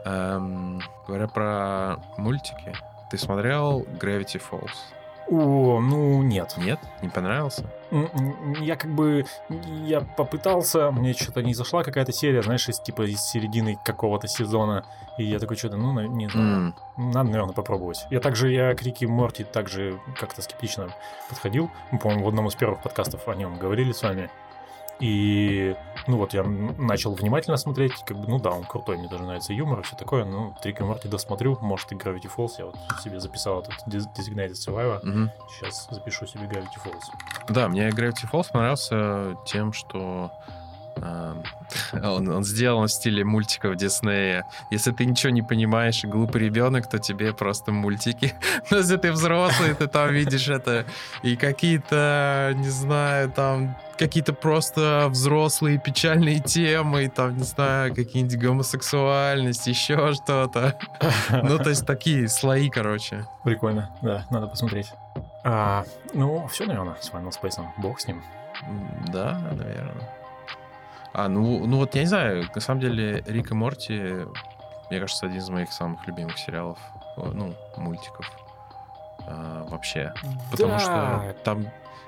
Эм, 0.05 0.83
говоря 1.07 1.29
про 1.29 1.97
мультики, 2.19 2.75
ты 3.11 3.17
смотрел 3.17 3.83
Gravity 3.83 4.41
Falls? 4.51 4.71
О, 5.29 5.81
ну 5.81 6.23
нет. 6.23 6.55
Нет? 6.59 6.81
Не 7.01 7.09
понравился? 7.09 7.65
Я 8.61 8.77
как 8.77 8.91
бы, 8.91 9.25
я 9.85 10.01
попытался, 10.01 10.91
мне 10.91 11.13
что-то 11.13 11.43
не 11.43 11.55
зашла 11.55 11.83
какая-то 11.85 12.13
серия, 12.13 12.43
знаешь, 12.43 12.69
из 12.69 12.81
типа 12.81 13.03
из 13.03 13.21
середины 13.21 13.79
какого-то 13.85 14.29
сезона, 14.29 14.85
и 15.19 15.25
я 15.25 15.39
такой 15.39 15.57
что-то, 15.59 15.77
ну, 15.77 15.93
не 16.01 16.29
знаю, 16.29 16.75
М, 16.97 17.13
надо, 17.13 17.31
наверное, 17.31 17.53
попробовать. 17.53 18.07
Я 18.11 18.21
также, 18.21 18.51
я 18.51 18.75
к 18.75 18.83
Рике 18.83 19.07
Морти 19.07 19.45
также 19.45 20.01
как-то 20.19 20.41
скептично 20.41 20.89
подходил, 21.29 21.71
по-моему, 22.01 22.25
в 22.25 22.29
одном 22.29 22.47
из 22.49 22.55
первых 22.55 22.83
подкастов 22.83 23.29
о 23.29 23.35
нем 23.35 23.59
говорили 23.59 23.93
с 23.93 24.03
вами, 24.03 24.31
и, 25.03 25.75
ну 26.07 26.17
вот, 26.17 26.33
я 26.33 26.45
начал 26.45 27.13
внимательно 27.15 27.57
смотреть, 27.57 27.93
как 28.07 28.17
бы, 28.19 28.29
ну 28.29 28.39
да, 28.39 28.51
он 28.51 28.63
крутой, 28.63 28.99
мне 28.99 29.09
даже 29.09 29.25
нравится 29.25 29.53
юмор 29.53 29.81
и 29.81 29.83
все 29.83 29.97
такое, 29.97 30.25
ну, 30.25 30.55
Рик 30.63 30.81
и 30.81 30.85
Морти 30.85 31.09
досмотрю, 31.09 31.59
может, 31.61 31.91
и 31.91 31.97
Gravity 31.97 32.31
Falls, 32.35 32.53
я 32.59 32.67
вот 32.67 32.77
себе 33.03 33.19
записал 33.19 33.61
этот 33.63 33.75
Des- 33.89 34.07
Designated 34.17 34.53
Survivor, 34.53 35.01
мгм. 35.03 35.31
сейчас 35.51 35.89
запишу 35.91 36.27
себе 36.27 36.45
Gravity 36.45 36.79
Falls. 36.85 37.03
Да, 37.49 37.69
мне 37.69 37.89
Gravity 37.89 38.31
Falls 38.33 38.47
понравился 38.53 39.37
тем, 39.45 39.73
что 39.73 40.31
он, 41.93 42.29
он 42.29 42.45
сделан 42.45 42.87
в 42.87 42.93
стиле 42.93 43.25
мультиков 43.25 43.77
Диснея. 43.77 44.45
Если 44.71 44.93
ты 44.93 45.05
ничего 45.05 45.31
не 45.31 45.43
понимаешь 45.43 46.05
и 46.05 46.07
глупый 46.07 46.43
ребенок, 46.43 46.89
то 46.89 46.99
тебе 46.99 47.33
просто 47.33 47.73
мультики. 47.73 48.35
Но 48.71 48.79
если 48.79 48.97
ты 48.97 49.13
взрослый, 49.13 49.75
ты 49.75 49.87
там 49.87 50.13
видишь 50.13 50.49
это 50.49 50.85
и 51.23 51.37
какие-то, 51.37 52.53
не 52.57 52.69
знаю, 52.69 53.31
там 53.31 53.77
какие-то 53.97 54.33
просто 54.33 55.07
взрослые 55.11 55.79
печальные 55.79 56.41
темы, 56.41 57.09
там, 57.09 57.37
не 57.37 57.45
знаю, 57.45 57.95
какие-нибудь 57.95 58.39
гомосексуальность, 58.39 59.67
еще 59.67 60.15
что-то. 60.15 60.79
Ну, 61.43 61.59
то 61.59 61.71
есть 61.71 61.87
такие 61.87 62.29
слои, 62.29 62.69
короче. 62.69 63.27
Прикольно, 63.45 63.91
да, 64.03 64.27
надо 64.31 64.47
посмотреть. 64.47 64.93
А, 65.45 65.85
ну, 66.15 66.47
все, 66.49 66.67
наверное, 66.67 66.97
с 67.01 67.11
Final 67.11 67.31
Space. 67.31 67.61
Бог 67.79 68.01
с 68.01 68.07
ним. 68.07 68.23
Да, 69.09 69.41
наверное. 69.53 70.22
А, 71.15 71.29
ну, 71.29 71.67
ну 71.67 71.77
вот 71.79 71.95
я 71.95 72.03
не 72.03 72.07
знаю, 72.07 72.49
на 72.55 72.61
самом 72.61 72.81
деле 72.81 73.23
Рик 73.27 73.51
и 73.51 73.55
Морти, 73.55 74.01
мне 74.91 75.01
кажется, 75.01 75.27
один 75.27 75.39
из 75.39 75.49
моих 75.51 75.73
самых 75.73 76.07
любимых 76.07 76.39
сериалов, 76.39 76.79
ну, 77.17 77.55
мультиков 77.77 78.31
а, 79.27 79.67
вообще. 79.69 80.13
Потому 80.51 80.73
Да. 80.73 80.79
что 80.79 81.37
там, 81.45 81.67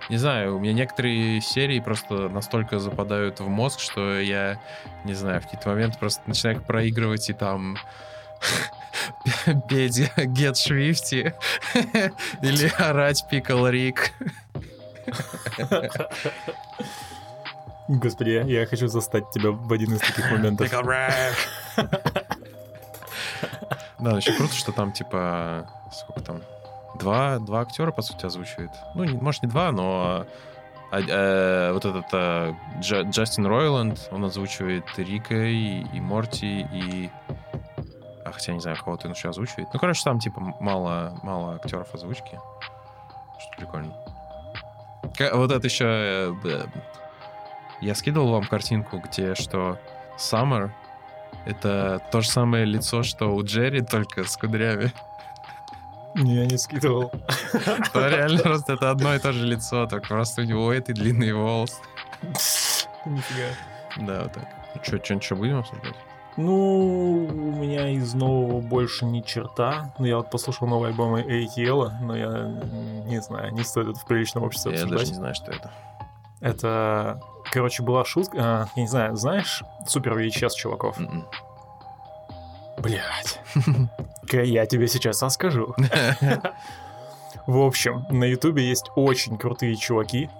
не 0.08 0.16
знаю, 0.16 0.56
у 0.56 0.58
меня 0.60 0.72
некоторые 0.72 1.40
серии 1.40 1.80
просто 1.80 2.28
настолько 2.28 2.78
западают 2.78 3.40
в 3.40 3.48
мозг, 3.48 3.80
что 3.80 4.18
я, 4.18 4.58
не 5.04 5.14
знаю, 5.14 5.40
в 5.40 5.44
какие-то 5.44 5.68
моменты 5.68 5.98
просто 5.98 6.22
начинаю 6.26 6.56
их 6.58 6.64
проигрывать 6.64 7.28
и 7.28 7.34
там 7.34 7.76
петь 9.68 10.00
Get 10.16 10.54
Swifty 10.54 11.34
или 12.42 12.72
орать 12.82 13.24
Pickle 13.30 13.70
Рик. 13.70 14.12
Господи, 17.88 18.30
я- 18.30 18.42
я 18.44 18.66
хочу 18.66 18.88
застать 18.88 19.30
тебя 19.30 19.50
в 19.50 19.72
один 19.72 19.94
из 19.94 20.00
таких 20.00 20.30
моментов. 20.30 20.66
Да, 23.98 24.16
еще 24.16 24.32
круто, 24.36 24.52
что 24.54 24.72
там, 24.72 24.92
типа, 24.92 25.66
сколько 25.92 26.20
там? 26.20 26.42
Два, 26.98 27.38
два 27.38 27.60
актера, 27.60 27.90
по 27.90 28.02
сути, 28.02 28.26
озвучивает. 28.26 28.70
Ну, 28.94 29.04
не- 29.04 29.16
может, 29.18 29.42
не 29.42 29.48
два, 29.48 29.72
но 29.72 30.26
а, 30.90 31.00
э, 31.00 31.72
вот 31.72 31.84
этот 31.84 32.04
э, 32.12 32.54
Джа- 32.80 33.08
Джастин 33.10 33.46
Ройланд, 33.46 34.08
он 34.10 34.24
озвучивает 34.24 34.84
Рика 34.96 35.34
и, 35.34 35.82
и 35.92 36.00
Морти, 36.00 36.66
и... 36.72 37.10
А, 38.24 38.32
хотя 38.32 38.52
не 38.52 38.60
знаю, 38.60 38.76
кого-то 38.76 39.06
он 39.08 39.14
еще 39.14 39.30
озвучивает. 39.30 39.68
Ну, 39.72 39.78
короче, 39.80 40.02
там, 40.04 40.18
типа, 40.18 40.40
мало, 40.60 41.18
мало 41.22 41.54
актеров 41.54 41.94
озвучки. 41.94 42.38
Что 43.40 43.56
прикольно. 43.56 43.94
Ка- 45.16 45.34
Вот 45.34 45.50
это 45.50 45.66
еще... 45.66 46.36
Я 47.80 47.94
скидывал 47.94 48.32
вам 48.32 48.44
картинку, 48.44 48.98
где 48.98 49.34
что 49.34 49.78
Summer 50.18 50.70
это 51.44 52.00
то 52.10 52.20
же 52.20 52.28
самое 52.30 52.64
лицо, 52.64 53.02
что 53.02 53.34
у 53.34 53.42
Джерри, 53.44 53.82
только 53.82 54.24
с 54.24 54.36
кудрями. 54.36 54.92
Не, 56.14 56.36
я 56.36 56.46
не 56.46 56.56
скидывал. 56.56 57.10
Это 57.52 58.08
реально 58.08 58.42
просто 58.42 58.74
это 58.74 58.90
одно 58.90 59.14
и 59.14 59.18
то 59.18 59.32
же 59.32 59.44
лицо, 59.46 59.86
только 59.86 60.06
просто 60.08 60.42
у 60.42 60.44
него 60.44 60.72
эти 60.72 60.92
длинные 60.92 61.34
волосы. 61.34 61.76
Нифига. 63.04 63.48
Да, 63.98 64.22
вот 64.22 64.32
так. 64.32 64.48
Ну 64.74 64.80
что, 64.82 65.04
что-нибудь 65.04 65.32
будем 65.32 65.58
обсуждать? 65.58 65.94
Ну, 66.36 67.26
у 67.26 67.52
меня 67.60 67.90
из 67.90 68.14
нового 68.14 68.60
больше 68.60 69.04
ни 69.04 69.20
черта. 69.20 69.94
Ну, 69.98 70.06
я 70.06 70.16
вот 70.16 70.30
послушал 70.30 70.66
новый 70.66 70.90
альбом 70.90 71.14
ATL, 71.16 71.92
но 72.00 72.16
я 72.16 72.48
не 73.06 73.20
знаю, 73.20 73.52
не 73.52 73.62
стоит 73.62 73.88
это 73.88 73.98
в 73.98 74.06
приличном 74.06 74.44
обществе 74.44 74.72
Я 74.72 74.78
обсуждать. 74.78 74.98
даже 75.00 75.10
не 75.12 75.16
знаю, 75.16 75.34
что 75.34 75.52
это. 75.52 75.70
Это, 76.40 77.20
короче, 77.50 77.82
была 77.82 78.04
шутка. 78.04 78.38
а, 78.38 78.66
я 78.74 78.82
не 78.82 78.88
знаю, 78.88 79.16
знаешь 79.16 79.62
Супер 79.86 80.18
VHS 80.18 80.50
чуваков? 80.56 80.98
М-м. 80.98 81.26
Блять. 82.78 83.40
Я 84.32 84.66
тебе 84.66 84.88
сейчас 84.88 85.22
расскажу. 85.22 85.74
В 87.46 87.58
общем, 87.58 88.06
на 88.10 88.24
Ютубе 88.24 88.66
есть 88.66 88.90
очень 88.96 89.36
крутые 89.36 89.76
чуваки. 89.76 90.30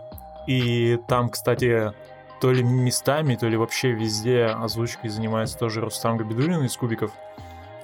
И 0.46 0.98
там, 1.06 1.28
кстати, 1.28 1.92
то 2.40 2.52
ли 2.52 2.62
местами, 2.62 3.36
то 3.36 3.46
ли 3.46 3.56
вообще 3.56 3.92
везде 3.92 4.46
озвучкой 4.46 5.10
занимается 5.10 5.58
тоже 5.58 5.80
Рустам 5.80 6.16
Габидулин 6.16 6.64
из 6.64 6.76
Кубиков. 6.76 7.10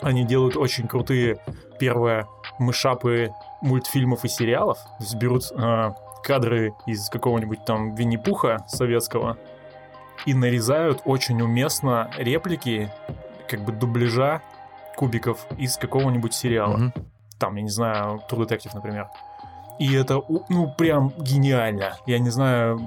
Они 0.00 0.24
делают 0.24 0.56
очень 0.56 0.88
крутые, 0.88 1.38
первое, 1.78 2.26
мышапы 2.58 3.32
мультфильмов 3.60 4.24
и 4.24 4.28
сериалов. 4.28 4.78
То 4.78 5.04
есть 5.04 5.14
берут 5.14 5.44
а, 5.54 5.94
кадры 6.22 6.74
из 6.86 7.08
какого-нибудь 7.08 7.64
там 7.64 7.94
Винни-Пуха 7.94 8.64
советского 8.68 9.36
и 10.26 10.34
нарезают 10.34 11.02
очень 11.04 11.40
уместно 11.40 12.10
реплики, 12.18 12.92
как 13.48 13.60
бы 13.64 13.72
дубляжа 13.72 14.42
кубиков 14.96 15.46
из 15.56 15.76
какого-нибудь 15.76 16.34
сериала 16.34 16.76
Мгм. 16.76 16.92
там, 17.38 17.56
я 17.56 17.62
не 17.62 17.70
знаю, 17.70 18.20
True 18.30 18.46
Detective, 18.46 18.70
например. 18.74 19.08
И 19.78 19.94
это, 19.94 20.20
ну, 20.50 20.70
прям 20.76 21.10
гениально. 21.16 21.96
Я 22.04 22.18
не 22.18 22.28
знаю, 22.28 22.80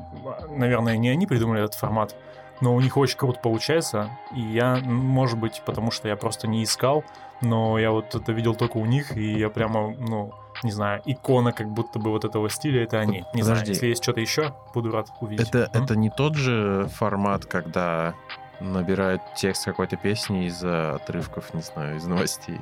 наверное, 0.52 0.96
не 0.98 1.10
они 1.10 1.26
придумали 1.26 1.64
этот 1.64 1.74
формат, 1.74 2.16
но 2.62 2.76
у 2.76 2.80
них 2.82 2.96
очень 2.98 3.18
круто 3.18 3.40
получается. 3.40 4.12
И 4.36 4.40
я, 4.40 4.76
может 4.84 5.40
быть, 5.40 5.64
потому 5.66 5.90
что 5.90 6.08
я 6.08 6.16
просто 6.16 6.48
не 6.48 6.64
искал, 6.64 7.04
но 7.42 7.80
я 7.80 7.90
вот 7.90 8.14
это 8.14 8.32
видел 8.32 8.54
только 8.54 8.78
у 8.78 8.86
них, 8.86 9.18
и 9.18 9.40
я 9.40 9.50
прямо, 9.50 9.96
ну, 9.98 10.34
не 10.64 10.72
знаю, 10.72 11.02
икона 11.06 11.52
как 11.52 11.68
будто 11.70 12.00
бы 12.00 12.10
вот 12.12 12.26
этого 12.26 12.50
стиля, 12.50 12.84
это 12.84 13.00
они. 13.00 13.26
Не 13.34 13.42
знаю, 13.42 13.60
Подожди. 13.60 13.72
если 13.74 13.88
есть 13.88 14.04
что-то 14.04 14.20
еще, 14.22 14.54
буду 14.74 14.92
рад 14.92 15.08
увидеть. 15.22 15.48
Это, 15.50 15.70
М? 15.74 15.84
это 15.84 15.96
не 15.96 16.10
тот 16.10 16.36
же 16.36 16.88
формат, 16.96 17.46
когда 17.46 18.14
набирают 18.60 19.22
текст 19.36 19.66
какой-то 19.66 19.98
песни 19.98 20.46
из 20.48 20.64
отрывков, 20.64 21.54
не 21.54 21.62
знаю, 21.62 21.98
из 21.98 22.06
новостей. 22.06 22.60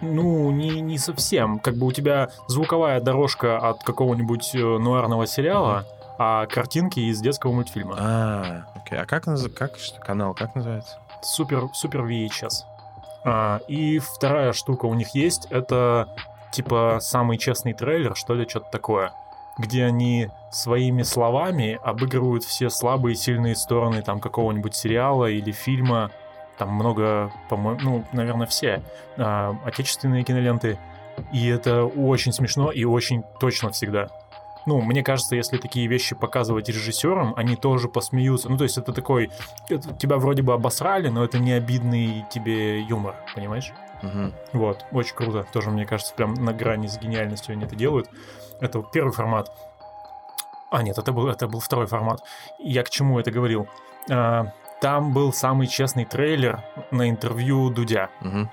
Ну, 0.00 0.50
не, 0.50 0.80
не 0.80 0.98
совсем. 0.98 1.58
Как 1.60 1.76
бы 1.76 1.86
у 1.86 1.92
тебя 1.92 2.30
звуковая 2.48 3.00
дорожка 3.00 3.58
от 3.58 3.84
какого-нибудь 3.84 4.52
э, 4.54 4.58
нуарного 4.58 5.28
сериала, 5.28 5.86
а 6.18 6.46
картинки 6.46 6.98
из 6.98 7.20
детского 7.20 7.52
мультфильма. 7.52 7.94
А, 7.98 8.64
окей. 8.74 8.98
А 8.98 9.06
как, 9.06 9.26
наз- 9.28 9.48
как 9.48 9.76
что, 9.76 10.00
канал, 10.00 10.34
как 10.34 10.56
называется? 10.56 10.98
Супер, 11.22 11.68
супер 11.72 12.00
VHS. 12.02 12.64
А, 13.24 13.60
и 13.68 14.00
вторая 14.00 14.52
штука 14.52 14.86
у 14.86 14.94
них 14.94 15.14
есть, 15.14 15.46
это 15.50 16.08
типа 16.52 16.98
самый 17.00 17.38
честный 17.38 17.72
трейлер, 17.72 18.14
что 18.14 18.34
ли, 18.34 18.46
что-то 18.48 18.70
такое, 18.70 19.12
где 19.58 19.84
они 19.84 20.28
своими 20.50 21.02
словами 21.02 21.78
обыгрывают 21.82 22.44
все 22.44 22.70
слабые 22.70 23.14
и 23.14 23.16
сильные 23.16 23.56
стороны 23.56 24.02
там 24.02 24.20
какого-нибудь 24.20 24.74
сериала 24.74 25.26
или 25.26 25.50
фильма. 25.50 26.10
Там 26.58 26.70
много, 26.70 27.32
по-моему, 27.48 27.80
ну, 27.82 28.04
наверное, 28.12 28.46
все 28.46 28.82
а, 29.16 29.56
отечественные 29.64 30.22
киноленты. 30.22 30.78
И 31.32 31.48
это 31.48 31.84
очень 31.84 32.32
смешно 32.32 32.70
и 32.70 32.84
очень 32.84 33.24
точно 33.40 33.70
всегда. 33.70 34.08
Ну, 34.64 34.80
мне 34.80 35.02
кажется, 35.02 35.34
если 35.34 35.56
такие 35.56 35.88
вещи 35.88 36.14
показывать 36.14 36.68
режиссерам, 36.68 37.34
они 37.36 37.56
тоже 37.56 37.88
посмеются. 37.88 38.48
Ну, 38.48 38.56
то 38.56 38.64
есть 38.64 38.78
это 38.78 38.92
такой... 38.92 39.30
это 39.68 39.92
тебя 39.94 40.18
вроде 40.18 40.42
бы 40.42 40.52
обосрали, 40.52 41.08
но 41.08 41.24
это 41.24 41.38
не 41.38 41.52
обидный 41.52 42.24
тебе 42.30 42.80
юмор, 42.82 43.16
понимаешь? 43.34 43.72
Мгм. 44.02 44.34
Вот, 44.52 44.84
очень 44.92 45.14
круто. 45.14 45.46
Тоже, 45.52 45.70
мне 45.70 45.86
кажется, 45.86 46.12
прям 46.14 46.34
на 46.34 46.52
грани 46.52 46.86
с 46.88 46.98
гениальностью 46.98 47.52
они 47.52 47.64
это 47.64 47.76
делают. 47.76 48.08
Это 48.60 48.82
первый 48.82 49.12
формат. 49.12 49.50
А, 50.70 50.82
нет, 50.82 50.98
это 50.98 51.12
был, 51.12 51.28
это 51.28 51.46
был 51.48 51.60
второй 51.60 51.86
формат. 51.86 52.22
Я 52.58 52.82
к 52.82 52.90
чему 52.90 53.18
это 53.20 53.30
говорил? 53.30 53.68
А, 54.10 54.46
там 54.80 55.12
был 55.12 55.32
самый 55.32 55.66
честный 55.66 56.04
трейлер 56.04 56.62
на 56.90 57.08
интервью 57.08 57.70
Дудя. 57.70 58.08
Мгм. 58.20 58.50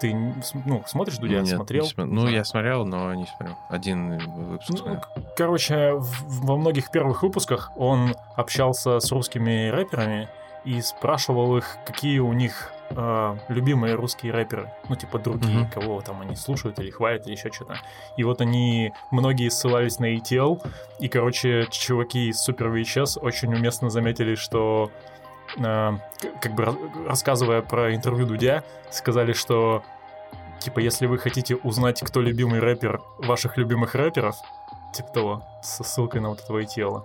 Ты 0.00 0.10
см- 0.42 0.62
ну, 0.66 0.82
смотришь 0.86 1.16
Дудя? 1.18 1.36
Нет, 1.36 1.44
не 1.44 1.50
Смотрел? 1.56 1.84
смо- 1.84 2.04
Ну, 2.04 2.26
я 2.28 2.44
смотрел, 2.44 2.84
но 2.84 3.14
не 3.14 3.26
смотрел. 3.26 3.56
Один 3.68 4.18
выпуск 4.18 4.70
Ну, 4.84 5.00
короче, 5.36 5.92
в- 5.94 6.44
во 6.46 6.56
многих 6.56 6.90
первых 6.90 7.22
выпусках 7.22 7.70
он 7.76 8.14
общался 8.36 8.98
с 9.00 9.10
русскими 9.12 9.68
рэперами 9.68 10.28
и 10.64 10.80
спрашивал 10.80 11.56
их, 11.56 11.76
какие 11.86 12.18
у 12.18 12.32
них 12.32 12.72
э, 12.96 13.36
любимые 13.48 13.94
русские 13.94 14.32
рэперы. 14.32 14.70
Ну, 14.88 14.96
типа 14.96 15.18
другие, 15.18 15.60
Мгм. 15.60 15.70
кого 15.70 16.00
там 16.00 16.20
они 16.20 16.36
слушают 16.36 16.78
или 16.78 16.90
хвалят, 16.90 17.26
или 17.26 17.32
еще 17.34 17.50
что-то. 17.52 17.76
И 18.16 18.24
вот 18.24 18.40
они, 18.40 18.92
многие 19.10 19.48
ссылались 19.50 19.98
на 19.98 20.14
ETL, 20.16 20.60
и, 20.98 21.08
короче, 21.08 21.66
чуваки 21.70 22.28
из 22.28 22.48
Super 22.48 22.72
VHS 22.72 23.18
очень 23.20 23.54
уместно 23.54 23.90
заметили, 23.90 24.34
что 24.34 24.90
э, 25.58 25.90
как 26.40 26.54
бы 26.54 26.62
ра- 26.64 27.06
рассказывая 27.08 27.62
про 27.62 27.94
интервью 27.94 28.26
Дудя, 28.26 28.64
сказали, 28.90 29.32
что 29.32 29.82
типа, 30.60 30.78
если 30.78 31.06
вы 31.06 31.18
хотите 31.18 31.56
узнать, 31.56 32.00
кто 32.02 32.20
любимый 32.20 32.60
рэпер 32.60 33.00
ваших 33.18 33.56
любимых 33.56 33.94
рэперов, 33.94 34.36
типа 34.94 35.08
того, 35.08 35.42
со 35.62 35.82
ссылкой 35.84 36.20
на 36.20 36.28
вот 36.28 36.40
этого 36.40 36.62
ETL. 36.62 37.02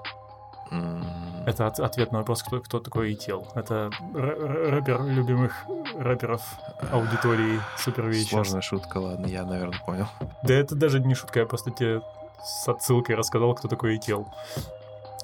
Это 1.46 1.68
от- 1.68 1.80
ответ 1.80 2.12
на 2.12 2.20
вопрос, 2.20 2.44
кто, 2.44 2.60
кто 2.60 2.80
такой 2.80 3.14
ETL. 3.14 3.48
Это 3.56 3.90
рэпер 4.14 5.02
любимых 5.06 5.54
рэперов 5.98 6.42
аудитории 6.92 7.60
VHS. 7.86 8.30
Сложная 8.30 8.62
шутка, 8.62 8.98
ладно, 8.98 9.28
я, 9.28 9.46
наверное, 9.46 9.80
понял. 9.86 10.08
Да 10.44 10.54
это 10.54 10.76
даже 10.76 11.00
не 11.00 11.16
шутка, 11.16 11.40
я 11.40 11.46
просто 11.46 11.72
тебе 11.72 12.02
с 12.44 12.68
отсылкой 12.68 13.16
рассказал, 13.16 13.54
кто 13.56 13.68
такой 13.68 13.98
ETL. 13.98 14.26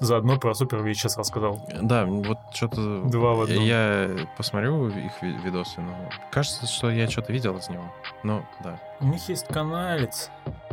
Заодно 0.00 0.38
про 0.38 0.52
Super 0.52 0.82
VHS 0.84 1.16
рассказал. 1.18 1.60
Да, 1.80 2.04
вот 2.04 2.38
что-то... 2.52 3.02
Два 3.02 3.34
в 3.34 3.42
одном. 3.42 3.62
Я 3.62 4.10
посмотрю 4.36 4.88
их 4.88 5.22
ви- 5.22 5.36
видосы, 5.38 5.80
но 5.80 5.94
кажется, 6.32 6.66
что 6.66 6.90
я 6.90 7.08
что-то 7.08 7.32
видел 7.32 7.56
из 7.56 7.68
него. 7.68 7.84
Ну, 8.22 8.44
да. 8.60 8.78
У 9.00 9.06
них 9.06 9.28
есть 9.28 9.46
каналец, 9.46 10.30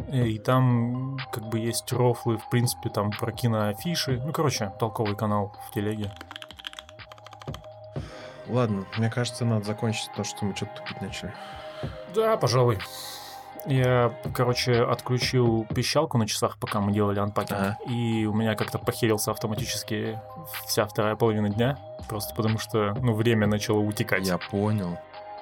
э, 0.08 0.26
и 0.28 0.40
там 0.40 1.20
как 1.32 1.48
бы 1.50 1.60
есть 1.60 1.92
рофлы, 1.94 2.38
в 2.38 2.50
принципе, 2.50 2.90
там 2.90 3.12
про 3.12 3.32
киноафиши. 3.32 4.20
Ну, 4.26 4.34
короче, 4.34 4.72
толковый 4.80 5.16
канал 5.16 5.56
в 5.70 5.74
телеге. 5.74 6.12
Ладно, 8.48 8.86
мне 8.98 9.10
кажется, 9.10 9.46
надо 9.46 9.66
закончить 9.66 10.10
то, 10.16 10.24
что 10.24 10.46
мы 10.46 10.56
что-то 10.56 10.82
тупить 10.82 11.02
начали. 11.02 11.34
Да, 12.14 12.38
пожалуй. 12.38 12.80
Я, 13.66 14.14
короче, 14.34 14.84
отключил 14.84 15.66
пищалку 15.74 16.18
на 16.18 16.28
часах, 16.28 16.58
пока 16.58 16.82
мы 16.82 16.92
делали 16.92 17.20
анпакинг. 17.20 17.60
Ага. 17.60 17.78
И 17.88 18.26
у 18.26 18.34
меня 18.34 18.56
как-то 18.56 18.80
похерился 18.80 19.32
автоматически 19.32 20.20
вся 20.66 20.86
вторая 20.86 21.16
половина 21.16 21.50
дня. 21.50 21.78
Просто 22.10 22.34
потому 22.36 22.58
что, 22.58 22.94
ну, 23.02 23.14
время 23.14 23.48
начало 23.48 23.80
утекать. 23.80 24.28
Я 24.28 24.38
понял. 24.38 24.98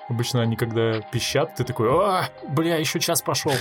Обычно 0.10 0.41
они, 0.41 0.55
когда 0.55 1.01
пищат, 1.01 1.55
ты 1.55 1.64
такой, 1.64 1.88
а, 1.91 2.30
бля, 2.47 2.78
еще 2.78 2.99
час 2.99 3.22
пошел. 3.22 3.53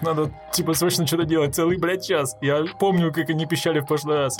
Надо, 0.00 0.32
типа, 0.50 0.74
срочно 0.74 1.06
что-то 1.06 1.24
делать, 1.24 1.54
целый, 1.54 1.78
блядь, 1.78 2.04
час. 2.04 2.36
Я 2.40 2.64
помню, 2.80 3.12
как 3.12 3.30
они 3.30 3.46
пищали 3.46 3.78
в 3.78 3.86
прошлый 3.86 4.16
раз. 4.16 4.36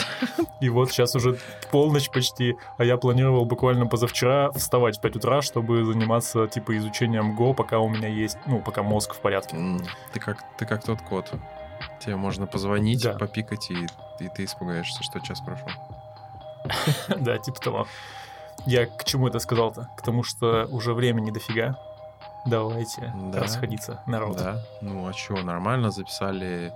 И 0.60 0.68
вот 0.68 0.90
сейчас 0.90 1.14
уже 1.14 1.38
полночь 1.70 2.10
почти, 2.10 2.56
а 2.78 2.84
я 2.84 2.96
планировал 2.96 3.44
буквально 3.44 3.86
позавчера 3.86 4.50
вставать 4.50 4.98
в 4.98 5.00
5 5.00 5.16
утра, 5.16 5.40
чтобы 5.40 5.84
заниматься, 5.84 6.48
типа, 6.48 6.76
изучением 6.78 7.38
Go, 7.38 7.54
пока 7.54 7.78
у 7.78 7.88
меня 7.88 8.08
есть, 8.08 8.38
ну, 8.46 8.60
пока 8.60 8.82
мозг 8.82 9.14
в 9.14 9.20
порядке. 9.20 9.56
Ты 10.12 10.18
как, 10.18 10.38
ты 10.58 10.66
как 10.66 10.82
тот 10.82 11.00
кот. 11.02 11.30
Тебе 12.00 12.16
можно 12.16 12.48
позвонить, 12.48 13.04
Да. 13.04 13.12
попикать, 13.14 13.70
и, 13.70 13.86
и 14.18 14.28
ты 14.34 14.44
испугаешься, 14.44 15.04
что 15.04 15.20
час 15.20 15.40
прошел. 15.40 15.68
Да, 17.20 17.38
типа 17.38 17.60
того. 17.60 17.86
Я 18.66 18.86
к 18.86 19.04
чему 19.04 19.28
это 19.28 19.38
сказал-то? 19.38 19.88
К 19.96 20.02
тому, 20.02 20.22
что 20.22 20.66
уже 20.70 20.94
времени 20.94 21.30
дофига. 21.30 21.76
Давайте 22.46 23.12
Да. 23.32 23.40
расходиться, 23.40 24.00
народ. 24.06 24.36
Да. 24.36 24.60
Ну 24.80 25.06
а 25.08 25.12
чё, 25.12 25.36
нормально 25.42 25.90
записали. 25.90 26.72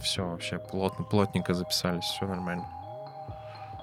Все 0.00 0.26
вообще 0.26 0.58
плотно, 0.58 1.04
плотненько 1.04 1.54
записались, 1.54 2.04
все 2.04 2.26
нормально. 2.26 2.66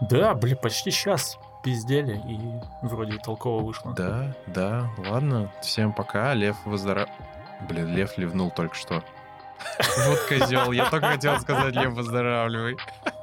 Да, 0.02 0.34
блин, 0.34 0.58
почти 0.62 0.92
час 0.92 1.38
пиздели, 1.64 2.18
и 2.26 2.40
вроде 2.86 3.18
толково 3.20 3.62
вышло. 3.64 3.94
Да, 3.94 4.34
да, 4.48 4.90
ладно. 4.98 5.52
Всем 5.62 5.94
пока. 5.94 6.34
Лев 6.34 6.56
выздоров... 6.66 7.10
Блин, 7.68 7.94
Лев 7.94 8.18
ливнул 8.18 8.50
только 8.52 8.76
что. 8.76 9.04
Вот 10.08 10.20
козел. 10.30 10.72
Я 10.72 10.90
только 10.90 11.10
хотел 11.10 11.38
сказать, 11.40 11.76
Лев, 11.76 11.94
выздоравливай. 11.94 12.78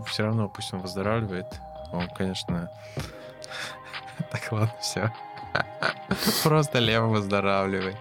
ну 0.00 0.06
все 0.06 0.22
равно 0.24 0.48
пусть 0.48 0.72
он 0.72 0.80
выздоравливает. 0.80 1.60
Он, 1.92 2.08
конечно... 2.08 2.70
Так, 4.30 4.52
ладно, 4.52 4.72
все. 4.80 5.12
Просто 6.42 6.78
Лев 6.78 7.04
выздоравливай. 7.04 7.96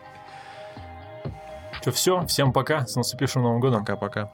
Что, 1.82 1.92
все, 1.92 2.26
всем 2.26 2.52
пока, 2.52 2.86
с 2.86 2.96
наступившим 2.96 3.44
Новым 3.44 3.62
годом. 3.62 3.86
Пока-пока. 3.86 4.30